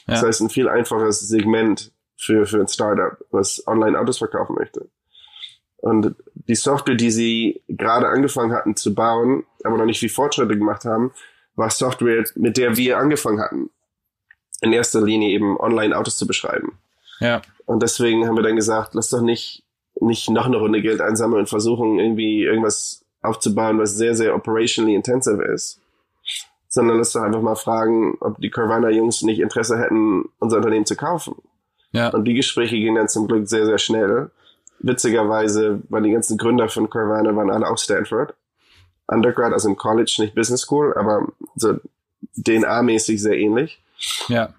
Das 0.05 0.21
Ja. 0.21 0.27
heißt, 0.27 0.41
ein 0.41 0.49
viel 0.49 0.67
einfaches 0.69 1.21
Segment 1.21 1.91
für, 2.17 2.45
für 2.45 2.59
ein 2.59 2.67
Startup, 2.67 3.17
was 3.31 3.63
online 3.65 3.97
Autos 3.97 4.17
verkaufen 4.19 4.55
möchte. 4.55 4.89
Und 5.81 6.15
die 6.33 6.55
Software, 6.55 6.95
die 6.95 7.11
sie 7.11 7.61
gerade 7.67 8.07
angefangen 8.07 8.53
hatten 8.53 8.75
zu 8.75 8.93
bauen, 8.93 9.45
aber 9.63 9.77
noch 9.77 9.85
nicht 9.85 9.99
viel 9.99 10.09
Fortschritte 10.09 10.57
gemacht 10.57 10.85
haben, 10.85 11.11
war 11.55 11.69
Software, 11.69 12.23
mit 12.35 12.57
der 12.57 12.77
wir 12.77 12.97
angefangen 12.97 13.39
hatten. 13.39 13.69
in 14.61 14.73
erster 14.73 15.01
Linie 15.01 15.29
eben 15.29 15.57
online 15.59 15.97
Autos 15.97 16.17
zu 16.17 16.27
beschreiben. 16.27 16.77
Ja. 17.19 17.41
Und 17.65 17.83
deswegen 17.83 18.27
haben 18.27 18.35
wir 18.35 18.43
dann 18.43 18.55
gesagt, 18.55 18.93
lass 18.93 19.09
doch 19.09 19.21
nicht, 19.21 19.63
nicht 19.99 20.29
noch 20.29 20.45
eine 20.45 20.57
Runde 20.57 20.81
Geld 20.81 21.01
einsammeln 21.01 21.41
und 21.41 21.49
versuchen, 21.49 21.99
irgendwie 21.99 22.43
irgendwas 22.43 23.05
aufzubauen, 23.21 23.79
was 23.79 23.95
sehr, 23.95 24.15
sehr 24.15 24.35
operationally 24.35 24.95
intensive 24.95 25.43
ist. 25.43 25.81
Sondern 26.67 26.97
lass 26.97 27.13
doch 27.13 27.21
einfach 27.21 27.41
mal 27.41 27.55
fragen, 27.55 28.17
ob 28.19 28.39
die 28.39 28.49
Carvana-Jungs 28.49 29.23
nicht 29.23 29.39
Interesse 29.39 29.77
hätten, 29.79 30.25
unser 30.39 30.57
Unternehmen 30.57 30.85
zu 30.85 30.95
kaufen. 30.95 31.35
Ja. 31.91 32.09
Und 32.09 32.25
die 32.25 32.35
Gespräche 32.35 32.75
gingen 32.75 32.95
dann 32.95 33.07
zum 33.09 33.27
Glück 33.27 33.47
sehr, 33.47 33.65
sehr 33.65 33.79
schnell. 33.79 34.29
Witzigerweise 34.79 35.81
waren 35.89 36.03
die 36.03 36.11
ganzen 36.11 36.37
Gründer 36.37 36.69
von 36.69 36.89
Carvana 36.89 37.35
waren 37.35 37.51
alle 37.51 37.69
auch 37.69 37.77
Stanford. 37.77 38.33
Undergrad, 39.07 39.53
also 39.53 39.69
im 39.69 39.75
College, 39.75 40.15
nicht 40.19 40.35
Business 40.35 40.61
School, 40.61 40.93
aber 40.95 41.27
so 41.55 41.79
DNA-mäßig 42.37 43.19
sehr 43.21 43.37
ähnlich. 43.37 43.81
Ja. 44.27 44.53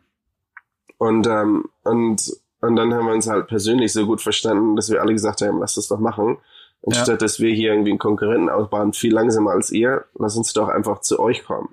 Und, 0.99 1.27
ähm, 1.27 1.67
und, 1.85 2.33
und 2.61 2.77
dann 2.77 2.93
haben 2.93 3.07
wir 3.07 3.15
uns 3.15 3.29
halt 3.29 3.47
persönlich 3.47 3.93
so 3.93 4.07
gut 4.07 4.21
verstanden, 4.21 4.77
dass 4.77 4.91
wir 4.91 5.01
alle 5.01 5.13
gesagt 5.13 5.41
haben, 5.41 5.61
lass 5.61 5.75
das 5.75 5.89
doch 5.89 6.01
machen. 6.01 6.39
Anstatt 6.85 7.09
Ja. 7.09 7.17
dass 7.17 7.41
wir 7.41 7.55
hier 7.55 7.73
irgendwie 7.73 7.91
einen 7.91 7.99
Konkurrenten 7.99 8.49
aufbauen, 8.51 8.93
viel 8.93 9.13
langsamer 9.13 9.53
als 9.53 9.71
ihr, 9.71 10.05
lass 10.19 10.37
uns 10.37 10.53
doch 10.53 10.69
einfach 10.69 11.01
zu 11.01 11.21
euch 11.21 11.45
kommen. 11.45 11.69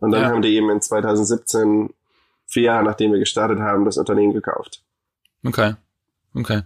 Und 0.00 0.10
dann 0.10 0.22
Ja. 0.22 0.28
haben 0.28 0.42
die 0.42 0.54
eben 0.54 0.68
in 0.70 0.80
2017, 0.80 1.94
vier 2.46 2.62
Jahre 2.64 2.84
nachdem 2.84 3.12
wir 3.12 3.18
gestartet 3.20 3.58
haben, 3.60 3.84
das 3.84 3.98
Unternehmen 3.98 4.32
gekauft. 4.32 4.82
Okay. 5.46 5.74
Okay. 6.34 6.62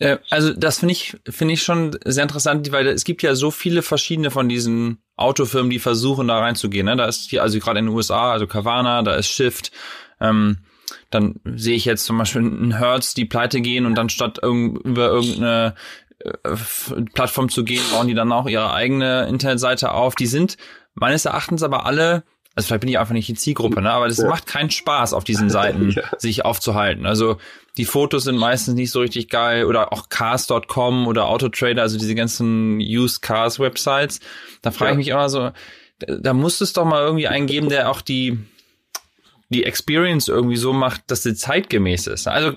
Äh, 0.00 0.18
Also 0.30 0.52
das 0.52 0.80
finde 0.80 0.92
ich 0.92 1.16
finde 1.28 1.54
ich 1.54 1.62
schon 1.62 1.96
sehr 2.04 2.24
interessant, 2.24 2.72
weil 2.72 2.88
es 2.88 3.04
gibt 3.04 3.22
ja 3.22 3.34
so 3.36 3.50
viele 3.52 3.82
verschiedene 3.82 4.30
von 4.30 4.48
diesen 4.48 5.02
Autofirmen, 5.16 5.70
die 5.70 5.78
versuchen 5.78 6.26
da 6.26 6.40
reinzugehen. 6.40 6.86
Ne? 6.86 6.96
Da 6.96 7.04
ist 7.04 7.30
hier 7.30 7.42
also 7.42 7.58
gerade 7.60 7.78
in 7.78 7.86
den 7.86 7.94
USA, 7.94 8.32
also 8.32 8.46
Carvana, 8.46 9.02
da 9.02 9.14
ist 9.14 9.28
Shift. 9.28 9.70
Ähm, 10.20 10.58
dann 11.10 11.40
sehe 11.44 11.76
ich 11.76 11.84
jetzt 11.84 12.04
zum 12.04 12.18
Beispiel 12.18 12.42
einen 12.42 12.78
Hertz, 12.78 13.14
die 13.14 13.24
pleite 13.24 13.60
gehen 13.60 13.86
und 13.86 13.94
dann 13.94 14.08
statt 14.08 14.38
irgend, 14.42 14.78
über 14.84 15.08
irgendeine 15.08 15.74
äh, 16.18 16.56
Plattform 17.14 17.48
zu 17.48 17.64
gehen, 17.64 17.82
bauen 17.92 18.08
die 18.08 18.14
dann 18.14 18.32
auch 18.32 18.48
ihre 18.48 18.72
eigene 18.72 19.28
Internetseite 19.28 19.92
auf. 19.92 20.14
Die 20.14 20.26
sind 20.26 20.56
meines 20.94 21.26
Erachtens 21.26 21.62
aber 21.62 21.86
alle, 21.86 22.24
also 22.56 22.66
vielleicht 22.66 22.80
bin 22.80 22.90
ich 22.90 22.98
einfach 22.98 23.14
nicht 23.14 23.28
die 23.28 23.34
Zielgruppe, 23.34 23.80
ne? 23.80 23.90
aber 23.90 24.08
das 24.08 24.18
Ja. 24.18 24.28
macht 24.28 24.46
keinen 24.46 24.70
Spaß 24.70 25.12
auf 25.14 25.24
diesen 25.24 25.50
Seiten 25.50 25.90
Ja. 25.96 26.02
sich 26.18 26.44
aufzuhalten. 26.44 27.06
Also 27.06 27.38
die 27.76 27.84
Fotos 27.84 28.24
sind 28.24 28.36
meistens 28.36 28.74
nicht 28.74 28.90
so 28.90 29.00
richtig 29.00 29.28
geil 29.28 29.64
oder 29.64 29.92
auch 29.92 30.08
cars.com 30.08 31.06
oder 31.06 31.26
Autotrader, 31.26 31.82
also 31.82 31.98
diese 31.98 32.14
ganzen 32.14 32.78
Used 32.80 33.22
Cars 33.22 33.58
Websites. 33.60 34.20
Da 34.62 34.70
frage 34.72 34.90
ich 35.00 35.06
Ja. 35.06 35.14
mich 35.14 35.20
immer 35.20 35.28
so, 35.28 35.50
da, 36.00 36.16
da 36.16 36.32
muss 36.34 36.60
es 36.60 36.72
doch 36.72 36.84
mal 36.84 37.02
irgendwie 37.02 37.28
einen 37.28 37.46
geben, 37.46 37.68
der 37.68 37.90
auch 37.90 38.00
die 38.00 38.38
die 39.52 39.64
Experience 39.64 40.28
irgendwie 40.28 40.56
so 40.56 40.72
macht, 40.72 41.02
dass 41.10 41.24
sie 41.24 41.34
zeitgemäß 41.34 42.06
ist. 42.06 42.28
Also 42.28 42.52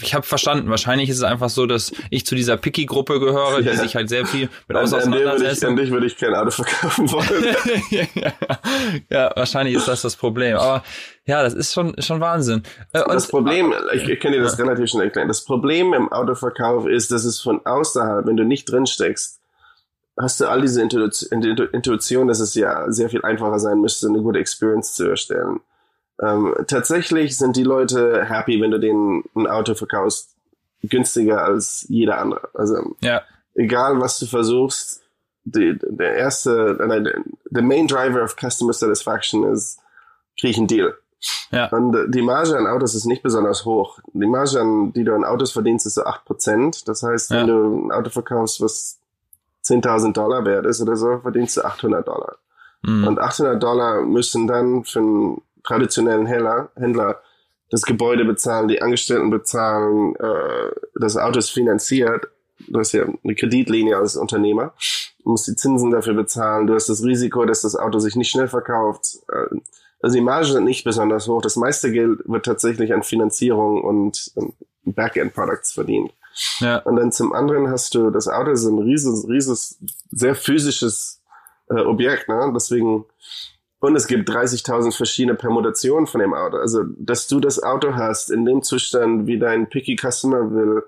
ich 0.00 0.14
habe 0.14 0.24
verstanden, 0.26 0.70
wahrscheinlich 0.70 1.10
ist 1.10 1.18
es 1.18 1.22
einfach 1.22 1.50
so, 1.50 1.66
dass 1.66 1.92
ich 2.10 2.24
zu 2.24 2.34
dieser 2.34 2.56
Picky-Gruppe 2.56 3.20
gehöre, 3.20 3.60
die 3.60 3.68
Ja. 3.68 3.76
sich 3.76 3.94
halt 3.94 4.08
sehr 4.08 4.24
viel 4.24 4.48
mit 4.68 4.76
ich, 4.76 4.76
auseinandersetzt. 4.76 5.64
an 5.66 5.76
dich 5.76 5.90
würde 5.90 6.06
ich 6.06 6.16
kein 6.16 6.34
Auto 6.34 6.50
verkaufen 6.50 7.12
wollen. 7.12 7.56
ja, 7.90 8.04
ja, 9.10 9.32
wahrscheinlich 9.36 9.74
ist 9.76 9.86
das 9.86 10.00
das 10.02 10.16
Problem. 10.16 10.56
Aber 10.56 10.82
ja, 11.26 11.42
das 11.42 11.52
ist 11.52 11.74
schon 11.74 11.94
schon 12.00 12.20
Wahnsinn. 12.20 12.62
Äh, 12.94 13.02
und- 13.02 13.12
Das 13.14 13.28
Problem, 13.28 13.74
ich, 13.92 14.08
ich 14.08 14.18
kann 14.20 14.32
dir 14.32 14.40
das 14.42 14.58
relativ 14.58 14.88
schnell 14.88 15.04
erklären. 15.04 15.28
Das 15.28 15.44
Problem 15.44 15.92
im 15.92 16.10
Autoverkauf 16.10 16.86
ist, 16.86 17.10
dass 17.12 17.24
es 17.24 17.40
von 17.40 17.60
außerhalb, 17.66 18.24
wenn 18.26 18.36
du 18.38 18.44
nicht 18.44 18.64
drin 18.70 18.86
steckst, 18.86 19.40
hast 20.18 20.40
du 20.40 20.46
all 20.48 20.62
diese 20.62 20.80
Intu 20.80 21.06
Intu 21.30 21.64
Intuition, 21.64 22.28
dass 22.28 22.40
es 22.40 22.54
ja 22.54 22.90
sehr 22.90 23.10
viel 23.10 23.22
einfacher 23.22 23.58
sein 23.58 23.80
müsste, 23.82 24.08
eine 24.08 24.20
gute 24.22 24.38
Experience 24.38 24.94
zu 24.94 25.06
erstellen. 25.08 25.60
Ähm, 26.20 26.54
tatsächlich 26.66 27.36
sind 27.38 27.56
die 27.56 27.62
Leute 27.62 28.24
happy, 28.24 28.60
wenn 28.60 28.70
du 28.72 28.78
denen 28.80 29.24
ein 29.36 29.46
Auto 29.46 29.74
verkaufst, 29.74 30.34
günstiger 30.82 31.44
als 31.44 31.86
jeder 31.88 32.18
andere. 32.18 32.48
Also 32.54 32.96
ja, 33.00 33.22
egal 33.54 34.00
was 34.00 34.18
du 34.18 34.26
versuchst, 34.26 35.02
die, 35.44 35.78
der 35.82 36.16
erste, 36.16 36.76
nein, 36.86 37.08
der, 37.50 37.62
main 37.62 37.86
driver 37.86 38.22
of 38.22 38.36
customer 38.36 38.72
satisfaction 38.72 39.44
ist, 39.44 39.78
krieg 40.38 40.50
ich 40.50 40.58
einen 40.58 40.66
Deal. 40.66 40.94
ja, 41.50 41.68
Und 41.68 41.94
äh, 41.94 42.08
die 42.10 42.22
Marge 42.22 42.56
an 42.56 42.66
Autos 42.66 42.94
ist 42.94 43.06
nicht 43.06 43.22
besonders 43.22 43.64
hoch. 43.64 43.98
Die 44.12 44.26
Marge, 44.26 44.60
an, 44.60 44.92
die 44.92 45.04
du 45.04 45.14
an 45.14 45.24
Autos 45.24 45.52
verdienst, 45.52 45.86
ist 45.86 45.94
so 45.94 46.02
8%. 46.04 46.84
Das 46.86 47.02
heißt, 47.02 47.30
Ja. 47.30 47.38
wenn 47.38 47.46
du 47.46 47.86
ein 47.86 47.92
Auto 47.92 48.10
verkaufst, 48.10 48.60
was 48.60 48.98
10.000 49.64 50.12
Dollar 50.12 50.44
wert 50.44 50.66
ist 50.66 50.80
oder 50.80 50.96
so, 50.96 51.18
verdienst 51.20 51.56
du 51.56 51.64
800 51.64 52.06
Dollar. 52.06 52.36
mm, 52.82 53.06
Und 53.08 53.18
800 53.18 53.60
Dollar 53.62 54.02
müssen 54.02 54.46
dann 54.46 54.84
für 54.84 54.98
einen 55.00 55.42
traditionellen 55.64 56.26
Händler, 56.26 56.70
Händler 56.76 57.20
das 57.70 57.82
Gebäude 57.82 58.24
bezahlen, 58.24 58.68
die 58.68 58.80
Angestellten 58.80 59.30
bezahlen, 59.30 60.14
äh, 60.16 60.70
das 60.94 61.16
Auto 61.16 61.38
ist 61.38 61.50
finanziert. 61.50 62.28
Du 62.66 62.78
hast 62.80 62.92
ja 62.92 63.04
eine 63.04 63.34
Kreditlinie 63.34 63.96
als 63.96 64.16
Unternehmer. 64.16 64.72
Du 65.22 65.30
musst 65.30 65.46
die 65.46 65.54
Zinsen 65.54 65.90
dafür 65.90 66.14
bezahlen. 66.14 66.66
Du 66.66 66.74
hast 66.74 66.88
das 66.88 67.04
Risiko, 67.04 67.44
dass 67.44 67.62
das 67.62 67.76
Auto 67.76 67.98
sich 67.98 68.16
nicht 68.16 68.30
schnell 68.30 68.48
verkauft. 68.48 69.18
Äh, 69.30 69.56
Also 70.00 70.14
die 70.14 70.22
Margen 70.22 70.46
sind 70.46 70.64
nicht 70.64 70.84
besonders 70.84 71.26
hoch. 71.28 71.42
Das 71.42 71.56
meiste 71.56 71.90
Geld 71.92 72.20
wird 72.24 72.46
tatsächlich 72.46 72.92
an 72.94 73.02
Finanzierung 73.02 73.82
und, 73.82 74.30
und 74.34 74.54
Backend-Products 74.84 75.72
verdient. 75.72 76.12
ja, 76.60 76.78
Und 76.78 76.96
dann 76.96 77.12
zum 77.12 77.32
anderen 77.32 77.68
hast 77.68 77.94
du, 77.94 78.10
das 78.10 78.28
Auto 78.28 78.52
ist 78.52 78.64
ein 78.64 78.78
rieses, 78.78 79.28
rieses, 79.28 79.78
sehr 80.10 80.34
physisches 80.34 81.20
äh, 81.68 81.80
Objekt, 81.80 82.28
ne? 82.28 82.50
Deswegen, 82.54 83.04
und 83.80 83.94
es 83.94 84.06
gibt 84.06 84.28
30.000 84.28 84.96
verschiedene 84.96 85.36
Permutationen 85.36 86.06
von 86.06 86.20
dem 86.20 86.34
Auto. 86.34 86.56
Also, 86.56 86.84
dass 86.98 87.28
du 87.28 87.38
das 87.38 87.62
Auto 87.62 87.94
hast 87.94 88.30
in 88.30 88.44
dem 88.44 88.62
Zustand, 88.62 89.26
wie 89.26 89.38
dein 89.38 89.68
Picky 89.68 89.96
Customer 89.96 90.50
will, 90.52 90.82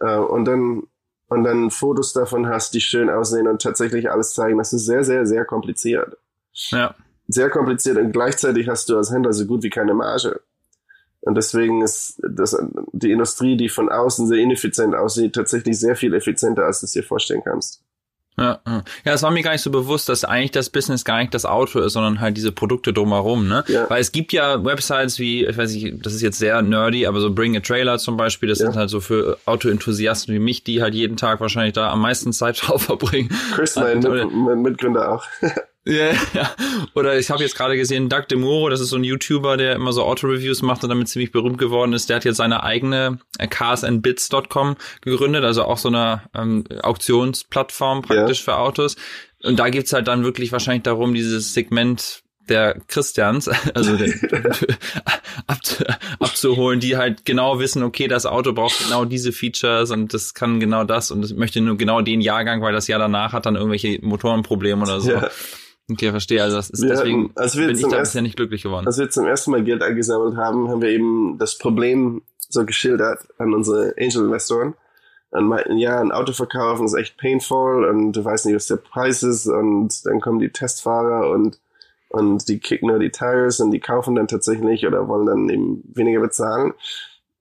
äh, 0.00 0.16
und 0.16 0.44
dann, 0.44 0.82
und 1.28 1.44
dann 1.44 1.70
Fotos 1.70 2.12
davon 2.12 2.48
hast, 2.48 2.74
die 2.74 2.80
schön 2.80 3.08
aussehen 3.08 3.46
und 3.46 3.62
tatsächlich 3.62 4.10
alles 4.10 4.34
zeigen, 4.34 4.58
das 4.58 4.72
ist 4.72 4.84
sehr, 4.86 5.04
sehr, 5.04 5.26
sehr 5.26 5.44
kompliziert. 5.44 6.16
ja, 6.52 6.94
Sehr 7.28 7.50
kompliziert 7.50 7.96
und 7.98 8.12
gleichzeitig 8.12 8.68
hast 8.68 8.88
du 8.88 8.96
als 8.96 9.12
Händler 9.12 9.32
so 9.32 9.46
gut 9.46 9.62
wie 9.62 9.70
keine 9.70 9.94
Marge. 9.94 10.40
Und 11.20 11.36
deswegen 11.36 11.82
ist 11.82 12.20
das, 12.22 12.56
die 12.92 13.10
Industrie, 13.12 13.56
die 13.56 13.70
von 13.70 13.88
außen 13.88 14.26
sehr 14.26 14.38
ineffizient 14.38 14.94
aussieht, 14.94 15.34
tatsächlich 15.34 15.78
sehr 15.78 15.96
viel 15.96 16.12
effizienter, 16.12 16.64
als 16.64 16.80
du 16.80 16.86
es 16.86 16.92
dir 16.92 17.02
vorstellen 17.02 17.42
kannst. 17.42 17.82
Ja, 18.36 18.60
ja. 18.66 18.82
Es 19.04 19.22
war 19.22 19.30
mir 19.30 19.42
gar 19.42 19.52
nicht 19.52 19.62
so 19.62 19.70
bewusst, 19.70 20.08
dass 20.08 20.24
eigentlich 20.24 20.50
das 20.50 20.70
Business 20.70 21.04
gar 21.04 21.18
nicht 21.18 21.32
das 21.34 21.44
Auto 21.46 21.78
ist, 21.80 21.92
sondern 21.92 22.20
halt 22.20 22.36
diese 22.36 22.50
Produkte 22.52 22.92
drumherum, 22.92 23.46
ne? 23.48 23.64
Ja. 23.68 23.88
Weil 23.88 24.00
es 24.00 24.10
gibt 24.12 24.32
ja 24.32 24.64
Websites 24.64 25.18
wie, 25.18 25.44
ich 25.44 25.56
weiß 25.56 25.72
nicht, 25.72 26.04
das 26.04 26.14
ist 26.14 26.22
jetzt 26.22 26.38
sehr 26.38 26.60
nerdy, 26.62 27.06
aber 27.06 27.20
so 27.20 27.32
Bring 27.32 27.56
a 27.56 27.60
Trailer 27.60 27.98
zum 27.98 28.16
Beispiel, 28.16 28.48
das 28.48 28.58
Ja. 28.58 28.66
sind 28.66 28.76
halt 28.76 28.90
so 28.90 29.00
für 29.00 29.38
Autoenthusiasten 29.46 30.34
wie 30.34 30.38
mich, 30.40 30.64
die 30.64 30.82
halt 30.82 30.94
jeden 30.94 31.16
Tag 31.16 31.40
wahrscheinlich 31.40 31.74
da 31.74 31.90
am 31.90 32.00
meisten 32.00 32.32
Zeit 32.32 32.60
drauf 32.66 32.82
verbringen. 32.82 33.30
Chris, 33.54 33.76
mein, 33.76 34.00
mein 34.00 34.62
Mitgründer 34.62 35.12
auch. 35.12 35.24
Ja, 35.86 36.12
ja. 36.34 36.54
Oder 36.94 37.18
ich 37.18 37.30
habe 37.30 37.42
jetzt 37.42 37.56
gerade 37.56 37.76
gesehen, 37.76 38.08
Doug 38.08 38.22
DeMuro, 38.30 38.68
das 38.68 38.80
ist 38.80 38.88
so 38.88 38.96
ein 38.96 39.04
YouTuber, 39.04 39.56
der 39.56 39.74
immer 39.74 39.92
so 39.92 40.02
Auto-Reviews 40.02 40.62
macht 40.62 40.82
und 40.82 40.88
damit 40.88 41.08
ziemlich 41.08 41.30
berühmt 41.30 41.58
geworden 41.58 41.92
ist. 41.92 42.08
Der 42.08 42.16
hat 42.16 42.24
jetzt 42.24 42.38
seine 42.38 42.62
eigene 42.62 43.18
äh, 43.38 43.46
carsandbits.com 43.46 44.76
gegründet, 45.02 45.44
also 45.44 45.64
auch 45.64 45.78
so 45.78 45.88
eine 45.88 46.22
ähm, 46.34 46.64
Auktionsplattform 46.82 48.02
praktisch 48.02 48.42
für 48.42 48.56
Autos. 48.56 48.96
Und 49.42 49.58
da 49.58 49.68
geht's 49.68 49.92
halt 49.92 50.08
dann 50.08 50.24
wirklich 50.24 50.52
wahrscheinlich 50.52 50.84
darum, 50.84 51.12
dieses 51.12 51.52
Segment 51.52 52.22
der 52.48 52.78
Christians, 52.88 53.48
also 53.74 53.96
der, 53.96 54.12
ab, 55.46 55.58
abzuholen, 56.18 56.80
die 56.80 56.96
halt 56.96 57.24
genau 57.24 57.58
wissen, 57.58 57.82
okay, 57.82 58.08
das 58.08 58.26
Auto 58.26 58.52
braucht 58.52 58.78
genau 58.84 59.04
diese 59.04 59.32
Features 59.32 59.90
und 59.90 60.14
das 60.14 60.34
kann 60.34 60.60
genau 60.60 60.84
das 60.84 61.10
und 61.10 61.22
das 61.22 61.32
möchte 61.32 61.60
nur 61.60 61.76
genau 61.76 62.00
den 62.00 62.20
Jahrgang, 62.20 62.62
weil 62.62 62.72
das 62.72 62.86
Jahr 62.86 62.98
danach 62.98 63.32
hat 63.32 63.46
dann 63.46 63.56
irgendwelche 63.56 63.98
Motorenprobleme 64.02 64.82
oder 64.82 65.00
so. 65.00 65.12
Ja. 65.12 65.30
Okay, 65.90 66.10
verstehe. 66.10 66.42
Also 66.42 66.56
das 66.56 66.70
ist 66.70 66.82
Wir 66.82 66.90
deswegen 66.90 67.24
hatten- 67.24 67.38
als 67.38 67.56
wir 67.56 67.66
bin 67.66 67.74
ich 67.76 67.82
zum 67.82 67.90
da 67.90 67.96
ersten- 67.98 68.12
bisher 68.12 68.22
nicht 68.22 68.36
glücklich 68.36 68.62
geworden. 68.62 68.86
Als 68.86 68.98
wir 68.98 69.10
zum 69.10 69.26
ersten 69.26 69.50
Mal 69.50 69.62
Geld 69.64 69.82
eingesammelt 69.82 70.36
haben, 70.36 70.68
haben 70.68 70.80
wir 70.80 70.88
eben 70.90 71.36
das 71.38 71.58
Problem 71.58 72.22
so 72.38 72.64
geschildert 72.64 73.26
an 73.38 73.52
unsere 73.52 73.94
Angel-Investoren. 73.98 74.74
Und 75.30 75.48
meinten, 75.48 75.76
ja, 75.78 76.00
ein 76.00 76.12
Auto 76.12 76.32
verkaufen 76.32 76.86
ist 76.86 76.94
echt 76.94 77.18
painful 77.18 77.84
und 77.86 78.12
du 78.12 78.24
weißt 78.24 78.46
nicht, 78.46 78.54
was 78.54 78.66
der 78.68 78.76
Preis 78.76 79.22
ist 79.24 79.46
und 79.48 80.06
dann 80.06 80.20
kommen 80.20 80.38
die 80.38 80.50
Testfahrer 80.50 81.28
und, 81.30 81.58
und 82.08 82.48
die 82.48 82.60
kicken 82.60 82.88
nur 82.88 83.00
die 83.00 83.10
Tires 83.10 83.58
und 83.58 83.72
die 83.72 83.80
kaufen 83.80 84.14
dann 84.14 84.28
tatsächlich 84.28 84.86
oder 84.86 85.08
wollen 85.08 85.26
dann 85.26 85.48
eben 85.48 85.82
weniger 85.92 86.20
bezahlen. 86.20 86.72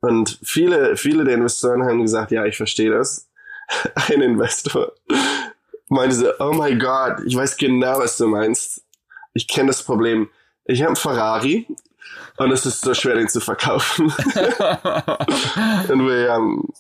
Und 0.02 0.39
viele, 0.44 0.98
viele 0.98 1.24
der 1.24 1.36
Investoren 1.36 1.84
haben 1.84 2.02
gesagt, 2.02 2.32
ja, 2.32 2.46
ich 2.46 2.58
verstehe 2.58 2.89
das. 2.89 3.30
Ein 4.10 4.22
Investor 4.22 4.91
meinte 5.94 6.16
so, 6.16 6.28
oh 6.39 6.54
my 6.54 6.76
God, 6.78 7.26
ich 7.26 7.36
weiß 7.36 7.58
genau, 7.58 8.00
was 8.00 8.18
du 8.18 8.28
meinst. 8.28 8.84
Ich 9.34 9.48
kenne 9.48 9.68
das 9.68 9.84
Problem. 9.84 10.30
Ich 10.66 10.82
habe 10.82 10.89
einen 10.89 10.96
Ferrari 10.96 11.68
und 12.38 12.52
es 12.52 12.66
ist 12.66 12.82
so 12.82 12.94
schwer, 12.94 13.16
den 13.16 13.28
zu 13.28 13.39
verkaufen. 13.39 14.06
und 15.89 16.08
wir 16.08 16.32
haben 16.32 16.74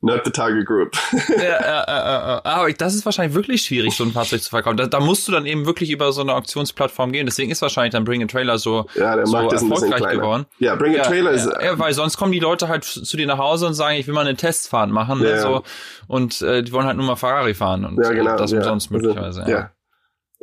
not 0.00 0.24
the 0.24 0.30
target 0.30 0.66
group. 0.66 0.96
ja, 1.28 1.34
äh, 1.34 1.82
äh, 1.86 2.38
äh, 2.38 2.40
aber 2.44 2.72
das 2.72 2.94
ist 2.94 3.04
wahrscheinlich 3.04 3.34
wirklich 3.34 3.62
schwierig, 3.62 3.94
so 3.94 4.04
ein 4.04 4.12
Fahrzeug 4.12 4.42
zu 4.42 4.50
verkaufen. 4.50 4.76
Da, 4.76 4.86
da, 4.86 5.00
musst 5.00 5.26
du 5.26 5.32
dann 5.32 5.46
eben 5.46 5.66
wirklich 5.66 5.90
über 5.90 6.12
so 6.12 6.20
eine 6.20 6.34
Auktionsplattform 6.34 7.12
gehen. 7.12 7.26
Deswegen 7.26 7.50
ist 7.50 7.62
wahrscheinlich 7.62 7.92
dann 7.92 8.04
Bring 8.04 8.22
a 8.22 8.26
Trailer 8.26 8.58
so, 8.58 8.86
ja, 8.94 9.16
der 9.16 9.26
so 9.26 9.36
erfolgreich 9.36 10.08
geworden. 10.10 10.46
Ja, 10.58 10.74
Bring 10.76 10.98
a 10.98 11.02
Trailer 11.02 11.30
ja, 11.30 11.36
ist. 11.36 11.50
Ja, 11.62 11.78
weil 11.78 11.92
sonst 11.92 12.16
kommen 12.16 12.32
die 12.32 12.40
Leute 12.40 12.68
halt 12.68 12.84
zu 12.84 13.16
dir 13.16 13.26
nach 13.26 13.38
Hause 13.38 13.66
und 13.66 13.74
sagen, 13.74 13.96
ich 13.96 14.06
will 14.06 14.14
mal 14.14 14.26
eine 14.26 14.36
Testfahrt 14.36 14.90
machen. 14.90 15.20
Ne, 15.20 15.40
so, 15.40 15.62
und 16.06 16.42
äh, 16.42 16.62
die 16.62 16.72
wollen 16.72 16.86
halt 16.86 16.96
nur 16.96 17.06
mal 17.06 17.16
Ferrari 17.16 17.54
fahren 17.54 17.84
und 17.84 18.02
ja, 18.02 18.12
genau, 18.12 18.36
das 18.36 18.52
umsonst 18.52 18.92
also, 18.92 19.06
möglicherweise. 19.06 19.44
ja. 19.48 19.70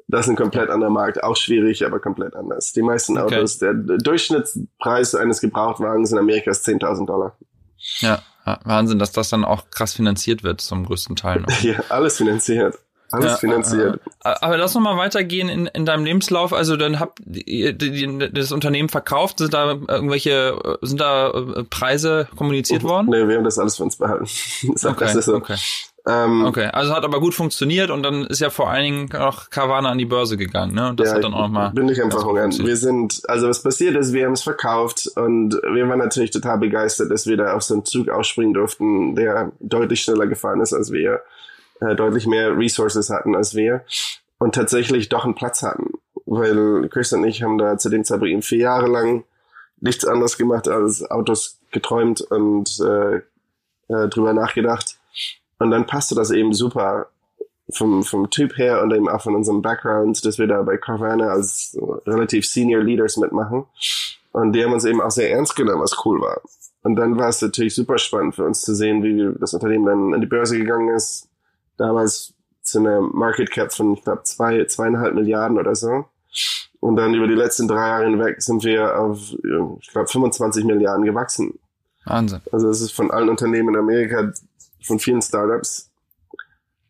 Das 0.07 0.25
ist 0.25 0.31
ein 0.31 0.35
komplett 0.35 0.69
anderer 0.69 0.89
Markt, 0.89 1.23
auch 1.23 1.37
schwierig, 1.37 1.85
aber 1.85 2.01
komplett 2.01 2.35
anders. 2.35 2.73
Die 2.73 2.81
meisten 2.81 3.17
Okay. 3.17 3.37
Autos, 3.37 3.59
der 3.59 3.73
Durchschnittspreis 3.73 5.15
eines 5.15 5.39
Gebrauchtwagens 5.39 6.11
in 6.11 6.17
Amerika 6.17 6.51
ist 6.51 6.67
10.000 6.67 7.05
Dollar. 7.05 7.37
Ja, 7.99 8.09
ja, 8.09 8.21
Wahnsinn, 8.63 8.99
dass 8.99 9.11
das 9.11 9.29
dann 9.29 9.45
auch 9.45 9.69
krass 9.69 9.93
finanziert 9.93 10.43
wird 10.43 10.61
zum 10.61 10.85
größten 10.85 11.15
Teil. 11.15 11.41
Noch. 11.41 11.49
Ja, 11.63 11.75
alles 11.89 12.17
finanziert. 12.17 12.77
Alles 13.11 13.31
Ja, 13.31 13.37
finanziert. 13.37 13.99
äh, 14.23 14.29
äh, 14.29 14.35
Aber 14.41 14.57
lass 14.57 14.73
noch 14.73 14.81
mal 14.81 14.95
weitergehen 14.97 15.49
in, 15.49 15.65
in 15.67 15.85
deinem 15.85 16.05
Lebenslauf. 16.05 16.53
Also 16.53 16.77
dann 16.77 16.99
habt 16.99 17.19
ihr 17.25 17.73
das 17.73 18.51
Unternehmen 18.53 18.87
verkauft. 18.87 19.39
Sind 19.39 19.53
da 19.53 19.71
irgendwelche, 19.71 20.77
äh, 20.81 20.85
sind 20.85 21.01
da 21.01 21.33
Preise 21.69 22.29
kommuniziert 22.37 22.83
worden? 22.83 23.07
Nee, 23.09 23.27
wir 23.27 23.35
haben 23.35 23.43
das 23.43 23.59
alles 23.59 23.75
für 23.77 23.83
uns 23.83 23.97
behalten. 23.97 24.25
Das 24.73 24.85
Okay, 24.85 25.33
okay, 25.33 25.55
Ähm, 26.07 26.45
okay. 26.45 26.65
Also 26.65 26.93
hat 26.95 27.03
aber 27.03 27.19
gut 27.19 27.35
funktioniert 27.35 27.91
und 27.91 28.01
dann 28.01 28.25
ist 28.25 28.39
ja 28.39 28.49
vor 28.49 28.69
allen 28.69 28.83
Dingen 28.83 29.15
auch 29.15 29.49
Carvana 29.49 29.89
an 29.89 29.99
die 29.99 30.05
Börse 30.05 30.35
gegangen, 30.35 30.73
ne? 30.73 30.89
Und 30.89 30.99
das 30.99 31.09
ja, 31.09 31.15
hat 31.15 31.23
dann 31.23 31.33
auch 31.33 31.47
mal. 31.47 31.69
bin 31.69 31.89
ich 31.89 32.01
einfach 32.01 32.25
hungern. 32.25 32.51
Wir 32.57 32.75
sind, 32.75 33.21
also 33.27 33.47
was 33.47 33.61
passiert 33.61 33.95
ist, 33.95 34.11
wir 34.11 34.25
haben 34.25 34.33
es 34.33 34.41
verkauft 34.41 35.11
und 35.15 35.53
wir 35.53 35.87
waren 35.87 35.99
natürlich 35.99 36.31
total 36.31 36.57
begeistert, 36.57 37.11
dass 37.11 37.27
wir 37.27 37.37
da 37.37 37.53
auf 37.53 37.61
so 37.61 37.75
einen 37.75 37.85
Zug 37.85 38.09
aufspringen 38.09 38.53
durften, 38.53 39.15
der 39.15 39.51
deutlich 39.59 40.01
schneller 40.01 40.25
gefahren 40.25 40.59
ist 40.61 40.73
als 40.73 40.91
wir, 40.91 41.21
äh, 41.81 41.95
deutlich 41.95 42.25
mehr 42.25 42.57
Resources 42.57 43.11
hatten 43.11 43.35
als 43.35 43.53
wir 43.53 43.83
und 44.39 44.55
tatsächlich 44.55 45.09
doch 45.09 45.23
einen 45.23 45.35
Platz 45.35 45.61
hatten. 45.61 45.91
Weil 46.25 46.89
Chris 46.89 47.13
und 47.13 47.25
ich 47.25 47.43
haben 47.43 47.59
da 47.59 47.77
zu 47.77 47.89
dem 47.89 48.03
Zeitpunkt 48.03 48.31
eben 48.31 48.41
vier 48.41 48.59
Jahre 48.59 48.87
lang 48.87 49.23
nichts 49.81 50.05
anderes 50.05 50.37
gemacht 50.37 50.67
als 50.67 51.09
Autos 51.11 51.59
geträumt 51.71 52.21
und 52.21 52.79
äh, 52.79 53.17
äh, 53.93 54.07
drüber 54.07 54.33
nachgedacht. 54.33 54.90
Und 55.61 55.69
dann 55.69 55.85
passte 55.85 56.15
das 56.15 56.31
eben 56.31 56.53
super 56.53 57.05
vom, 57.69 58.03
vom 58.03 58.31
Typ 58.31 58.57
her 58.57 58.81
und 58.81 58.91
eben 58.91 59.07
auch 59.07 59.21
von 59.21 59.35
unserem 59.35 59.61
Background, 59.61 60.25
dass 60.25 60.39
wir 60.39 60.47
da 60.47 60.63
bei 60.63 60.77
Carvana 60.77 61.27
als 61.27 61.77
relativ 62.07 62.47
Senior 62.47 62.81
Leaders 62.81 63.17
mitmachen. 63.17 63.65
Und 64.31 64.53
die 64.53 64.63
haben 64.63 64.73
uns 64.73 64.85
eben 64.85 64.99
auch 65.01 65.11
sehr 65.11 65.29
ernst 65.29 65.55
genommen, 65.55 65.83
was 65.83 66.03
cool 66.03 66.19
war. 66.19 66.41
Und 66.81 66.95
dann 66.95 67.19
war 67.19 67.29
es 67.29 67.43
natürlich 67.43 67.75
super 67.75 67.99
spannend 67.99 68.33
für 68.33 68.43
uns 68.43 68.63
zu 68.63 68.73
sehen, 68.73 69.03
wie 69.03 69.37
das 69.39 69.53
Unternehmen 69.53 69.85
dann 69.85 70.13
an 70.15 70.21
die 70.21 70.25
Börse 70.25 70.57
gegangen 70.57 70.95
ist. 70.95 71.29
Damals 71.77 72.33
zu 72.63 72.79
einer 72.79 73.01
Market 73.01 73.51
Cap 73.51 73.71
von, 73.71 73.93
ich 73.93 74.03
glaube, 74.03 74.23
zwei, 74.23 74.65
zweieinhalb 74.65 75.13
Milliarden 75.13 75.59
oder 75.59 75.75
so. 75.75 76.05
Und 76.79 76.95
dann 76.95 77.13
über 77.13 77.27
die 77.27 77.35
letzten 77.35 77.67
drei 77.67 77.87
Jahre 77.87 78.05
hinweg 78.05 78.41
sind 78.41 78.63
wir 78.63 78.99
auf, 78.99 79.31
ich 79.31 79.91
glaube, 79.91 80.07
25 80.07 80.65
Milliarden 80.65 81.05
gewachsen. 81.05 81.59
Wahnsinn. 82.05 82.41
Also 82.51 82.67
es 82.69 82.81
ist 82.81 82.93
von 82.93 83.11
allen 83.11 83.29
Unternehmen 83.29 83.75
in 83.75 83.79
Amerika, 83.79 84.33
von 84.81 84.99
vielen 84.99 85.21
Startups. 85.21 85.91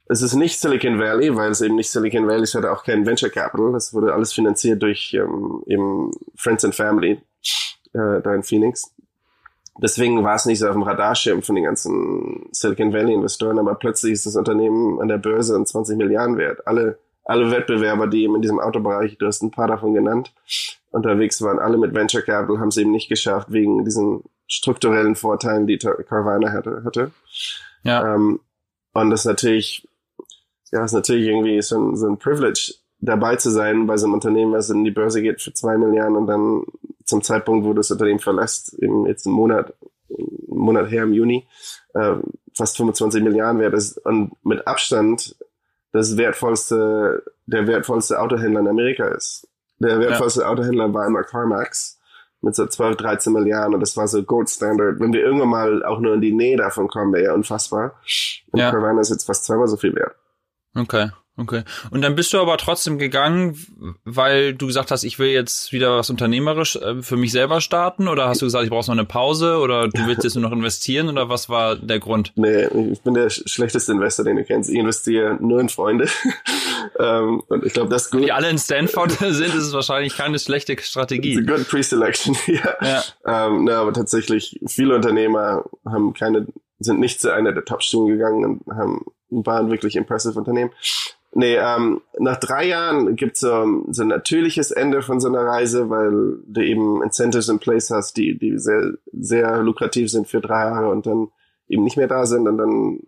Es 0.07 0.21
ist 0.21 0.35
nicht 0.35 0.59
Silicon 0.59 0.99
Valley, 0.99 1.35
weil 1.35 1.51
es 1.51 1.61
eben 1.61 1.75
nicht 1.75 1.89
Silicon 1.89 2.27
Valley 2.27 2.43
ist, 2.43 2.55
hat 2.55 2.65
auch 2.65 2.83
kein 2.83 3.05
Venture 3.05 3.29
Capital. 3.29 3.71
Das 3.71 3.93
wurde 3.93 4.13
alles 4.13 4.33
finanziert 4.33 4.81
durch 4.81 5.13
ähm, 5.13 5.63
eben 5.67 6.11
Friends 6.35 6.65
and 6.65 6.75
Family 6.75 7.21
äh, 7.93 8.21
da 8.21 8.35
in 8.35 8.43
Phoenix. 8.43 8.93
Deswegen 9.81 10.23
war 10.23 10.35
es 10.35 10.45
nicht 10.45 10.59
so 10.59 10.67
auf 10.67 10.73
dem 10.73 10.83
Radarschirm 10.83 11.41
von 11.41 11.55
den 11.55 11.63
ganzen 11.63 12.47
Silicon 12.51 12.93
Valley 12.93 13.13
Investoren, 13.13 13.57
aber 13.57 13.75
plötzlich 13.75 14.13
ist 14.13 14.25
das 14.25 14.35
Unternehmen 14.35 14.99
an 14.99 15.07
der 15.07 15.17
Börse 15.17 15.55
und 15.55 15.67
20 15.67 15.97
Milliarden 15.97 16.37
wert. 16.37 16.67
Alle, 16.67 16.99
alle 17.23 17.49
Wettbewerber, 17.49 18.07
die 18.07 18.23
eben 18.23 18.35
in 18.35 18.41
diesem 18.41 18.59
Autobereich, 18.59 19.17
du 19.17 19.25
hast 19.25 19.41
ein 19.41 19.51
paar 19.51 19.67
davon 19.67 19.93
genannt, 19.93 20.33
unterwegs 20.91 21.41
waren, 21.41 21.57
alle 21.59 21.77
mit 21.77 21.95
Venture 21.95 22.21
Capital, 22.21 22.59
haben 22.59 22.67
es 22.67 22.77
eben 22.77 22.91
nicht 22.91 23.07
geschafft 23.07 23.51
wegen 23.51 23.85
diesen 23.85 24.23
strukturellen 24.47 25.15
Vorteilen, 25.15 25.67
die 25.67 25.77
Carvana 25.77 26.51
hatte. 26.51 26.83
hatte. 26.83 27.11
Ja. 27.84 28.15
Ähm, 28.15 28.39
und 28.93 29.09
das 29.09 29.21
ist 29.21 29.25
natürlich, 29.25 29.88
ja, 30.71 30.84
ist 30.84 30.93
natürlich 30.93 31.27
irgendwie 31.27 31.61
so 31.61 31.79
ein, 31.79 31.95
so 31.95 32.07
ein 32.07 32.17
Privilege, 32.17 32.73
dabei 32.99 33.36
zu 33.36 33.49
sein 33.49 33.88
bei 33.88 33.97
so 33.97 34.05
einem 34.05 34.13
Unternehmen, 34.13 34.53
was 34.53 34.69
in 34.69 34.84
die 34.84 34.91
Börse 34.91 35.21
geht 35.21 35.41
für 35.41 35.53
zwei 35.53 35.77
Milliarden 35.77 36.15
und 36.15 36.27
dann 36.27 36.63
zum 37.05 37.21
Zeitpunkt, 37.21 37.65
wo 37.65 37.73
das 37.73 37.91
Unternehmen 37.91 38.19
verlässt, 38.19 38.73
eben 38.75 39.05
jetzt 39.07 39.25
einen 39.25 39.36
Monat, 39.36 39.73
einen 40.09 40.59
Monat 40.59 40.91
her 40.91 41.03
im 41.03 41.13
Juni, 41.13 41.47
äh, 41.93 42.15
fast 42.55 42.77
25 42.77 43.23
Milliarden 43.23 43.59
wert 43.59 43.73
ist 43.73 43.97
und 43.97 44.34
mit 44.45 44.67
Abstand 44.67 45.36
das 45.91 46.15
wertvollste, 46.15 47.23
der 47.45 47.67
wertvollste 47.67 48.19
Autohändler 48.19 48.61
in 48.61 48.67
Amerika 48.67 49.07
ist. 49.07 49.47
Der 49.79 49.99
wertvollste 49.99 50.41
ja. 50.41 50.47
Autohändler 50.47 50.93
war 50.93 51.07
immer 51.07 51.23
CarMax 51.23 51.99
mit 52.41 52.55
so 52.55 52.65
12, 52.65 52.97
13 52.97 53.33
Milliarden 53.33 53.73
und 53.75 53.79
das 53.79 53.95
war 53.95 54.07
so 54.07 54.23
Gold 54.23 54.49
Standard. 54.49 54.99
Wenn 54.99 55.13
wir 55.13 55.21
irgendwann 55.21 55.49
mal 55.49 55.85
auch 55.85 55.99
nur 55.99 56.15
in 56.15 56.21
die 56.21 56.33
Nähe 56.33 56.57
davon 56.57 56.87
kommen, 56.87 57.13
wäre 57.13 57.25
ja 57.25 57.33
unfassbar. 57.33 57.93
Und 58.51 58.59
Ja. 58.59 58.71
Carvana 58.71 59.01
ist 59.01 59.09
jetzt 59.11 59.25
fast 59.25 59.45
zweimal 59.45 59.67
so 59.67 59.77
viel 59.77 59.95
wert. 59.95 60.15
Okay, 60.75 61.11
okay. 61.41 61.63
Und 61.89 62.01
dann 62.01 62.15
bist 62.15 62.31
du 62.33 62.39
aber 62.39 62.57
trotzdem 62.57 62.97
gegangen, 62.97 63.57
weil 64.05 64.53
du 64.53 64.67
gesagt 64.67 64.91
hast, 64.91 65.03
ich 65.03 65.19
will 65.19 65.29
jetzt 65.29 65.71
wieder 65.71 65.97
was 65.97 66.09
unternehmerisch 66.09 66.75
äh, 66.77 67.01
für 67.01 67.17
mich 67.17 67.31
selber 67.31 67.59
starten 67.61 68.07
oder 68.07 68.27
hast 68.27 68.41
du 68.41 68.45
gesagt, 68.45 68.63
ich 68.63 68.69
brauche 68.69 68.85
noch 68.89 68.97
eine 68.97 69.05
Pause 69.05 69.57
oder 69.57 69.87
du 69.87 70.05
willst 70.07 70.23
jetzt 70.23 70.35
nur 70.35 70.43
noch 70.43 70.51
investieren 70.51 71.09
oder 71.09 71.29
was 71.29 71.49
war 71.49 71.75
der 71.75 71.99
Grund? 71.99 72.31
Nee, 72.41 72.65
ich 72.91 73.01
bin 73.01 73.13
der 73.13 73.29
sch- 73.29 73.47
schlechteste 73.47 73.91
Investor, 73.91 74.25
den 74.25 74.37
du 74.37 74.43
kennst. 74.43 74.69
Ich 74.69 74.75
investiere 74.77 75.37
nur 75.41 75.59
in 75.59 75.69
Freunde. 75.69 76.07
ähm, 76.99 77.41
und 77.47 77.65
ich 77.65 77.73
glaube, 77.73 77.89
das 77.89 78.03
ist 78.05 78.11
gut. 78.11 78.23
Die 78.23 78.31
alle 78.31 78.49
in 78.49 78.57
Stanford 78.57 79.11
sind, 79.19 79.47
ist 79.47 79.55
es 79.55 79.73
wahrscheinlich 79.73 80.15
keine 80.15 80.39
schlechte 80.39 80.73
It's 80.73 80.83
a 80.83 80.87
Strategie. 80.87 81.43
good 81.43 81.67
pre-selection. 81.67 82.35
ja. 82.47 82.75
Ja, 82.81 83.03
Ähm, 83.47 83.65
na, 83.65 83.79
aber 83.81 83.93
tatsächlich, 83.93 84.59
viele 84.67 84.95
Unternehmer 84.95 85.65
haben 85.85 86.13
keine, 86.13 86.47
sind 86.79 86.99
nicht 86.99 87.19
zu 87.21 87.33
einer 87.33 87.51
der 87.51 87.65
Top-Schulen 87.65 88.17
gegangen 88.17 88.43
und 88.65 88.75
haben, 88.75 89.05
waren 89.29 89.69
wirklich 89.69 89.95
impressive 89.95 90.37
Unternehmen. 90.37 90.71
Nee, 91.34 91.55
ähm, 91.55 92.01
nach 92.19 92.38
drei 92.38 92.67
Jahren 92.67 93.15
gibt 93.15 93.36
es 93.36 93.41
so, 93.41 93.86
so 93.89 94.01
ein 94.01 94.09
natürliches 94.09 94.71
Ende 94.71 95.01
von 95.01 95.21
so 95.21 95.29
einer 95.29 95.45
Reise, 95.45 95.89
weil 95.89 96.39
du 96.45 96.61
eben 96.61 97.01
Incentives 97.01 97.47
in 97.47 97.59
place 97.59 97.89
hast, 97.89 98.17
die, 98.17 98.38
die 98.38 98.57
sehr, 98.57 98.93
sehr 99.13 99.61
lukrativ 99.63 100.11
sind 100.11 100.27
für 100.27 100.41
drei 100.41 100.65
Jahre 100.65 100.89
und 100.89 101.05
dann 101.05 101.29
eben 101.69 101.84
nicht 101.86 101.95
mehr 101.95 102.09
da 102.09 102.25
sind. 102.25 102.47
Und 102.49 102.57
dann 102.57 102.99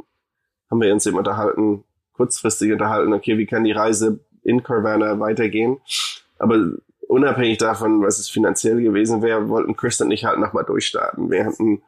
haben 0.72 0.82
wir 0.82 0.94
uns 0.94 1.06
eben 1.06 1.18
unterhalten, 1.18 1.84
kurzfristig 2.14 2.72
unterhalten, 2.72 3.14
okay, 3.14 3.38
wie 3.38 3.46
kann 3.46 3.66
die 3.66 3.74
Reise 3.74 4.20
in 4.44 4.64
Carvana 4.64 5.20
weitergehen? 5.20 5.80
Aber 6.40 6.58
unabhängig 7.08 7.58
davon, 7.58 8.02
was 8.02 8.20
es 8.20 8.30
finanziell 8.30 8.82
gewesen 8.82 9.22
wäre, 9.22 9.50
wollten 9.50 9.76
Chris 9.76 10.00
und 10.00 10.12
ich 10.12 10.24
halt 10.24 10.40
nochmal 10.40 10.64
durchstarten. 10.64 11.30
Wir 11.30 11.46
hatten, 11.46 11.82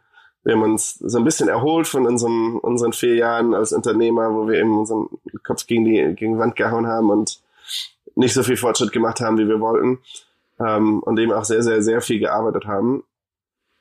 wir 0.45 0.53
haben 0.53 0.61
uns 0.61 0.93
so 0.99 1.17
ein 1.17 1.23
bisschen 1.23 1.49
erholt 1.49 1.87
von 1.87 2.05
unserem, 2.05 2.59
unseren 2.59 2.93
vier 2.93 3.15
Jahren 3.15 3.55
als 3.55 3.73
Unternehmer, 3.73 4.33
wo 4.33 4.47
wir 4.47 4.59
eben 4.59 4.77
unseren 4.77 5.09
Kopf 5.43 5.65
gegen 5.65 5.85
die, 5.85 6.13
gegen 6.15 6.33
die 6.33 6.39
Wand 6.39 6.55
gehauen 6.55 6.85
haben 6.85 7.09
und 7.09 7.41
nicht 8.13 8.35
so 8.35 8.43
viel 8.43 8.55
Fortschritt 8.55 8.91
gemacht 8.91 9.21
haben, 9.21 9.39
wie 9.39 9.47
wir 9.47 9.59
wollten. 9.59 9.99
Ähm, 10.59 11.01
und 11.01 11.19
eben 11.19 11.33
auch 11.33 11.45
sehr, 11.45 11.63
sehr, 11.63 11.81
sehr 11.81 11.99
viel 11.99 12.19
gearbeitet 12.19 12.65
haben. 12.65 13.03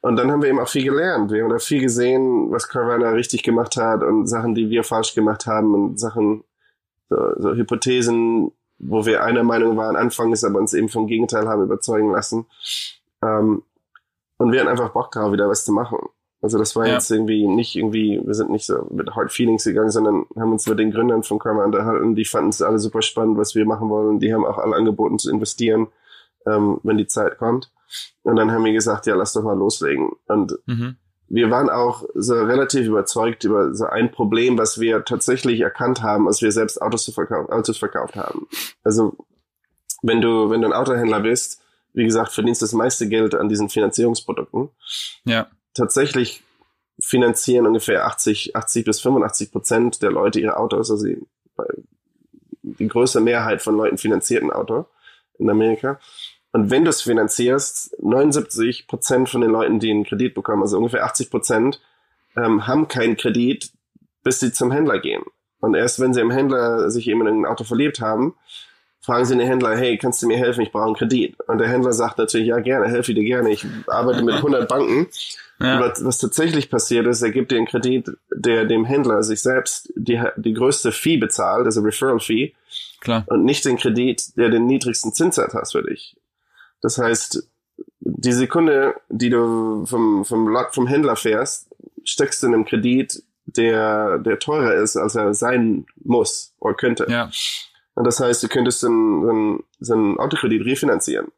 Und 0.01 0.17
dann 0.17 0.31
haben 0.33 0.43
wir 0.43 0.49
eben 0.49 0.59
auch 0.59 0.69
viel 0.69 0.85
gelernt. 0.85 1.31
Wir 1.31 1.43
haben 1.43 1.51
da 1.51 1.59
viel 1.59 1.83
gesehen, 1.83 2.51
was 2.51 2.69
Carvana 2.69 3.11
richtig 3.11 3.43
gemacht 3.43 3.77
hat 3.77 4.03
und 4.03 4.27
Sachen, 4.27 4.55
die 4.55 4.71
wir 4.71 4.85
falsch 4.85 5.15
gemacht 5.15 5.47
haben 5.47 5.75
und 5.75 6.01
Sachen, 6.01 6.45
so, 7.11 7.17
so 7.37 7.55
Hypothesen, 7.55 8.53
wo 8.79 9.05
wir 9.05 9.23
einer 9.23 9.45
Meinung 9.45 9.77
waren 9.77 9.97
anfangs, 9.97 10.45
aber 10.45 10.59
uns 10.59 10.73
eben 10.73 10.89
vom 10.89 11.07
Gegenteil 11.07 11.47
haben 11.47 11.63
überzeugen 11.63 12.11
lassen. 12.11 12.47
Ähm, 13.23 13.63
und 14.39 14.53
wir 14.53 14.61
hatten 14.61 14.71
einfach 14.71 14.91
Bock 14.91 15.13
drauf, 15.13 15.33
wieder 15.33 15.49
was 15.49 15.65
zu 15.65 15.73
machen. 15.73 15.99
Also 16.45 16.59
das 16.59 16.77
war 16.77 16.87
Ja. 16.87 16.93
jetzt 16.93 17.11
irgendwie 17.11 17.47
nicht 17.47 17.75
irgendwie, 17.75 18.21
wir 18.23 18.35
sind 18.35 18.51
nicht 18.51 18.67
so 18.67 18.87
mit 18.91 19.17
Hard 19.17 19.33
Feelings 19.33 19.65
gegangen, 19.65 19.91
sondern 19.91 20.27
haben 20.37 20.53
uns 20.53 20.67
mit 20.67 20.79
den 20.79 20.91
Gründern 20.91 21.23
von 21.23 21.39
Karma 21.39 21.65
unterhalten. 21.65 22.15
Die 22.15 22.27
fanden 22.27 22.51
es 22.51 22.61
alle 22.61 22.79
super 22.79 23.01
spannend, 23.01 23.39
was 23.39 23.55
wir 23.55 23.65
machen 23.65 23.89
wollen. 23.89 24.21
Die 24.21 24.35
haben 24.35 24.45
auch 24.45 24.59
alle 24.59 24.77
angeboten 24.77 25.19
zu 25.19 25.31
investieren, 25.31 25.87
ähm, 26.47 26.81
wenn 26.83 26.99
die 26.99 27.07
Zeit 27.07 27.39
kommt. 27.39 27.73
Und 28.25 28.37
dann 28.37 28.53
haben 28.53 28.63
wir 28.63 28.75
gesagt, 28.75 29.07
ja, 29.07 29.15
lass 29.15 29.33
doch 29.33 29.43
mal 29.43 29.57
loslegen. 29.57 30.11
Und 30.27 30.59
mhm. 30.67 30.97
wir 31.29 31.51
waren 31.51 31.71
auch 31.71 32.05
so 32.15 32.35
relativ 32.35 32.89
überzeugt 32.89 33.45
über 33.45 33.75
so 33.75 33.87
ein 33.87 34.13
Problem, 34.13 34.59
was 34.59 34.79
wir 34.79 35.03
tatsächlich 35.03 35.61
erkannt 35.61 36.03
haben, 36.03 36.27
als 36.29 36.43
wir 36.43 36.53
selbst 36.53 36.83
Autos, 36.83 37.07
zu 37.07 37.13
verkaufen, 37.13 37.51
Autos 37.51 37.79
verkauft 37.79 38.17
haben. 38.17 38.49
Also 38.83 39.17
wenn 40.03 40.21
du, 40.21 40.51
wenn 40.51 40.61
du 40.61 40.69
ein 40.69 40.75
Autohändler 40.75 41.21
bist, 41.21 41.63
wie 41.95 42.05
gesagt, 42.05 42.33
verdienst 42.33 42.61
das 42.61 42.75
meiste 42.75 43.09
Geld 43.09 43.35
an 43.35 43.49
diesen 43.49 43.71
Finanzierungsprodukten. 43.71 44.69
ja, 45.25 45.47
Tatsächlich 45.75 46.43
finanzieren 47.01 47.67
ungefähr 47.67 48.07
80, 48.07 48.55
80 48.55 48.85
bis 48.85 49.01
85 49.01 49.53
Prozent 49.53 50.03
der 50.03 50.13
Leute 50.13 50.41
ihre 50.41 50.57
Autos. 50.57 50.91
Also 50.91 51.07
die, 51.07 51.21
die 52.63 52.89
größte 52.89 53.21
Mehrheit 53.21 53.63
von 53.63 53.77
Leuten 53.77 53.99
finanziert 53.99 54.43
ein 54.43 54.53
Auto 54.53 54.87
in 55.39 55.51
Amerika. 55.51 55.99
Und 56.53 56.71
wenn 56.71 56.85
du 56.85 56.91
es 56.91 57.03
finanzierst, 57.03 57.97
79 58.01 58.87
Prozent 58.87 59.29
von 59.29 59.41
den 59.41 59.51
Leuten, 59.51 59.81
die 59.81 59.91
einen 59.91 60.05
Kredit 60.05 60.35
bekommen, 60.35 60.63
also 60.63 60.77
ungefähr 60.79 61.05
80 61.05 61.31
Prozent, 61.31 61.81
ähm, 62.37 62.67
haben 62.69 62.87
keinen 62.87 63.17
Kredit, 63.17 63.73
bis 64.23 64.39
sie 64.39 64.53
zum 64.53 64.71
Händler 64.71 65.01
gehen. 65.01 65.25
Und 65.59 65.75
erst 65.75 65.99
wenn 65.99 66.15
sie 66.15 66.21
im 66.21 66.31
Händler 66.31 66.91
sich 66.91 67.09
eben 67.09 67.27
in 67.27 67.41
ein 67.41 67.47
Auto 67.47 67.65
verliebt 67.65 68.01
haben, 68.01 68.37
fragen 69.05 69.25
sie 69.27 69.37
den 69.37 69.47
Händler, 69.47 69.77
hey, 69.77 69.99
kannst 69.99 70.23
du 70.23 70.27
mir 70.27 70.39
helfen? 70.39 70.63
Ich 70.63 70.73
brauche 70.73 70.87
einen 70.87 70.95
Kredit. 70.95 71.37
Und 71.47 71.59
der 71.59 71.69
Händler 71.69 71.93
sagt 71.93 72.17
natürlich, 72.19 72.49
ja, 72.49 72.59
gerne, 72.61 72.89
helfe 72.89 73.13
dir 73.13 73.25
gerne. 73.25 73.51
Ich 73.51 73.67
arbeite 73.87 74.23
mit 74.23 74.37
100 74.37 74.67
Banken. 74.69 75.09
Ja. 75.61 75.79
Was, 75.81 76.05
was, 76.05 76.19
tatsächlich 76.19 76.71
passiert 76.71 77.07
ist, 77.07 77.23
er 77.23 77.31
gibt 77.31 77.53
dir 77.53 77.59
einen 77.59 77.67
Kredit, 77.67 78.11
der 78.35 78.65
dem 78.65 78.85
Händler 78.85 79.23
sich 79.23 79.41
selbst 79.41 79.93
die, 79.95 80.21
die 80.37 80.55
größte 80.55 80.91
Fee 80.91 81.17
bezahlt, 81.17 81.67
also 81.67 81.81
Referral 81.83 82.19
Fee. 82.19 82.55
Klar. 83.01 83.25
Und 83.29 83.45
nicht 83.45 83.65
den 83.65 83.77
Kredit, 83.77 84.37
der 84.37 84.49
den 84.49 84.67
niedrigsten 84.67 85.13
Zinssatz 85.13 85.55
hast 85.55 85.73
für 85.73 85.83
dich. 85.83 86.17
Das 86.81 86.99
heißt, 86.99 87.47
die 88.01 88.33
Sekunde, 88.33 88.95
die 89.11 89.31
du 89.31 89.87
vom, 89.87 90.25
vom 90.25 90.57
vom 90.73 90.87
Händler 90.87 91.17
fährst, 91.17 91.69
steckst 92.05 92.43
du 92.43 92.49
in 92.49 92.55
einem 92.55 92.65
Kredit, 92.65 93.23
der, 93.47 94.19
der 94.19 94.39
teurer 94.39 94.75
ist, 94.75 94.97
als 94.97 95.15
er 95.15 95.35
sein 95.35 95.87
muss 96.03 96.55
oder 96.59 96.75
könnte. 96.75 97.07
Ja. 97.09 97.31
Und 97.95 98.05
das 98.05 98.21
heißt, 98.21 98.43
du 98.43 98.49
könntest 98.49 98.81
so 98.81 98.89
einen, 98.89 99.63
so 99.79 99.95
einen 99.95 100.19
Autokredit 100.19 100.65
refinanzieren. 100.65 101.29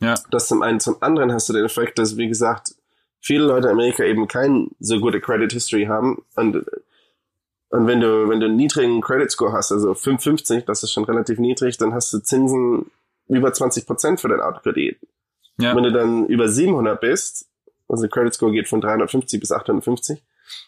Ja. 0.00 0.14
Das 0.30 0.48
zum 0.48 0.62
einen. 0.62 0.80
Zum 0.80 0.96
anderen 1.00 1.32
hast 1.32 1.48
du 1.48 1.52
den 1.52 1.64
Effekt, 1.64 1.98
dass, 1.98 2.16
wie 2.16 2.28
gesagt, 2.28 2.74
viele 3.20 3.44
Leute 3.46 3.68
in 3.68 3.74
Amerika 3.74 4.04
eben 4.04 4.28
kein 4.28 4.70
so 4.80 5.00
gute 5.00 5.20
Credit 5.20 5.50
History 5.52 5.86
haben. 5.86 6.24
Und, 6.34 6.56
und 7.70 7.86
wenn 7.86 8.00
du, 8.00 8.28
wenn 8.28 8.40
du 8.40 8.46
einen 8.46 8.56
niedrigen 8.56 9.00
Credit 9.00 9.30
Score 9.30 9.52
hast, 9.52 9.72
also 9.72 9.94
550, 9.94 10.64
das 10.64 10.82
ist 10.82 10.92
schon 10.92 11.04
relativ 11.04 11.38
niedrig, 11.38 11.78
dann 11.78 11.94
hast 11.94 12.12
du 12.12 12.18
Zinsen 12.18 12.90
über 13.28 13.52
20 13.52 13.86
Prozent 13.86 14.20
für 14.20 14.28
dein 14.28 14.40
Autokredit. 14.40 14.98
Ja. 15.58 15.74
Wenn 15.74 15.84
du 15.84 15.92
dann 15.92 16.26
über 16.26 16.48
700 16.48 17.00
bist, 17.00 17.46
also 17.88 18.02
der 18.02 18.10
Credit 18.10 18.34
Score 18.34 18.52
geht 18.52 18.68
von 18.68 18.80
350 18.80 19.40
bis 19.40 19.52
850, 19.52 20.22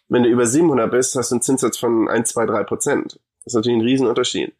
wenn 0.08 0.22
du 0.22 0.28
über 0.28 0.46
700 0.46 0.90
bist, 0.90 1.16
hast 1.16 1.30
du 1.30 1.36
einen 1.36 1.42
Zinssatz 1.42 1.78
von 1.78 2.08
1, 2.08 2.30
2, 2.30 2.46
3 2.46 2.64
Prozent. 2.64 3.18
Das 3.44 3.52
ist 3.52 3.54
natürlich 3.54 3.78
ein 3.78 3.84
Riesenunterschied. 3.84 4.54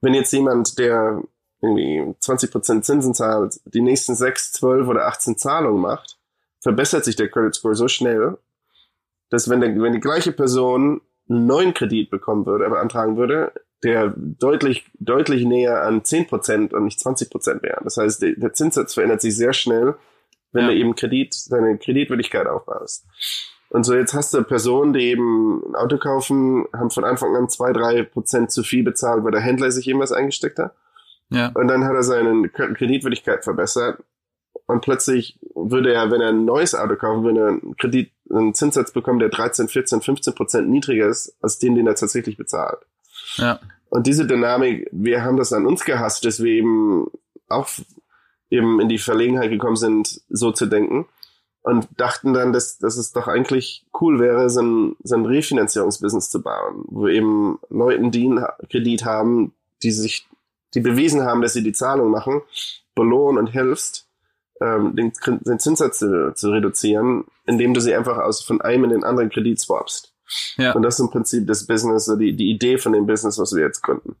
Wenn 0.00 0.14
jetzt 0.14 0.32
jemand, 0.32 0.78
der 0.78 1.22
irgendwie 1.60 2.14
20 2.20 2.50
Prozent 2.50 2.84
Zinsen 2.84 3.14
zahlt, 3.14 3.60
die 3.64 3.80
nächsten 3.80 4.14
6, 4.14 4.52
12 4.52 4.88
oder 4.88 5.06
18 5.06 5.36
Zahlungen 5.36 5.80
macht, 5.80 6.18
verbessert 6.60 7.04
sich 7.04 7.16
der 7.16 7.28
Credit 7.28 7.54
Score 7.54 7.74
so 7.74 7.88
schnell, 7.88 8.38
dass 9.30 9.48
wenn, 9.48 9.60
der, 9.60 9.80
wenn 9.80 9.92
die 9.92 10.00
gleiche 10.00 10.32
Person 10.32 11.00
einen 11.28 11.46
neuen 11.46 11.74
Kredit 11.74 12.10
bekommen 12.10 12.46
würde, 12.46 12.68
beantragen 12.68 13.16
würde, 13.16 13.52
der 13.82 14.12
deutlich, 14.16 14.86
deutlich 14.98 15.44
näher 15.44 15.82
an 15.82 16.02
10% 16.02 16.74
und 16.74 16.84
nicht 16.84 16.98
20% 16.98 17.62
wäre. 17.62 17.80
Das 17.84 17.96
heißt, 17.96 18.22
der, 18.22 18.32
der 18.32 18.52
Zinssatz 18.52 18.94
verändert 18.94 19.20
sich 19.20 19.36
sehr 19.36 19.52
schnell, 19.52 19.94
wenn 20.52 20.64
ja. 20.64 20.70
du 20.70 20.76
eben 20.76 20.94
Kredit, 20.94 21.34
seine 21.34 21.78
Kreditwürdigkeit 21.78 22.46
aufbaust. 22.46 23.06
Und 23.70 23.84
so 23.84 23.94
jetzt 23.94 24.14
hast 24.14 24.32
du 24.32 24.42
Personen, 24.42 24.92
die 24.92 25.10
eben 25.10 25.62
ein 25.68 25.74
Auto 25.74 25.98
kaufen, 25.98 26.64
haben 26.72 26.90
von 26.90 27.04
Anfang 27.04 27.36
an 27.36 27.48
zwei, 27.48 27.72
drei 27.72 28.02
Prozent 28.02 28.50
zu 28.50 28.62
viel 28.62 28.82
bezahlt, 28.82 29.24
weil 29.24 29.32
der 29.32 29.42
Händler 29.42 29.70
sich 29.70 29.86
eben 29.88 30.00
was 30.00 30.12
eingesteckt 30.12 30.58
hat. 30.58 30.74
Ja. 31.30 31.50
Und 31.54 31.68
dann 31.68 31.84
hat 31.84 31.94
er 31.94 32.02
seine 32.02 32.48
Kreditwürdigkeit 32.48 33.44
verbessert. 33.44 34.02
Und 34.66 34.80
plötzlich 34.80 35.38
würde 35.54 35.92
er, 35.92 36.10
wenn 36.10 36.20
er 36.20 36.28
ein 36.28 36.44
neues 36.44 36.74
Auto 36.74 36.96
kaufen 36.96 37.24
würde, 37.24 37.48
einen 37.48 37.76
Kredit, 37.76 38.10
einen 38.30 38.54
Zinssatz 38.54 38.92
bekommen, 38.92 39.18
der 39.18 39.28
13, 39.28 39.68
14, 39.68 40.00
15 40.00 40.34
Prozent 40.34 40.68
niedriger 40.68 41.08
ist, 41.08 41.36
als 41.42 41.58
den, 41.58 41.74
den 41.74 41.86
er 41.86 41.94
tatsächlich 41.94 42.36
bezahlt. 42.36 42.78
Ja. 43.36 43.60
Und 43.90 44.06
diese 44.06 44.26
Dynamik, 44.26 44.88
wir 44.92 45.22
haben 45.22 45.36
das 45.36 45.52
an 45.52 45.66
uns 45.66 45.84
gehasst, 45.84 46.24
dass 46.24 46.42
wir 46.42 46.52
eben 46.52 47.06
auch 47.48 47.68
eben 48.50 48.80
in 48.80 48.88
die 48.88 48.98
Verlegenheit 48.98 49.50
gekommen 49.50 49.76
sind, 49.76 50.22
so 50.28 50.52
zu 50.52 50.66
denken 50.66 51.06
und 51.68 51.86
dachten 51.98 52.32
dann, 52.32 52.54
dass, 52.54 52.78
dass 52.78 52.96
es 52.96 53.12
doch 53.12 53.28
eigentlich 53.28 53.84
cool 54.00 54.18
wäre, 54.18 54.48
so 54.48 54.62
ein, 54.62 54.96
so 55.02 55.16
ein 55.16 55.26
Refinanzierungsbusiness 55.26 56.30
zu 56.30 56.42
bauen, 56.42 56.84
wo 56.86 57.08
eben 57.08 57.58
Leuten, 57.68 58.10
die 58.10 58.24
einen 58.24 58.46
Kredit 58.70 59.04
haben, 59.04 59.52
die 59.82 59.90
sich, 59.90 60.26
die 60.72 60.80
bewiesen 60.80 61.24
haben, 61.24 61.42
dass 61.42 61.52
sie 61.52 61.62
die 61.62 61.74
Zahlung 61.74 62.10
machen, 62.10 62.40
belohnen 62.94 63.36
und 63.36 63.48
hilfst, 63.48 64.08
ähm, 64.62 64.96
den, 64.96 65.12
den 65.26 65.58
Zinssatz 65.58 65.98
zu, 65.98 66.32
zu 66.34 66.50
reduzieren, 66.50 67.26
indem 67.44 67.74
du 67.74 67.80
sie 67.80 67.94
einfach 67.94 68.16
aus 68.16 68.42
von 68.42 68.62
einem 68.62 68.84
in 68.84 68.90
den 68.90 69.04
anderen 69.04 69.28
Kredit 69.28 69.60
swapst. 69.60 70.14
Ja. 70.56 70.72
Und 70.72 70.82
das 70.82 70.94
ist 70.94 71.00
im 71.00 71.10
Prinzip 71.10 71.46
das 71.46 71.66
Business, 71.66 72.10
die, 72.18 72.34
die 72.34 72.50
Idee 72.50 72.78
von 72.78 72.94
dem 72.94 73.06
Business, 73.06 73.38
was 73.38 73.54
wir 73.54 73.62
jetzt 73.62 73.82
gründen. 73.82 74.16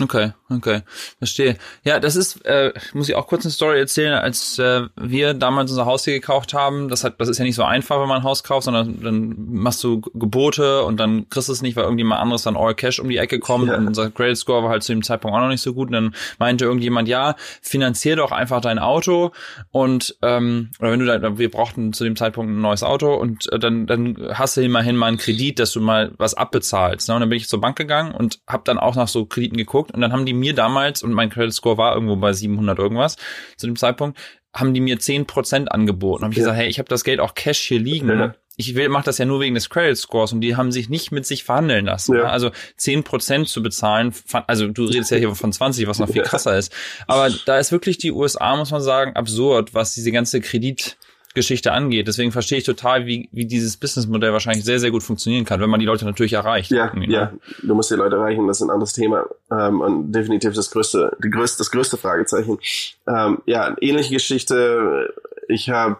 Okay, 0.00 0.30
okay, 0.48 0.82
verstehe. 1.18 1.56
Ja, 1.82 1.98
das 1.98 2.14
ist, 2.14 2.44
äh, 2.46 2.72
muss 2.94 3.08
ich 3.08 3.16
auch 3.16 3.26
kurz 3.26 3.44
eine 3.44 3.50
Story 3.50 3.80
erzählen, 3.80 4.12
als 4.12 4.56
äh, 4.60 4.82
wir 4.94 5.34
damals 5.34 5.72
unser 5.72 5.86
Haus 5.86 6.04
hier 6.04 6.14
gekauft 6.14 6.54
haben. 6.54 6.88
Das 6.88 7.02
hat, 7.02 7.20
das 7.20 7.28
ist 7.28 7.38
ja 7.38 7.44
nicht 7.44 7.56
so 7.56 7.64
einfach, 7.64 8.00
wenn 8.00 8.06
man 8.06 8.18
ein 8.18 8.22
Haus 8.22 8.44
kauft, 8.44 8.66
sondern 8.66 9.00
dann 9.02 9.34
machst 9.36 9.82
du 9.82 10.00
Gebote 10.00 10.84
und 10.84 11.00
dann 11.00 11.28
kriegst 11.28 11.48
du 11.48 11.52
es 11.52 11.62
nicht, 11.62 11.74
weil 11.74 11.82
irgendjemand 11.82 12.20
anderes 12.20 12.44
dann 12.44 12.56
All 12.56 12.76
Cash 12.76 13.00
um 13.00 13.08
die 13.08 13.16
Ecke 13.16 13.40
kommt 13.40 13.68
ja. 13.68 13.76
und 13.76 13.88
unser 13.88 14.08
Credit 14.10 14.38
Score 14.38 14.62
war 14.62 14.70
halt 14.70 14.84
zu 14.84 14.92
dem 14.92 15.02
Zeitpunkt 15.02 15.36
auch 15.36 15.40
noch 15.40 15.48
nicht 15.48 15.62
so 15.62 15.74
gut. 15.74 15.88
Und 15.88 15.94
dann 15.94 16.14
meinte 16.38 16.64
irgendjemand, 16.64 17.08
ja, 17.08 17.34
finanzier 17.60 18.14
doch 18.14 18.30
einfach 18.30 18.60
dein 18.60 18.78
Auto 18.78 19.32
und 19.72 20.16
ähm, 20.22 20.70
oder 20.78 20.92
wenn 20.92 21.00
du 21.00 21.06
da, 21.06 21.38
wir 21.38 21.50
brauchten 21.50 21.92
zu 21.92 22.04
dem 22.04 22.14
Zeitpunkt 22.14 22.52
ein 22.52 22.60
neues 22.60 22.84
Auto 22.84 23.14
und 23.14 23.52
äh, 23.52 23.58
dann 23.58 23.88
dann 23.88 24.16
hast 24.32 24.56
du 24.56 24.62
immerhin 24.62 24.94
mal 24.94 25.06
einen 25.06 25.18
Kredit, 25.18 25.58
dass 25.58 25.72
du 25.72 25.80
mal 25.80 26.12
was 26.18 26.34
abbezahlst. 26.34 27.08
Ne? 27.08 27.16
Und 27.16 27.22
dann 27.22 27.28
bin 27.30 27.36
ich 27.38 27.48
zur 27.48 27.60
Bank 27.60 27.76
gegangen 27.76 28.14
und 28.14 28.38
habe 28.46 28.62
dann 28.64 28.78
auch 28.78 28.94
nach 28.94 29.08
so 29.08 29.26
Krediten 29.26 29.56
geguckt 29.56 29.87
geguckt 29.88 29.94
und 29.94 30.00
dann 30.00 30.12
haben 30.12 30.26
die 30.26 30.34
mir 30.34 30.54
damals, 30.54 31.02
und 31.02 31.12
mein 31.12 31.30
Credit 31.30 31.52
Score 31.52 31.78
war 31.78 31.94
irgendwo 31.94 32.16
bei 32.16 32.32
700 32.32 32.78
irgendwas 32.78 33.16
zu 33.56 33.66
dem 33.66 33.76
Zeitpunkt, 33.76 34.18
haben 34.54 34.74
die 34.74 34.80
mir 34.80 34.98
10% 34.98 35.66
angeboten. 35.66 36.24
Habe 36.24 36.32
ich 36.32 36.38
ja. 36.38 36.44
gesagt, 36.44 36.58
hey, 36.58 36.68
ich 36.68 36.78
habe 36.78 36.88
das 36.88 37.04
Geld 37.04 37.20
auch 37.20 37.34
Cash 37.34 37.60
hier 37.60 37.78
liegen. 37.78 38.08
Ja. 38.08 38.34
Ich 38.56 38.74
will, 38.74 38.88
mach 38.88 39.04
das 39.04 39.18
ja 39.18 39.24
nur 39.24 39.38
wegen 39.38 39.54
des 39.54 39.70
Credit 39.70 39.96
Scores 39.96 40.32
und 40.32 40.40
die 40.40 40.56
haben 40.56 40.72
sich 40.72 40.88
nicht 40.88 41.12
mit 41.12 41.24
sich 41.26 41.44
verhandeln 41.44 41.86
lassen. 41.86 42.16
Ja. 42.16 42.24
Also 42.24 42.50
10% 42.80 43.44
zu 43.44 43.62
bezahlen, 43.62 44.12
also 44.48 44.66
du 44.66 44.86
redest 44.86 45.12
ja 45.12 45.16
hier 45.16 45.32
von 45.36 45.52
20, 45.52 45.86
was 45.86 46.00
noch 46.00 46.08
viel 46.08 46.22
krasser 46.22 46.58
ist. 46.58 46.72
Aber 47.06 47.30
da 47.46 47.58
ist 47.58 47.70
wirklich 47.70 47.98
die 47.98 48.10
USA, 48.10 48.56
muss 48.56 48.72
man 48.72 48.80
sagen, 48.80 49.14
absurd, 49.14 49.74
was 49.74 49.94
diese 49.94 50.10
ganze 50.10 50.40
Kredit 50.40 50.96
Geschichte 51.38 51.72
angeht. 51.72 52.08
Deswegen 52.08 52.32
verstehe 52.32 52.58
ich 52.58 52.64
total, 52.64 53.06
wie, 53.06 53.28
wie 53.32 53.46
dieses 53.46 53.76
Businessmodell 53.76 54.32
wahrscheinlich 54.32 54.64
sehr, 54.64 54.78
sehr 54.78 54.90
gut 54.90 55.02
funktionieren 55.02 55.44
kann, 55.44 55.60
wenn 55.60 55.70
man 55.70 55.80
die 55.80 55.86
Leute 55.86 56.04
natürlich 56.04 56.34
erreicht. 56.34 56.70
Ja, 56.70 56.92
ne? 56.94 57.06
ja. 57.06 57.32
Du 57.62 57.74
musst 57.74 57.90
die 57.90 57.94
Leute 57.94 58.16
erreichen, 58.16 58.46
das 58.46 58.58
ist 58.58 58.66
ein 58.66 58.70
anderes 58.70 58.92
Thema. 58.92 59.26
Ähm, 59.50 59.80
und 59.80 60.12
definitiv 60.12 60.54
das 60.54 60.70
größte, 60.70 61.16
die 61.22 61.30
größte, 61.30 61.58
das 61.58 61.70
größte 61.70 61.96
Fragezeichen. 61.96 62.58
Ähm, 63.06 63.38
ja, 63.46 63.74
ähnliche 63.80 64.14
Geschichte. 64.14 65.14
Ich 65.48 65.70
habe 65.70 65.96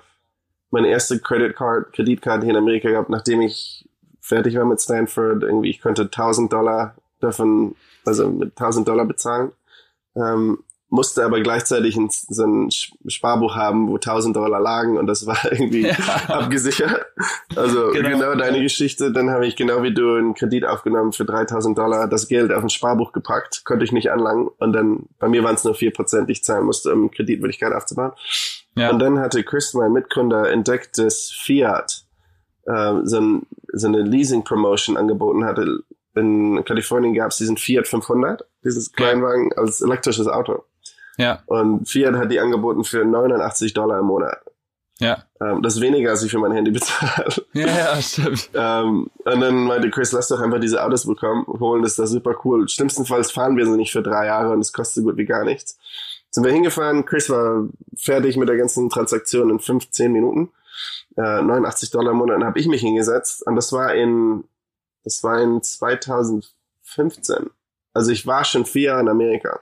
meine 0.70 0.88
erste 0.88 1.18
Credit 1.18 1.56
Card, 1.56 1.92
Kreditkarte 1.92 2.44
hier 2.44 2.54
in 2.54 2.58
Amerika 2.58 2.90
gehabt, 2.90 3.10
nachdem 3.10 3.40
ich 3.40 3.88
fertig 4.20 4.56
war 4.56 4.64
mit 4.64 4.80
Stanford. 4.80 5.42
Irgendwie, 5.42 5.70
ich 5.70 5.80
konnte 5.80 6.02
1000 6.02 6.52
Dollar 6.52 6.94
davon, 7.20 7.74
also 8.04 8.28
mit 8.28 8.50
1000 8.50 8.86
Dollar 8.86 9.06
bezahlen. 9.06 9.52
Ähm, 10.14 10.58
musste 10.90 11.24
aber 11.24 11.40
gleichzeitig 11.40 11.96
ein, 11.96 12.08
so 12.10 12.44
ein 12.44 12.70
Sparbuch 13.08 13.54
haben, 13.54 13.88
wo 13.88 13.96
1000 13.96 14.34
Dollar 14.34 14.60
lagen 14.60 14.96
und 14.96 15.06
das 15.06 15.26
war 15.26 15.38
irgendwie 15.50 15.86
ja. 15.86 15.96
abgesichert. 16.28 17.06
Also 17.54 17.90
genau. 17.90 18.08
genau, 18.08 18.34
deine 18.34 18.62
Geschichte. 18.62 19.12
Dann 19.12 19.30
habe 19.30 19.46
ich 19.46 19.56
genau 19.56 19.82
wie 19.82 19.92
du 19.92 20.14
einen 20.14 20.34
Kredit 20.34 20.64
aufgenommen 20.64 21.12
für 21.12 21.24
3000 21.24 21.76
Dollar, 21.76 22.08
das 22.08 22.28
Geld 22.28 22.52
auf 22.52 22.62
ein 22.62 22.70
Sparbuch 22.70 23.12
gepackt, 23.12 23.64
konnte 23.64 23.84
ich 23.84 23.92
nicht 23.92 24.10
anlangen 24.10 24.48
und 24.58 24.72
dann, 24.72 25.06
bei 25.18 25.28
mir 25.28 25.44
waren 25.44 25.54
es 25.54 25.64
nur 25.64 25.74
vier 25.74 25.92
Prozent, 25.92 26.28
die 26.28 26.32
ich 26.32 26.44
zahlen 26.44 26.64
musste, 26.64 26.92
um 26.92 27.10
Kreditwürdigkeit 27.10 27.72
aufzubauen. 27.72 28.12
Ja. 28.74 28.90
Und 28.90 28.98
dann 29.00 29.18
hatte 29.18 29.42
Chris, 29.42 29.74
mein 29.74 29.92
Mitgründer, 29.92 30.50
entdeckt, 30.50 30.98
dass 30.98 31.30
Fiat 31.30 32.04
äh, 32.66 32.94
so, 33.02 33.20
ein, 33.20 33.46
so 33.72 33.88
eine 33.88 34.02
Leasing-Promotion 34.02 34.96
angeboten 34.96 35.44
hatte. 35.44 35.80
In 36.14 36.64
Kalifornien 36.64 37.14
gab 37.14 37.30
es 37.30 37.38
diesen 37.38 37.56
Fiat 37.56 37.86
500, 37.86 38.44
dieses 38.64 38.92
Kleinwagen 38.92 39.52
als 39.56 39.80
elektrisches 39.80 40.26
Auto. 40.26 40.64
Ja. 41.18 41.42
Und 41.46 41.88
Fiat 41.88 42.14
hat 42.14 42.30
die 42.30 42.40
angeboten 42.40 42.84
für 42.84 43.04
89 43.04 43.74
Dollar 43.74 43.98
im 43.98 44.06
Monat. 44.06 44.38
Ja. 45.00 45.24
Ähm, 45.40 45.62
das 45.62 45.76
ist 45.76 45.80
weniger, 45.80 46.10
als 46.10 46.22
ich 46.22 46.30
für 46.30 46.38
mein 46.38 46.52
Handy 46.52 46.70
bezahle. 46.70 47.28
Ja, 47.52 47.66
ja, 47.66 48.02
stimmt. 48.02 48.50
ähm, 48.54 49.10
und 49.24 49.40
dann 49.40 49.64
meinte 49.64 49.90
Chris, 49.90 50.12
lass 50.12 50.28
doch 50.28 50.40
einfach 50.40 50.60
diese 50.60 50.82
Autos 50.82 51.06
bekommen, 51.06 51.46
holen, 51.46 51.82
das 51.82 51.92
ist 51.92 51.98
da 51.98 52.06
super 52.06 52.36
cool. 52.44 52.68
Schlimmstenfalls 52.68 53.30
fahren 53.30 53.56
wir 53.56 53.66
sie 53.66 53.76
nicht 53.76 53.92
für 53.92 54.02
drei 54.02 54.26
Jahre 54.26 54.50
und 54.50 54.60
es 54.60 54.72
kostet 54.72 55.02
so 55.02 55.10
gut 55.10 55.16
wie 55.16 55.24
gar 55.24 55.44
nichts. 55.44 55.78
Sind 56.30 56.44
wir 56.44 56.52
hingefahren, 56.52 57.04
Chris 57.04 57.30
war 57.30 57.66
fertig 57.96 58.36
mit 58.36 58.48
der 58.48 58.56
ganzen 58.56 58.90
Transaktion 58.90 59.50
in 59.50 59.60
15 59.60 60.12
Minuten. 60.12 60.50
Äh, 61.16 61.42
89 61.42 61.90
Dollar 61.90 62.12
im 62.12 62.18
Monat, 62.18 62.42
habe 62.42 62.58
ich 62.58 62.68
mich 62.68 62.80
hingesetzt 62.80 63.46
und 63.46 63.56
das 63.56 63.72
war 63.72 63.94
in, 63.94 64.44
das 65.04 65.22
war 65.24 65.40
in 65.40 65.62
2015. 65.62 67.50
Also 67.94 68.10
ich 68.10 68.26
war 68.26 68.44
schon 68.44 68.64
vier 68.64 68.82
Jahre 68.82 69.00
in 69.00 69.08
Amerika. 69.08 69.60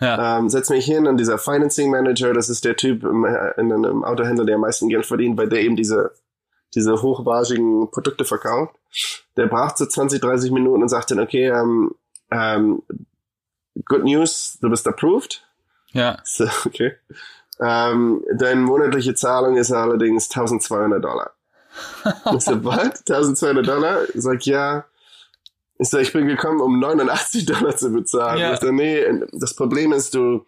Ja. 0.00 0.38
Ähm, 0.38 0.48
setz 0.48 0.70
mich 0.70 0.84
hin 0.84 1.06
und 1.06 1.16
dieser 1.16 1.38
Financing 1.38 1.90
Manager, 1.90 2.32
das 2.32 2.48
ist 2.48 2.64
der 2.64 2.76
Typ 2.76 3.02
im, 3.02 3.24
in 3.24 3.72
einem 3.72 4.04
Autohändler, 4.04 4.44
der 4.44 4.54
am 4.54 4.60
meisten 4.60 4.88
Geld 4.88 5.06
verdient, 5.06 5.36
weil 5.36 5.48
der 5.48 5.60
eben 5.60 5.76
diese, 5.76 6.12
diese 6.74 7.02
hochbargigen 7.02 7.90
Produkte 7.90 8.24
verkauft. 8.24 8.76
Der 9.36 9.46
braucht 9.46 9.78
so 9.78 9.86
20, 9.86 10.20
30 10.20 10.52
Minuten 10.52 10.82
und 10.82 10.88
sagt 10.88 11.10
dann, 11.10 11.20
okay, 11.20 11.48
ähm, 11.48 11.94
ähm, 12.30 12.82
good 13.84 14.04
news, 14.04 14.58
du 14.60 14.70
bist 14.70 14.86
approved. 14.86 15.44
Ja. 15.92 16.18
So, 16.24 16.44
okay. 16.66 16.92
Ähm, 17.60 18.24
deine 18.34 18.60
monatliche 18.60 19.14
Zahlung 19.14 19.56
ist 19.56 19.72
allerdings 19.72 20.30
1200 20.30 21.02
Dollar. 21.02 21.32
ich 22.34 22.40
so, 22.42 22.64
was? 22.64 23.00
1200 23.08 23.66
Dollar? 23.66 24.02
Ich 24.14 24.22
sag, 24.22 24.44
ja. 24.46 24.84
Ich 25.78 25.88
sag, 25.88 26.02
ich 26.02 26.12
bin 26.12 26.26
gekommen, 26.26 26.60
um 26.60 26.80
89 26.80 27.46
Dollar 27.46 27.76
zu 27.76 27.90
bezahlen. 27.90 28.40
Ja. 28.40 28.52
Ich 28.52 28.60
sag, 28.60 28.72
nee, 28.72 29.04
das 29.32 29.54
Problem 29.54 29.92
ist, 29.92 30.14
du, 30.14 30.44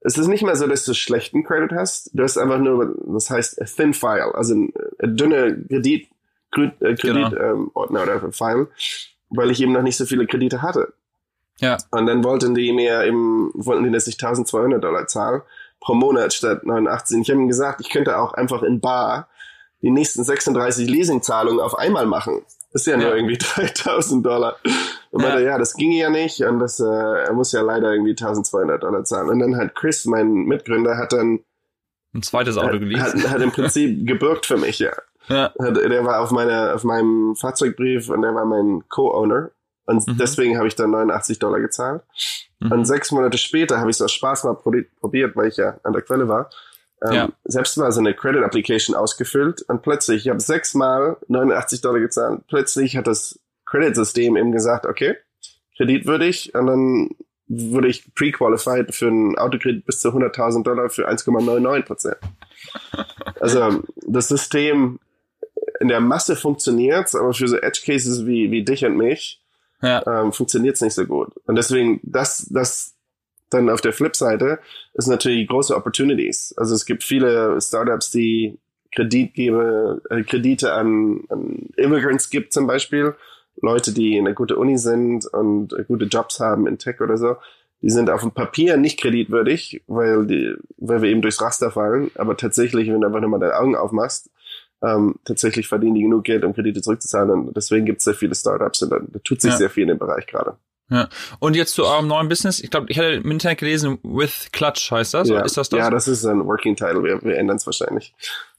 es 0.00 0.18
ist 0.18 0.28
nicht 0.28 0.42
mehr 0.42 0.56
so, 0.56 0.66
dass 0.66 0.84
du 0.84 0.94
schlechten 0.94 1.44
Credit 1.44 1.72
hast. 1.72 2.10
Du 2.12 2.22
hast 2.22 2.38
einfach 2.38 2.58
nur, 2.58 2.94
das 3.06 3.30
heißt 3.30 3.60
a 3.60 3.64
thin 3.64 3.94
file, 3.94 4.32
also 4.34 4.54
ein, 4.54 4.72
ein 4.98 5.16
dünne 5.16 5.64
Kredit, 5.68 6.08
Kredit, 6.50 7.00
Genau. 7.00 7.28
Kredit 7.28 7.38
ähm, 7.40 7.70
Ordner 7.74 8.02
oder 8.02 8.32
File, 8.32 8.68
weil 9.30 9.50
ich 9.50 9.60
eben 9.62 9.72
noch 9.72 9.82
nicht 9.82 9.96
so 9.96 10.06
viele 10.06 10.26
Kredite 10.26 10.62
hatte. 10.62 10.92
Ja. 11.60 11.78
Und 11.90 12.06
dann 12.06 12.24
wollten 12.24 12.54
die 12.54 12.72
mir 12.72 13.04
eben, 13.04 13.50
wollten 13.54 13.84
die, 13.84 13.90
dass 13.90 14.06
ich 14.06 14.14
1200 14.14 14.82
Dollar 14.82 15.06
zahle 15.06 15.42
pro 15.80 15.94
Monat 15.94 16.32
statt 16.32 16.64
89. 16.64 17.16
Und 17.16 17.22
ich 17.22 17.30
habe 17.30 17.40
ihnen 17.40 17.48
gesagt, 17.48 17.80
ich 17.80 17.90
könnte 17.90 18.18
auch 18.18 18.34
einfach 18.34 18.62
in 18.62 18.80
Bar 18.80 19.28
die 19.82 19.90
nächsten 19.90 20.24
36 20.24 20.88
Leasingzahlungen 20.88 21.60
auf 21.60 21.76
einmal 21.78 22.06
machen. 22.06 22.42
Das 22.72 22.82
ist 22.82 22.86
ja 22.86 22.96
nur 22.96 23.14
irgendwie 23.14 23.38
3000 23.40 24.24
Dollar. 24.24 24.56
Und 25.10 25.22
Ja. 25.22 25.28
meinte, 25.28 25.44
ja, 25.44 25.58
das 25.58 25.74
ginge 25.74 25.96
ja 25.98 26.10
nicht 26.10 26.40
und 26.42 26.58
das, 26.58 26.80
äh, 26.80 26.84
er 26.84 27.32
muss 27.34 27.52
ja 27.52 27.60
leider 27.60 27.92
irgendwie 27.92 28.12
1200 28.12 28.82
Dollar 28.82 29.04
zahlen. 29.04 29.28
Und 29.28 29.38
dann 29.40 29.56
hat 29.56 29.74
Chris, 29.74 30.04
mein 30.06 30.32
Mitgründer, 30.32 30.96
hat 30.96 31.12
dann, 31.12 31.40
Ein 32.14 32.22
zweites 32.22 32.56
Auto 32.56 32.74
hat, 32.74 32.80
geleast. 32.80 33.14
hat, 33.24 33.30
hat 33.30 33.40
im 33.42 33.50
Prinzip 33.52 34.06
gebürgt 34.06 34.46
für 34.46 34.56
mich, 34.56 34.78
ja. 34.78 34.92
Ja. 35.28 35.52
Hat, 35.60 35.76
der 35.76 36.04
war 36.04 36.20
auf 36.20 36.30
meiner, 36.30 36.74
auf 36.74 36.82
meinem 36.84 37.36
Fahrzeugbrief 37.36 38.08
und 38.08 38.22
der 38.22 38.34
war 38.34 38.44
mein 38.44 38.82
Co-Owner. 38.88 39.50
Und 39.84 40.06
Mhm. 40.06 40.16
deswegen 40.16 40.56
habe 40.58 40.68
ich 40.68 40.74
dann 40.76 40.90
89 40.92 41.38
Dollar 41.40 41.60
gezahlt. 41.60 42.02
Mhm. 42.60 42.72
Und 42.72 42.84
sechs 42.86 43.10
Monate 43.10 43.36
später 43.36 43.78
habe 43.80 43.90
ich 43.90 43.96
es 43.96 44.02
aus 44.02 44.12
Spaß 44.12 44.44
mal 44.44 44.52
probi- 44.54 44.86
probiert, 45.00 45.36
weil 45.36 45.48
ich 45.48 45.56
ja 45.58 45.78
an 45.82 45.92
der 45.92 46.02
Quelle 46.02 46.28
war. 46.28 46.50
Ähm, 47.06 47.12
Ja. 47.12 47.28
Selbst 47.44 47.76
mal 47.78 47.90
so 47.92 48.00
eine 48.00 48.14
Credit 48.14 48.42
Application 48.44 48.94
ausgefüllt 48.96 49.62
und 49.62 49.82
plötzlich, 49.82 50.24
ich 50.26 50.30
habe 50.30 50.40
sechsmal 50.40 51.16
89 51.28 51.80
Dollar 51.80 52.00
gezahlt. 52.00 52.42
Plötzlich 52.48 52.96
hat 52.96 53.06
das 53.06 53.38
Credit-System 53.66 54.36
eben 54.36 54.52
gesagt, 54.52 54.86
okay, 54.86 55.16
kreditwürdig. 55.76 56.54
Und 56.54 56.66
dann 56.66 57.10
wurde 57.48 57.88
ich 57.88 58.14
pre-qualified 58.14 58.94
für 58.94 59.08
einen 59.08 59.36
Autokredit 59.38 59.84
bis 59.84 60.00
zu 60.00 60.08
100.000 60.10 60.62
Dollar 60.62 60.88
für 60.90 61.08
1,99 61.08 61.82
Prozent. 61.82 62.16
Also 63.40 63.82
das 64.06 64.28
System 64.28 64.98
in 65.80 65.88
der 65.88 66.00
Masse 66.00 66.36
funktioniert, 66.36 67.14
aber 67.14 67.34
für 67.34 67.48
so 67.48 67.56
Edge 67.56 67.80
Cases 67.84 68.24
wie, 68.26 68.50
wie 68.50 68.64
dich 68.64 68.84
und 68.84 68.96
mich 68.96 69.42
Ja. 69.82 70.02
ähm, 70.06 70.32
funktioniert 70.32 70.76
es 70.76 70.80
nicht 70.80 70.94
so 70.94 71.04
gut. 71.06 71.32
Und 71.46 71.56
deswegen, 71.56 72.00
das, 72.04 72.46
das 72.50 72.94
dann 73.52 73.70
auf 73.70 73.80
der 73.80 73.92
Flipseite 73.92 74.58
ist 74.94 75.08
natürlich 75.08 75.48
große 75.48 75.74
Opportunities. 75.76 76.54
Also 76.56 76.74
es 76.74 76.84
gibt 76.86 77.04
viele 77.04 77.60
Startups, 77.60 78.10
die 78.10 78.58
Kreditgeber, 78.94 80.00
äh, 80.10 80.22
Kredite 80.22 80.72
an, 80.72 81.24
an 81.28 81.70
Immigrants 81.76 82.30
gibt 82.30 82.52
zum 82.52 82.66
Beispiel. 82.66 83.14
Leute, 83.60 83.92
die 83.92 84.16
in 84.16 84.26
einer 84.26 84.34
gute 84.34 84.56
Uni 84.56 84.78
sind 84.78 85.26
und 85.26 85.74
gute 85.86 86.06
Jobs 86.06 86.40
haben 86.40 86.66
in 86.66 86.78
Tech 86.78 87.00
oder 87.00 87.16
so. 87.18 87.36
Die 87.82 87.90
sind 87.90 88.10
auf 88.10 88.20
dem 88.20 88.30
Papier 88.30 88.76
nicht 88.76 89.00
kreditwürdig, 89.00 89.82
weil 89.86 90.26
die, 90.26 90.54
weil 90.76 91.02
wir 91.02 91.10
eben 91.10 91.20
durchs 91.22 91.40
Raster 91.40 91.70
fallen. 91.70 92.10
Aber 92.14 92.36
tatsächlich, 92.36 92.88
wenn 92.88 93.00
du 93.00 93.06
einfach 93.06 93.20
nur 93.20 93.30
mal 93.30 93.40
deine 93.40 93.56
Augen 93.58 93.74
aufmachst, 93.76 94.30
ähm, 94.82 95.16
tatsächlich 95.24 95.68
verdienen 95.68 95.94
die 95.94 96.02
genug 96.02 96.24
Geld, 96.24 96.44
um 96.44 96.54
Kredite 96.54 96.80
zurückzuzahlen. 96.80 97.30
Und 97.30 97.56
deswegen 97.56 97.84
gibt 97.84 97.98
es 97.98 98.04
sehr 98.04 98.14
viele 98.14 98.34
Startups 98.34 98.82
und 98.82 98.90
da, 98.90 98.98
da 99.00 99.18
tut 99.24 99.40
sich 99.40 99.50
Ja. 99.52 99.56
sehr 99.56 99.70
viel 99.70 99.82
in 99.82 99.88
dem 99.88 99.98
Bereich 99.98 100.26
gerade. 100.26 100.56
Ja. 100.92 101.08
Und 101.38 101.56
jetzt 101.56 101.74
zu 101.74 101.86
eurem 101.86 102.06
neuen 102.06 102.28
Business. 102.28 102.60
Ich 102.60 102.70
glaube, 102.70 102.86
ich 102.90 102.98
hatte 102.98 103.12
im 103.12 103.30
Internet 103.30 103.58
gelesen, 103.58 103.98
with 104.02 104.50
Clutch 104.52 104.90
heißt 104.90 105.14
das. 105.14 105.28
Ja. 105.28 105.40
Ist 105.40 105.56
das 105.56 105.70
das? 105.70 105.78
Ja, 105.78 105.90
das 105.90 106.06
ist 106.06 106.24
ein 106.26 106.46
Working 106.46 106.76
Title. 106.76 107.02
Wir, 107.02 107.22
wir 107.22 107.38
ändern 107.38 107.56
es 107.56 107.64
wahrscheinlich. 107.64 108.14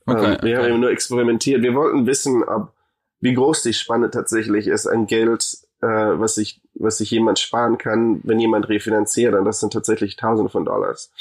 Okay, 0.08 0.34
ähm, 0.34 0.38
wir 0.42 0.56
haben 0.56 0.64
okay. 0.64 0.72
eben 0.72 0.80
nur 0.80 0.90
experimentiert. 0.90 1.62
Wir 1.62 1.76
wollten 1.76 2.08
wissen, 2.08 2.44
ob 2.44 2.74
wie 3.22 3.36
groß 3.36 3.62
die 3.62 3.74
Spanne 3.74 4.10
tatsächlich 4.10 4.68
ist 4.68 4.88
an 4.88 5.06
Geld, 5.06 5.58
äh, 5.82 5.88
was 5.88 6.36
sich 6.36 6.60
was 6.74 6.98
sich 6.98 7.12
jemand 7.12 7.38
sparen 7.38 7.78
kann, 7.78 8.20
wenn 8.24 8.40
jemand 8.40 8.68
refinanziert. 8.68 9.36
Und 9.36 9.46
das 9.46 9.60
sind 9.60 9.72
tatsächlich 9.72 10.16
Tausende 10.16 10.50
von 10.50 10.66
Dollars. 10.66 11.12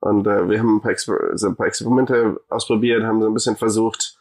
Und 0.00 0.26
äh, 0.26 0.48
wir 0.48 0.58
haben 0.58 0.76
ein 0.76 0.80
paar, 0.82 0.92
Exper 0.92 1.18
also 1.30 1.48
ein 1.48 1.56
paar 1.56 1.66
Experimente 1.66 2.40
ausprobiert, 2.48 3.02
haben 3.02 3.20
so 3.20 3.28
ein 3.28 3.34
bisschen 3.34 3.56
versucht, 3.56 4.19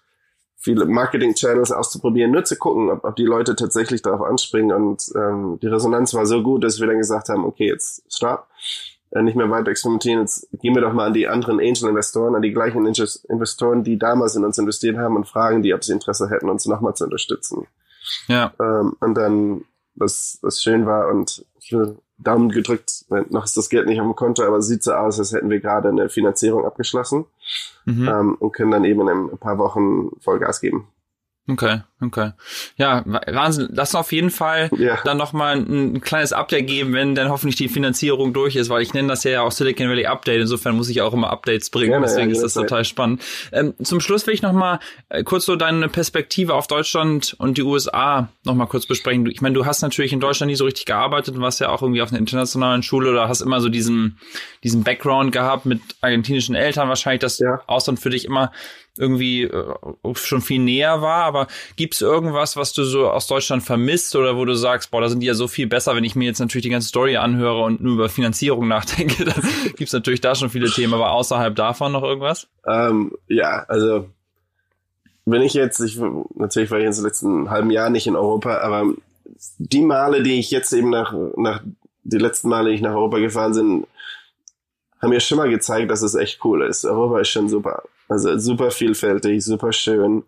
viele 0.60 0.86
Marketing-Channels 0.86 1.72
auszuprobieren, 1.72 2.32
nur 2.32 2.44
zu 2.44 2.58
gucken, 2.58 2.90
ob, 2.90 3.04
ob 3.06 3.16
die 3.16 3.24
Leute 3.24 3.56
tatsächlich 3.56 4.02
darauf 4.02 4.22
anspringen. 4.22 4.76
Und 4.76 5.10
ähm, 5.16 5.58
die 5.62 5.68
Resonanz 5.68 6.14
war 6.14 6.26
so 6.26 6.44
gut, 6.44 6.64
dass 6.64 6.80
wir 6.80 6.88
dann 6.88 6.98
gesagt 6.98 7.30
haben, 7.30 7.46
okay, 7.46 7.68
jetzt 7.68 8.04
stop, 8.14 8.48
äh, 9.12 9.22
nicht 9.22 9.36
mehr 9.36 9.50
weiter 9.50 9.72
experimentieren, 9.72 10.22
jetzt 10.22 10.50
gehen 10.62 10.76
wir 10.76 10.82
doch 10.82 10.94
mal 10.94 11.08
an 11.08 11.14
die 11.14 11.28
anderen 11.28 11.60
Angel-Investoren, 11.60 12.36
an 12.36 12.42
die 12.42 12.52
gleichen 12.52 12.86
Investoren, 12.86 13.84
die 13.84 13.98
damals 13.98 14.36
in 14.36 14.44
uns 14.44 14.58
investiert 14.58 14.98
haben 14.98 15.16
und 15.16 15.28
fragen 15.28 15.64
die, 15.64 15.74
ob 15.74 15.84
sie 15.84 15.94
Interesse 15.94 16.30
hätten, 16.30 16.50
uns 16.50 16.66
nochmal 16.66 16.94
zu 16.94 17.06
unterstützen. 17.06 17.68
Ja. 18.28 18.54
Ähm, 18.60 18.98
und 19.00 19.16
dann, 19.16 19.64
was, 19.96 20.40
was 20.42 20.62
schön 20.62 20.86
war 20.86 21.08
und 21.08 21.46
ich 21.60 21.72
will 21.72 21.98
Daumen 22.20 22.50
gedrückt, 22.50 23.06
noch 23.30 23.46
ist 23.46 23.58
das 23.58 23.70
Geld 23.70 23.88
nicht 23.88 24.00
auf 24.00 24.08
dem 24.08 24.16
Konto, 24.16 24.44
aber 24.44 24.58
es 24.58 24.68
sieht 24.68 24.84
so 24.84 24.94
aus, 24.94 25.20
als 25.20 25.32
hätten 25.32 25.50
wir 25.50 25.60
gerade 25.60 25.90
eine 25.90 26.10
Finanzierung 26.10 26.66
abgeschlossen 26.66 27.26
Mhm. 27.86 28.08
ähm, 28.08 28.36
und 28.36 28.52
können 28.52 28.72
dann 28.72 28.84
eben 28.84 29.02
in 29.02 29.32
ein 29.32 29.38
paar 29.38 29.58
Wochen 29.58 30.10
Vollgas 30.20 30.62
geben. 30.62 30.88
Okay, 31.50 31.82
okay. 32.02 32.32
Ja, 32.78 33.04
Wa- 33.06 33.22
Wahnsinn. 33.28 33.70
Lass 33.72 33.90
uns 33.94 33.96
auf 34.00 34.12
jeden 34.12 34.30
Fall 34.30 34.70
Ja. 34.78 35.00
dann 35.04 35.18
nochmal 35.18 35.58
ein, 35.58 35.94
ein 35.96 36.02
kleines 36.02 36.34
Update 36.34 36.68
geben, 36.68 36.94
wenn 36.94 37.16
dann 37.16 37.30
hoffentlich 37.30 37.56
die 37.56 37.70
Finanzierung 37.70 38.34
durch 38.34 38.56
ist, 38.56 38.70
weil 38.70 38.82
ich 38.82 38.94
nenne 38.94 39.08
das 39.10 39.24
ja 39.24 39.42
auch 39.42 39.52
Silicon 39.52 39.90
Valley 39.90 40.06
Update. 40.06 40.42
Insofern 40.42 40.76
muss 40.76 40.90
ich 40.90 41.02
auch 41.02 41.14
immer 41.14 41.30
Updates 41.30 41.70
bringen. 41.70 41.92
Gerne, 41.92 42.06
ja, 42.06 42.12
Deswegen 42.12 42.32
ist 42.32 42.42
das 42.42 42.54
jederzeit. 42.56 42.70
total 42.70 42.86
spannend. 42.86 43.24
Ähm, 43.52 43.74
zum 43.84 44.00
Schluss 44.00 44.26
will 44.28 44.34
ich 44.34 44.42
nochmal 44.42 44.80
äh, 45.10 45.24
kurz 45.24 45.46
so 45.46 45.56
deine 45.56 45.90
Perspektive 45.90 46.54
auf 46.54 46.68
Deutschland 46.68 47.36
und 47.40 47.58
die 47.58 47.64
USA 47.64 48.30
nochmal 48.44 48.68
kurz 48.68 48.86
besprechen. 48.86 49.26
Ich 49.28 49.42
meine, 49.42 49.56
du 49.56 49.66
hast 49.66 49.82
natürlich 49.82 50.14
in 50.14 50.20
Deutschland 50.20 50.50
nie 50.50 50.56
so 50.56 50.66
richtig 50.66 50.86
gearbeitet 50.86 51.36
und 51.36 51.42
warst 51.42 51.60
ja 51.60 51.70
auch 51.70 51.82
irgendwie 51.82 52.02
auf 52.02 52.10
einer 52.10 52.20
internationalen 52.20 52.84
Schule 52.84 53.12
oder 53.12 53.28
hast 53.28 53.42
immer 53.42 53.62
so 53.62 53.70
diesen, 53.70 54.18
diesen 54.64 54.84
Background 54.84 55.32
gehabt 55.32 55.66
mit 55.66 55.82
argentinischen 56.02 56.56
Eltern 56.56 56.88
wahrscheinlich, 56.90 57.22
dass 57.22 57.40
Ja. 57.40 57.62
Ausland 57.68 58.00
für 58.00 58.10
dich 58.10 58.26
immer 58.26 58.52
irgendwie 58.98 59.44
äh, 59.44 59.74
schon 60.16 60.42
viel 60.42 60.60
näher 60.60 61.02
war, 61.02 61.24
aber 61.24 61.48
gibt's 61.90 62.02
irgendwas, 62.02 62.56
was 62.56 62.72
du 62.72 62.84
so 62.84 63.10
aus 63.10 63.26
Deutschland 63.26 63.64
vermisst 63.64 64.16
oder 64.16 64.38
wo 64.38 64.46
du 64.46 64.54
sagst, 64.54 64.92
boah, 64.92 65.02
da 65.02 65.10
sind 65.10 65.22
die 65.22 65.26
ja 65.26 65.34
so 65.34 65.48
viel 65.48 65.66
besser, 65.66 65.96
wenn 65.96 66.04
ich 66.04 66.16
mir 66.16 66.26
jetzt 66.26 66.38
natürlich 66.38 66.62
die 66.62 66.70
ganze 66.70 66.88
Story 66.88 67.18
anhöre 67.18 67.64
und 67.64 67.82
nur 67.82 67.96
über 67.96 68.10
Finanzierung 68.10 68.68
nachdenke, 68.68 69.26
dann 69.26 69.42
gibt's 69.76 69.92
natürlich 69.92 70.22
da 70.22 70.36
schon 70.36 70.52
viele 70.52 70.70
Themen, 70.70 70.94
aber 70.94 71.14
außerhalb 71.14 71.56
davon 71.56 71.92
noch 71.92 72.04
irgendwas? 72.04 72.48
Ähm, 72.68 73.12
ja, 73.28 73.66
also 73.68 74.08
wenn 75.26 75.42
ich 75.42 75.56
jetzt, 75.56 75.80
ich 75.80 76.00
natürlich 76.36 76.70
war 76.70 76.78
ich 76.78 76.86
jetzt 76.86 76.98
in 76.98 77.04
den 77.04 77.10
letzten 77.10 77.50
halben 77.50 77.72
Jahr 77.72 77.90
nicht 77.90 78.06
in 78.06 78.16
Europa, 78.16 78.60
aber 78.60 78.94
die 79.58 79.82
Male, 79.82 80.22
die 80.22 80.38
ich 80.38 80.52
jetzt 80.52 80.72
eben 80.72 80.92
nach, 80.92 81.12
nach 81.38 81.64
die 82.04 82.20
letzten 82.20 82.50
Male, 82.50 82.70
die 82.70 82.76
ich 82.76 82.82
nach 82.82 82.94
Europa 82.94 83.18
gefahren 83.18 83.56
bin, 83.56 83.88
haben 85.02 85.10
mir 85.10 85.22
schon 85.22 85.40
mal 85.40 85.50
gezeigt, 85.50 85.90
dass 85.90 86.04
es 86.04 86.14
echt 86.14 86.46
cool 86.46 86.62
ist. 86.62 86.86
Europa 86.86 87.22
ist 87.22 87.30
schon 87.30 87.50
super. 87.50 87.82
Also 88.08 88.38
super 88.38 88.70
vielfältig, 88.70 89.44
super 89.44 89.74
schön. 89.74 90.24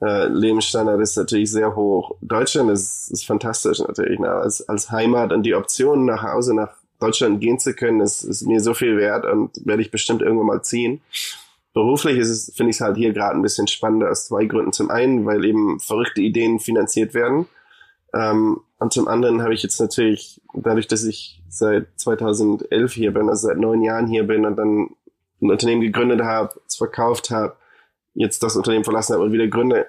Äh, 0.00 0.26
Lebensstandard 0.28 1.00
ist 1.00 1.16
natürlich 1.16 1.50
sehr 1.50 1.74
hoch. 1.74 2.16
Deutschland 2.20 2.70
ist, 2.70 3.10
ist 3.10 3.26
fantastisch 3.26 3.80
natürlich. 3.80 4.18
Ne? 4.18 4.30
Als, 4.30 4.68
als 4.68 4.90
Heimat 4.90 5.32
und 5.32 5.42
die 5.42 5.54
Option 5.54 6.04
nach 6.04 6.22
Hause 6.22 6.54
nach 6.54 6.70
Deutschland 7.00 7.40
gehen 7.40 7.58
zu 7.58 7.74
können, 7.74 8.00
ist, 8.00 8.22
ist 8.22 8.46
mir 8.46 8.60
so 8.60 8.74
viel 8.74 8.96
wert 8.96 9.24
und 9.24 9.50
werde 9.64 9.82
ich 9.82 9.90
bestimmt 9.90 10.22
irgendwann 10.22 10.46
mal 10.46 10.62
ziehen. 10.62 11.00
Beruflich 11.74 12.18
ist 12.18 12.28
es, 12.28 12.52
finde 12.56 12.70
ich 12.70 12.76
es 12.76 12.80
halt 12.80 12.96
hier 12.96 13.12
gerade 13.12 13.36
ein 13.36 13.42
bisschen 13.42 13.68
spannender 13.68 14.10
aus 14.10 14.26
zwei 14.26 14.46
Gründen. 14.46 14.72
Zum 14.72 14.90
einen, 14.90 15.26
weil 15.26 15.44
eben 15.44 15.78
verrückte 15.80 16.20
Ideen 16.20 16.58
finanziert 16.58 17.14
werden. 17.14 17.46
Ähm, 18.14 18.60
und 18.78 18.92
zum 18.92 19.08
anderen 19.08 19.42
habe 19.42 19.54
ich 19.54 19.62
jetzt 19.62 19.80
natürlich, 19.80 20.40
dadurch, 20.54 20.86
dass 20.86 21.04
ich 21.04 21.42
seit 21.48 21.88
2011 21.96 22.92
hier 22.92 23.12
bin, 23.12 23.28
also 23.28 23.48
seit 23.48 23.58
neun 23.58 23.82
Jahren 23.82 24.06
hier 24.06 24.24
bin 24.24 24.46
und 24.46 24.56
dann 24.56 24.90
ein 25.40 25.50
Unternehmen 25.50 25.80
gegründet 25.80 26.22
habe, 26.22 26.60
es 26.66 26.76
verkauft 26.76 27.30
habe, 27.30 27.56
jetzt 28.14 28.42
das 28.42 28.56
Unternehmen 28.56 28.84
verlassen 28.84 29.14
habe 29.14 29.24
und 29.24 29.32
wieder 29.32 29.48
gründe, 29.48 29.86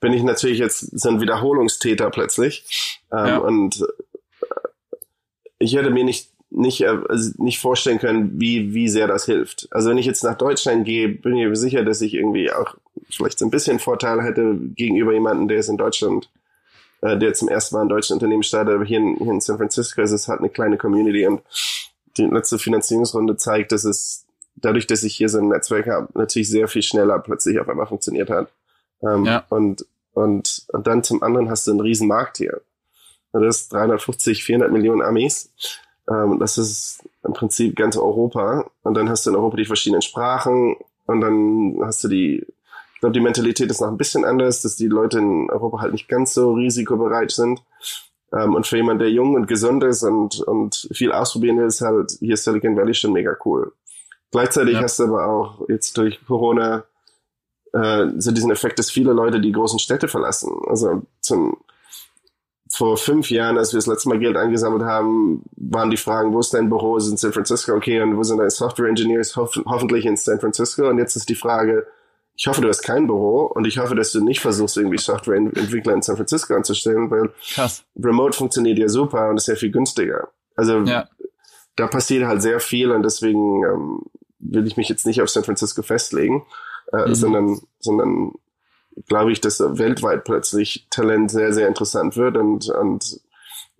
bin 0.00 0.12
ich 0.12 0.22
natürlich 0.22 0.58
jetzt 0.58 0.98
so 0.98 1.08
ein 1.08 1.20
Wiederholungstäter 1.20 2.10
plötzlich. 2.10 2.98
Ähm, 3.12 3.26
Ja. 3.26 3.38
Und 3.38 3.80
äh, 3.80 4.46
ich 5.58 5.74
hätte 5.74 5.90
mir 5.90 6.04
nicht 6.04 6.30
nicht, 6.50 6.80
äh, 6.80 6.98
also 7.08 7.32
nicht 7.38 7.58
vorstellen 7.58 7.98
können, 7.98 8.40
wie, 8.40 8.74
wie 8.74 8.88
sehr 8.88 9.06
das 9.06 9.26
hilft. 9.26 9.68
Also 9.70 9.90
wenn 9.90 9.98
ich 9.98 10.06
jetzt 10.06 10.24
nach 10.24 10.36
Deutschland 10.36 10.84
gehe, 10.84 11.08
bin 11.08 11.36
ich 11.36 11.46
mir 11.46 11.56
sicher, 11.56 11.84
dass 11.84 12.00
ich 12.00 12.14
irgendwie 12.14 12.50
auch 12.50 12.76
vielleicht 13.10 13.38
so 13.38 13.46
ein 13.46 13.50
bisschen 13.50 13.78
Vorteil 13.78 14.22
hätte 14.22 14.56
gegenüber 14.74 15.12
jemandem, 15.12 15.48
der 15.48 15.58
ist 15.58 15.68
in 15.68 15.76
Deutschland, 15.76 16.30
äh, 17.02 17.18
der 17.18 17.34
zum 17.34 17.48
ersten 17.48 17.76
Mal 17.76 17.82
ein 17.82 17.88
deutsches 17.88 18.12
Unternehmen 18.12 18.42
startet. 18.42 18.74
Aber 18.74 18.84
hier 18.84 18.98
in, 18.98 19.16
hier 19.16 19.32
in 19.32 19.40
San 19.40 19.58
Francisco 19.58 20.02
ist 20.02 20.12
es 20.12 20.28
halt 20.28 20.40
eine 20.40 20.50
kleine 20.50 20.78
Community 20.78 21.26
und 21.26 21.42
die 22.16 22.24
letzte 22.24 22.58
Finanzierungsrunde 22.58 23.36
zeigt, 23.36 23.72
dass 23.72 23.84
es 23.84 24.26
dadurch, 24.60 24.86
dass 24.86 25.02
ich 25.02 25.14
hier 25.14 25.28
so 25.28 25.38
ein 25.38 25.48
Netzwerk 25.48 25.86
habe, 25.86 26.08
natürlich 26.14 26.48
sehr 26.48 26.68
viel 26.68 26.82
schneller 26.82 27.18
plötzlich 27.18 27.58
auf 27.58 27.68
einmal 27.68 27.86
funktioniert 27.86 28.30
hat. 28.30 28.50
Ähm, 29.02 29.24
Ja. 29.24 29.44
und, 29.48 29.86
und, 30.14 30.64
und 30.72 30.86
dann 30.86 31.02
zum 31.04 31.22
anderen 31.22 31.48
hast 31.50 31.66
du 31.66 31.70
einen 31.70 31.80
riesen 31.80 32.08
Markt 32.08 32.38
hier. 32.38 32.60
Das 33.32 33.42
ist 33.44 33.72
350, 33.72 34.42
400 34.44 34.72
Millionen 34.72 35.02
Amis. 35.02 35.50
Ähm, 36.10 36.38
das 36.38 36.58
ist 36.58 37.04
im 37.24 37.32
Prinzip 37.34 37.76
ganz 37.76 37.96
Europa. 37.96 38.70
Und 38.82 38.94
dann 38.94 39.08
hast 39.08 39.26
du 39.26 39.30
in 39.30 39.36
Europa 39.36 39.56
die 39.56 39.66
verschiedenen 39.66 40.02
Sprachen 40.02 40.76
und 41.06 41.20
dann 41.20 41.78
hast 41.82 42.02
du 42.04 42.08
die 42.08 42.44
Ich 42.94 43.00
glaube, 43.00 43.12
die 43.12 43.20
Mentalität 43.20 43.70
ist 43.70 43.80
noch 43.80 43.88
ein 43.88 43.96
bisschen 43.96 44.24
anders, 44.24 44.62
dass 44.62 44.74
die 44.74 44.88
Leute 44.88 45.18
in 45.18 45.48
Europa 45.50 45.80
halt 45.80 45.92
nicht 45.92 46.08
ganz 46.08 46.34
so 46.34 46.54
risikobereit 46.54 47.30
sind. 47.30 47.62
Ähm, 48.32 48.54
und 48.54 48.66
für 48.66 48.76
jemanden, 48.76 49.00
der 49.00 49.10
jung 49.10 49.34
und 49.34 49.46
gesund 49.46 49.84
ist 49.84 50.02
und, 50.02 50.40
und 50.40 50.88
viel 50.92 51.12
ausprobieren 51.12 51.58
will, 51.58 51.66
ist 51.66 51.80
halt 51.80 52.12
hier 52.18 52.36
Silicon 52.36 52.76
Valley 52.76 52.94
schon 52.94 53.12
mega 53.12 53.36
cool. 53.44 53.72
Gleichzeitig 54.30 54.74
ja. 54.74 54.82
hast 54.82 54.98
du 54.98 55.04
aber 55.04 55.26
auch 55.26 55.68
jetzt 55.68 55.96
durch 55.96 56.24
Corona 56.26 56.84
äh, 57.72 58.06
so 58.18 58.30
diesen 58.30 58.50
Effekt, 58.50 58.78
dass 58.78 58.90
viele 58.90 59.12
Leute 59.12 59.40
die 59.40 59.52
großen 59.52 59.78
Städte 59.78 60.08
verlassen. 60.08 60.52
Also 60.68 61.02
zum 61.20 61.56
vor 62.70 62.96
fünf 62.96 63.30
Jahren, 63.30 63.56
als 63.56 63.72
wir 63.72 63.78
das 63.78 63.86
letzte 63.86 64.10
Mal 64.10 64.18
Geld 64.18 64.36
eingesammelt 64.36 64.82
haben, 64.82 65.42
waren 65.56 65.90
die 65.90 65.96
Fragen, 65.96 66.32
wo 66.32 66.40
ist 66.40 66.52
dein 66.52 66.68
Büro? 66.68 66.96
Ist 66.96 67.08
in 67.08 67.16
San 67.16 67.32
Francisco? 67.32 67.72
Okay, 67.72 68.00
und 68.02 68.16
wo 68.16 68.22
sind 68.22 68.38
deine 68.38 68.50
Software 68.50 68.88
Engineers? 68.88 69.36
Hoff 69.36 69.58
hoffentlich 69.64 70.04
in 70.04 70.16
San 70.16 70.38
Francisco. 70.38 70.88
Und 70.88 70.98
jetzt 70.98 71.16
ist 71.16 71.28
die 71.28 71.34
Frage, 71.34 71.86
ich 72.34 72.46
hoffe, 72.46 72.60
du 72.60 72.68
hast 72.68 72.82
kein 72.82 73.06
Büro 73.06 73.46
und 73.46 73.66
ich 73.66 73.78
hoffe, 73.78 73.94
dass 73.94 74.12
du 74.12 74.22
nicht 74.22 74.40
versuchst, 74.40 74.76
irgendwie 74.76 74.98
Softwareentwickler 74.98 75.94
in 75.94 76.02
San 76.02 76.16
Francisco 76.16 76.54
anzustellen, 76.54 77.10
weil 77.10 77.32
Krass. 77.54 77.84
Remote 78.00 78.36
funktioniert 78.36 78.78
ja 78.78 78.88
super 78.88 79.28
und 79.28 79.38
ist 79.38 79.48
ja 79.48 79.56
viel 79.56 79.72
günstiger. 79.72 80.28
Also 80.54 80.80
ja. 80.80 81.08
Da 81.78 81.86
passiert 81.86 82.26
halt 82.26 82.42
sehr 82.42 82.60
viel 82.60 82.90
und 82.90 83.04
deswegen 83.04 83.64
ähm, 83.64 84.02
will 84.40 84.66
ich 84.66 84.76
mich 84.76 84.88
jetzt 84.88 85.06
nicht 85.06 85.22
auf 85.22 85.30
San 85.30 85.44
Francisco 85.44 85.82
festlegen, 85.82 86.44
äh, 86.92 87.08
mhm. 87.08 87.14
sondern, 87.14 87.60
sondern 87.78 88.32
glaube 89.06 89.30
ich, 89.30 89.40
dass 89.40 89.60
weltweit 89.60 90.24
plötzlich 90.24 90.88
Talent 90.90 91.30
sehr, 91.30 91.52
sehr 91.52 91.68
interessant 91.68 92.16
wird 92.16 92.36
und, 92.36 92.68
und 92.68 93.20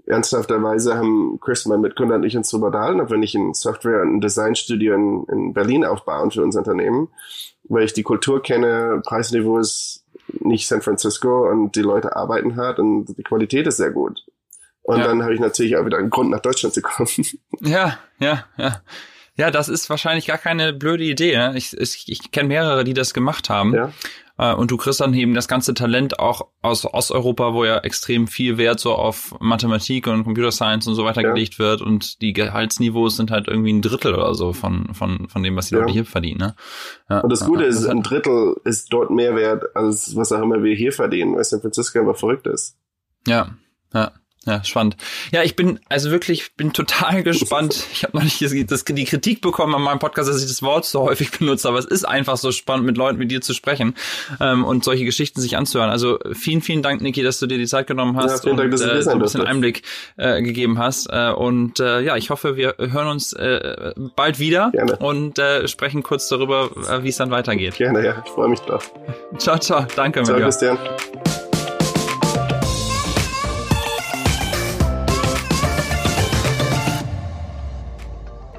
ernsthafterweise 0.06 0.96
haben 0.96 1.38
Chris, 1.40 1.66
mein 1.66 1.80
Mitgründer 1.80 2.14
und 2.14 2.24
ich 2.24 2.36
uns 2.36 2.50
darüber 2.50 2.68
unterhalten, 2.68 3.00
ob 3.00 3.10
wir 3.10 3.18
nicht 3.18 3.34
ein 3.34 3.52
Software- 3.52 4.02
und 4.02 4.20
Designstudio 4.20 4.94
in, 4.94 5.24
in 5.24 5.52
Berlin 5.52 5.84
aufbauen 5.84 6.30
für 6.30 6.42
unser 6.42 6.60
Unternehmen, 6.60 7.08
weil 7.64 7.84
ich 7.84 7.94
die 7.94 8.04
Kultur 8.04 8.42
kenne, 8.42 9.02
Preisniveau 9.04 9.58
ist 9.58 10.04
nicht 10.40 10.68
San 10.68 10.82
Francisco 10.82 11.50
und 11.50 11.74
die 11.74 11.82
Leute 11.82 12.14
arbeiten 12.14 12.56
hart 12.56 12.78
und 12.78 13.06
die 13.06 13.22
Qualität 13.24 13.66
ist 13.66 13.78
sehr 13.78 13.90
gut. 13.90 14.24
Und 14.88 15.00
ja. 15.00 15.04
dann 15.04 15.22
habe 15.22 15.34
ich 15.34 15.40
natürlich 15.40 15.76
auch 15.76 15.84
wieder 15.84 15.98
einen 15.98 16.08
Grund, 16.08 16.30
nach 16.30 16.40
Deutschland 16.40 16.74
zu 16.74 16.80
kommen. 16.80 17.08
Ja, 17.60 17.98
ja, 18.20 18.46
ja. 18.56 18.80
Ja, 19.36 19.50
das 19.50 19.68
ist 19.68 19.90
wahrscheinlich 19.90 20.26
gar 20.26 20.38
keine 20.38 20.72
blöde 20.72 21.04
Idee. 21.04 21.36
Ne? 21.36 21.52
Ich, 21.56 21.76
ich, 21.76 22.04
ich 22.08 22.30
kenne 22.30 22.48
mehrere, 22.48 22.84
die 22.84 22.94
das 22.94 23.12
gemacht 23.12 23.50
haben. 23.50 23.74
Ja. 23.74 23.92
Äh, 24.38 24.54
und 24.54 24.70
du 24.70 24.78
kriegst 24.78 25.02
dann 25.02 25.12
eben 25.12 25.34
das 25.34 25.46
ganze 25.46 25.74
Talent 25.74 26.18
auch 26.18 26.48
aus 26.62 26.86
Osteuropa, 26.86 27.52
wo 27.52 27.66
ja 27.66 27.78
extrem 27.80 28.28
viel 28.28 28.56
Wert 28.56 28.80
so 28.80 28.94
auf 28.94 29.34
Mathematik 29.40 30.06
und 30.06 30.24
Computer 30.24 30.52
Science 30.52 30.86
und 30.86 30.94
so 30.94 31.04
weiter 31.04 31.20
ja. 31.20 31.32
gelegt 31.32 31.58
wird 31.58 31.82
und 31.82 32.22
die 32.22 32.32
Gehaltsniveaus 32.32 33.18
sind 33.18 33.30
halt 33.30 33.46
irgendwie 33.46 33.74
ein 33.74 33.82
Drittel 33.82 34.14
oder 34.14 34.34
so 34.34 34.54
von, 34.54 34.94
von, 34.94 35.28
von 35.28 35.42
dem, 35.42 35.54
was 35.54 35.68
die 35.68 35.74
ja. 35.74 35.82
Leute 35.82 35.92
hier 35.92 36.06
verdienen. 36.06 36.38
Ne? 36.38 36.54
Ja. 37.10 37.20
Und 37.20 37.30
das 37.30 37.44
Gute 37.44 37.64
ist, 37.64 37.82
das 37.82 37.90
ein 37.90 38.02
Drittel 38.02 38.56
ist 38.64 38.90
dort 38.90 39.10
mehr 39.10 39.36
wert, 39.36 39.76
als 39.76 40.16
was 40.16 40.32
auch 40.32 40.40
immer 40.40 40.62
wir 40.62 40.74
hier 40.74 40.92
verdienen, 40.92 41.36
weil 41.36 41.44
San 41.44 41.60
Francisco 41.60 42.00
aber 42.00 42.14
verrückt 42.14 42.46
ist. 42.46 42.78
Ja, 43.26 43.50
ja. 43.92 44.12
Ja, 44.46 44.64
spannend. 44.64 44.96
Ja, 45.30 45.42
ich 45.42 45.56
bin 45.56 45.78
also 45.88 46.10
wirklich 46.10 46.52
bin 46.56 46.72
total 46.72 47.22
gespannt. 47.24 47.84
Ich 47.92 48.04
habe 48.04 48.16
noch 48.16 48.24
nicht 48.24 48.40
das, 48.70 48.84
die 48.84 49.04
Kritik 49.04 49.40
bekommen 49.40 49.74
an 49.74 49.82
meinem 49.82 49.98
Podcast, 49.98 50.28
dass 50.28 50.40
ich 50.40 50.48
das 50.48 50.62
Wort 50.62 50.84
so 50.86 51.02
häufig 51.02 51.30
benutze, 51.30 51.68
aber 51.68 51.78
es 51.78 51.84
ist 51.84 52.04
einfach 52.04 52.36
so 52.36 52.52
spannend, 52.52 52.86
mit 52.86 52.96
Leuten 52.96 53.18
wie 53.18 53.26
dir 53.26 53.40
zu 53.40 53.52
sprechen 53.52 53.94
ähm, 54.40 54.64
und 54.64 54.84
solche 54.84 55.04
Geschichten 55.04 55.40
sich 55.40 55.56
anzuhören. 55.56 55.90
Also 55.90 56.18
vielen, 56.32 56.62
vielen 56.62 56.82
Dank, 56.82 57.02
Niki, 57.02 57.22
dass 57.22 57.38
du 57.38 57.46
dir 57.46 57.58
die 57.58 57.66
Zeit 57.66 57.86
genommen 57.86 58.16
hast 58.16 58.44
ja, 58.44 58.50
und 58.50 58.56
Dank, 58.56 58.72
äh, 58.72 59.02
so 59.02 59.10
ein 59.10 59.18
bisschen 59.18 59.42
Einblick 59.42 59.82
äh, 60.16 60.40
gegeben 60.40 60.78
hast. 60.78 61.08
Äh, 61.10 61.30
und 61.30 61.80
äh, 61.80 62.00
ja, 62.00 62.16
ich 62.16 62.30
hoffe, 62.30 62.56
wir 62.56 62.74
hören 62.78 63.08
uns 63.08 63.32
äh, 63.32 63.92
bald 64.16 64.38
wieder 64.38 64.70
Gerne. 64.72 64.96
und 64.96 65.38
äh, 65.38 65.68
sprechen 65.68 66.02
kurz 66.02 66.28
darüber, 66.28 66.70
äh, 66.88 67.02
wie 67.02 67.08
es 67.08 67.16
dann 67.16 67.30
weitergeht. 67.30 67.76
Gerne, 67.76 68.04
ja. 68.04 68.22
Ich 68.24 68.30
freue 68.30 68.48
mich 68.48 68.60
drauf. 68.60 68.92
Ciao, 69.38 69.58
ciao. 69.58 69.86
Danke, 69.94 70.22
Ciao, 70.22 70.38
Christian. 70.38 70.78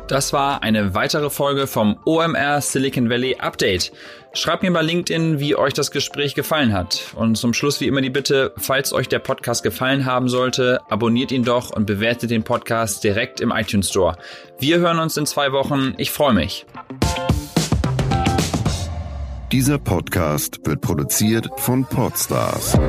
Das 0.10 0.34
war 0.34 0.64
eine 0.64 0.96
weitere 0.96 1.30
Folge 1.30 1.68
vom 1.68 2.00
OMR 2.04 2.62
Silicon 2.62 3.12
Valley 3.12 3.36
Update. 3.36 3.92
Schreibt 4.34 4.64
mir 4.64 4.74
bei 4.74 4.82
LinkedIn, 4.82 5.40
wie 5.40 5.56
euch 5.56 5.74
das 5.74 5.92
Gespräch 5.92 6.34
gefallen 6.34 6.74
hat. 6.74 7.14
Und 7.16 7.36
zum 7.36 7.54
Schluss 7.54 7.80
wie 7.80 7.86
immer 7.86 8.02
die 8.02 8.10
Bitte, 8.10 8.52
falls 8.58 8.92
euch 8.92 9.08
der 9.08 9.20
Podcast 9.20 9.62
gefallen 9.62 10.06
haben 10.06 10.28
sollte, 10.28 10.80
abonniert 10.90 11.32
ihn 11.32 11.44
doch 11.44 11.70
und 11.70 11.86
bewertet 11.86 12.32
den 12.32 12.42
Podcast 12.42 13.04
direkt 13.04 13.40
im 13.40 13.52
iTunes 13.52 13.92
Store. 13.92 14.18
Wir 14.58 14.80
hören 14.80 14.98
uns 14.98 15.16
in 15.16 15.28
zwei 15.28 15.52
Wochen. 15.52 15.94
Ich 15.98 16.10
freue 16.10 16.34
mich. 16.34 16.66
Dieser 19.52 19.78
Podcast 19.78 20.60
wird 20.66 20.82
produziert 20.82 21.48
von 21.58 21.86
Podstars 21.86 22.80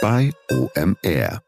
bei 0.00 0.30
OMR. 0.48 1.42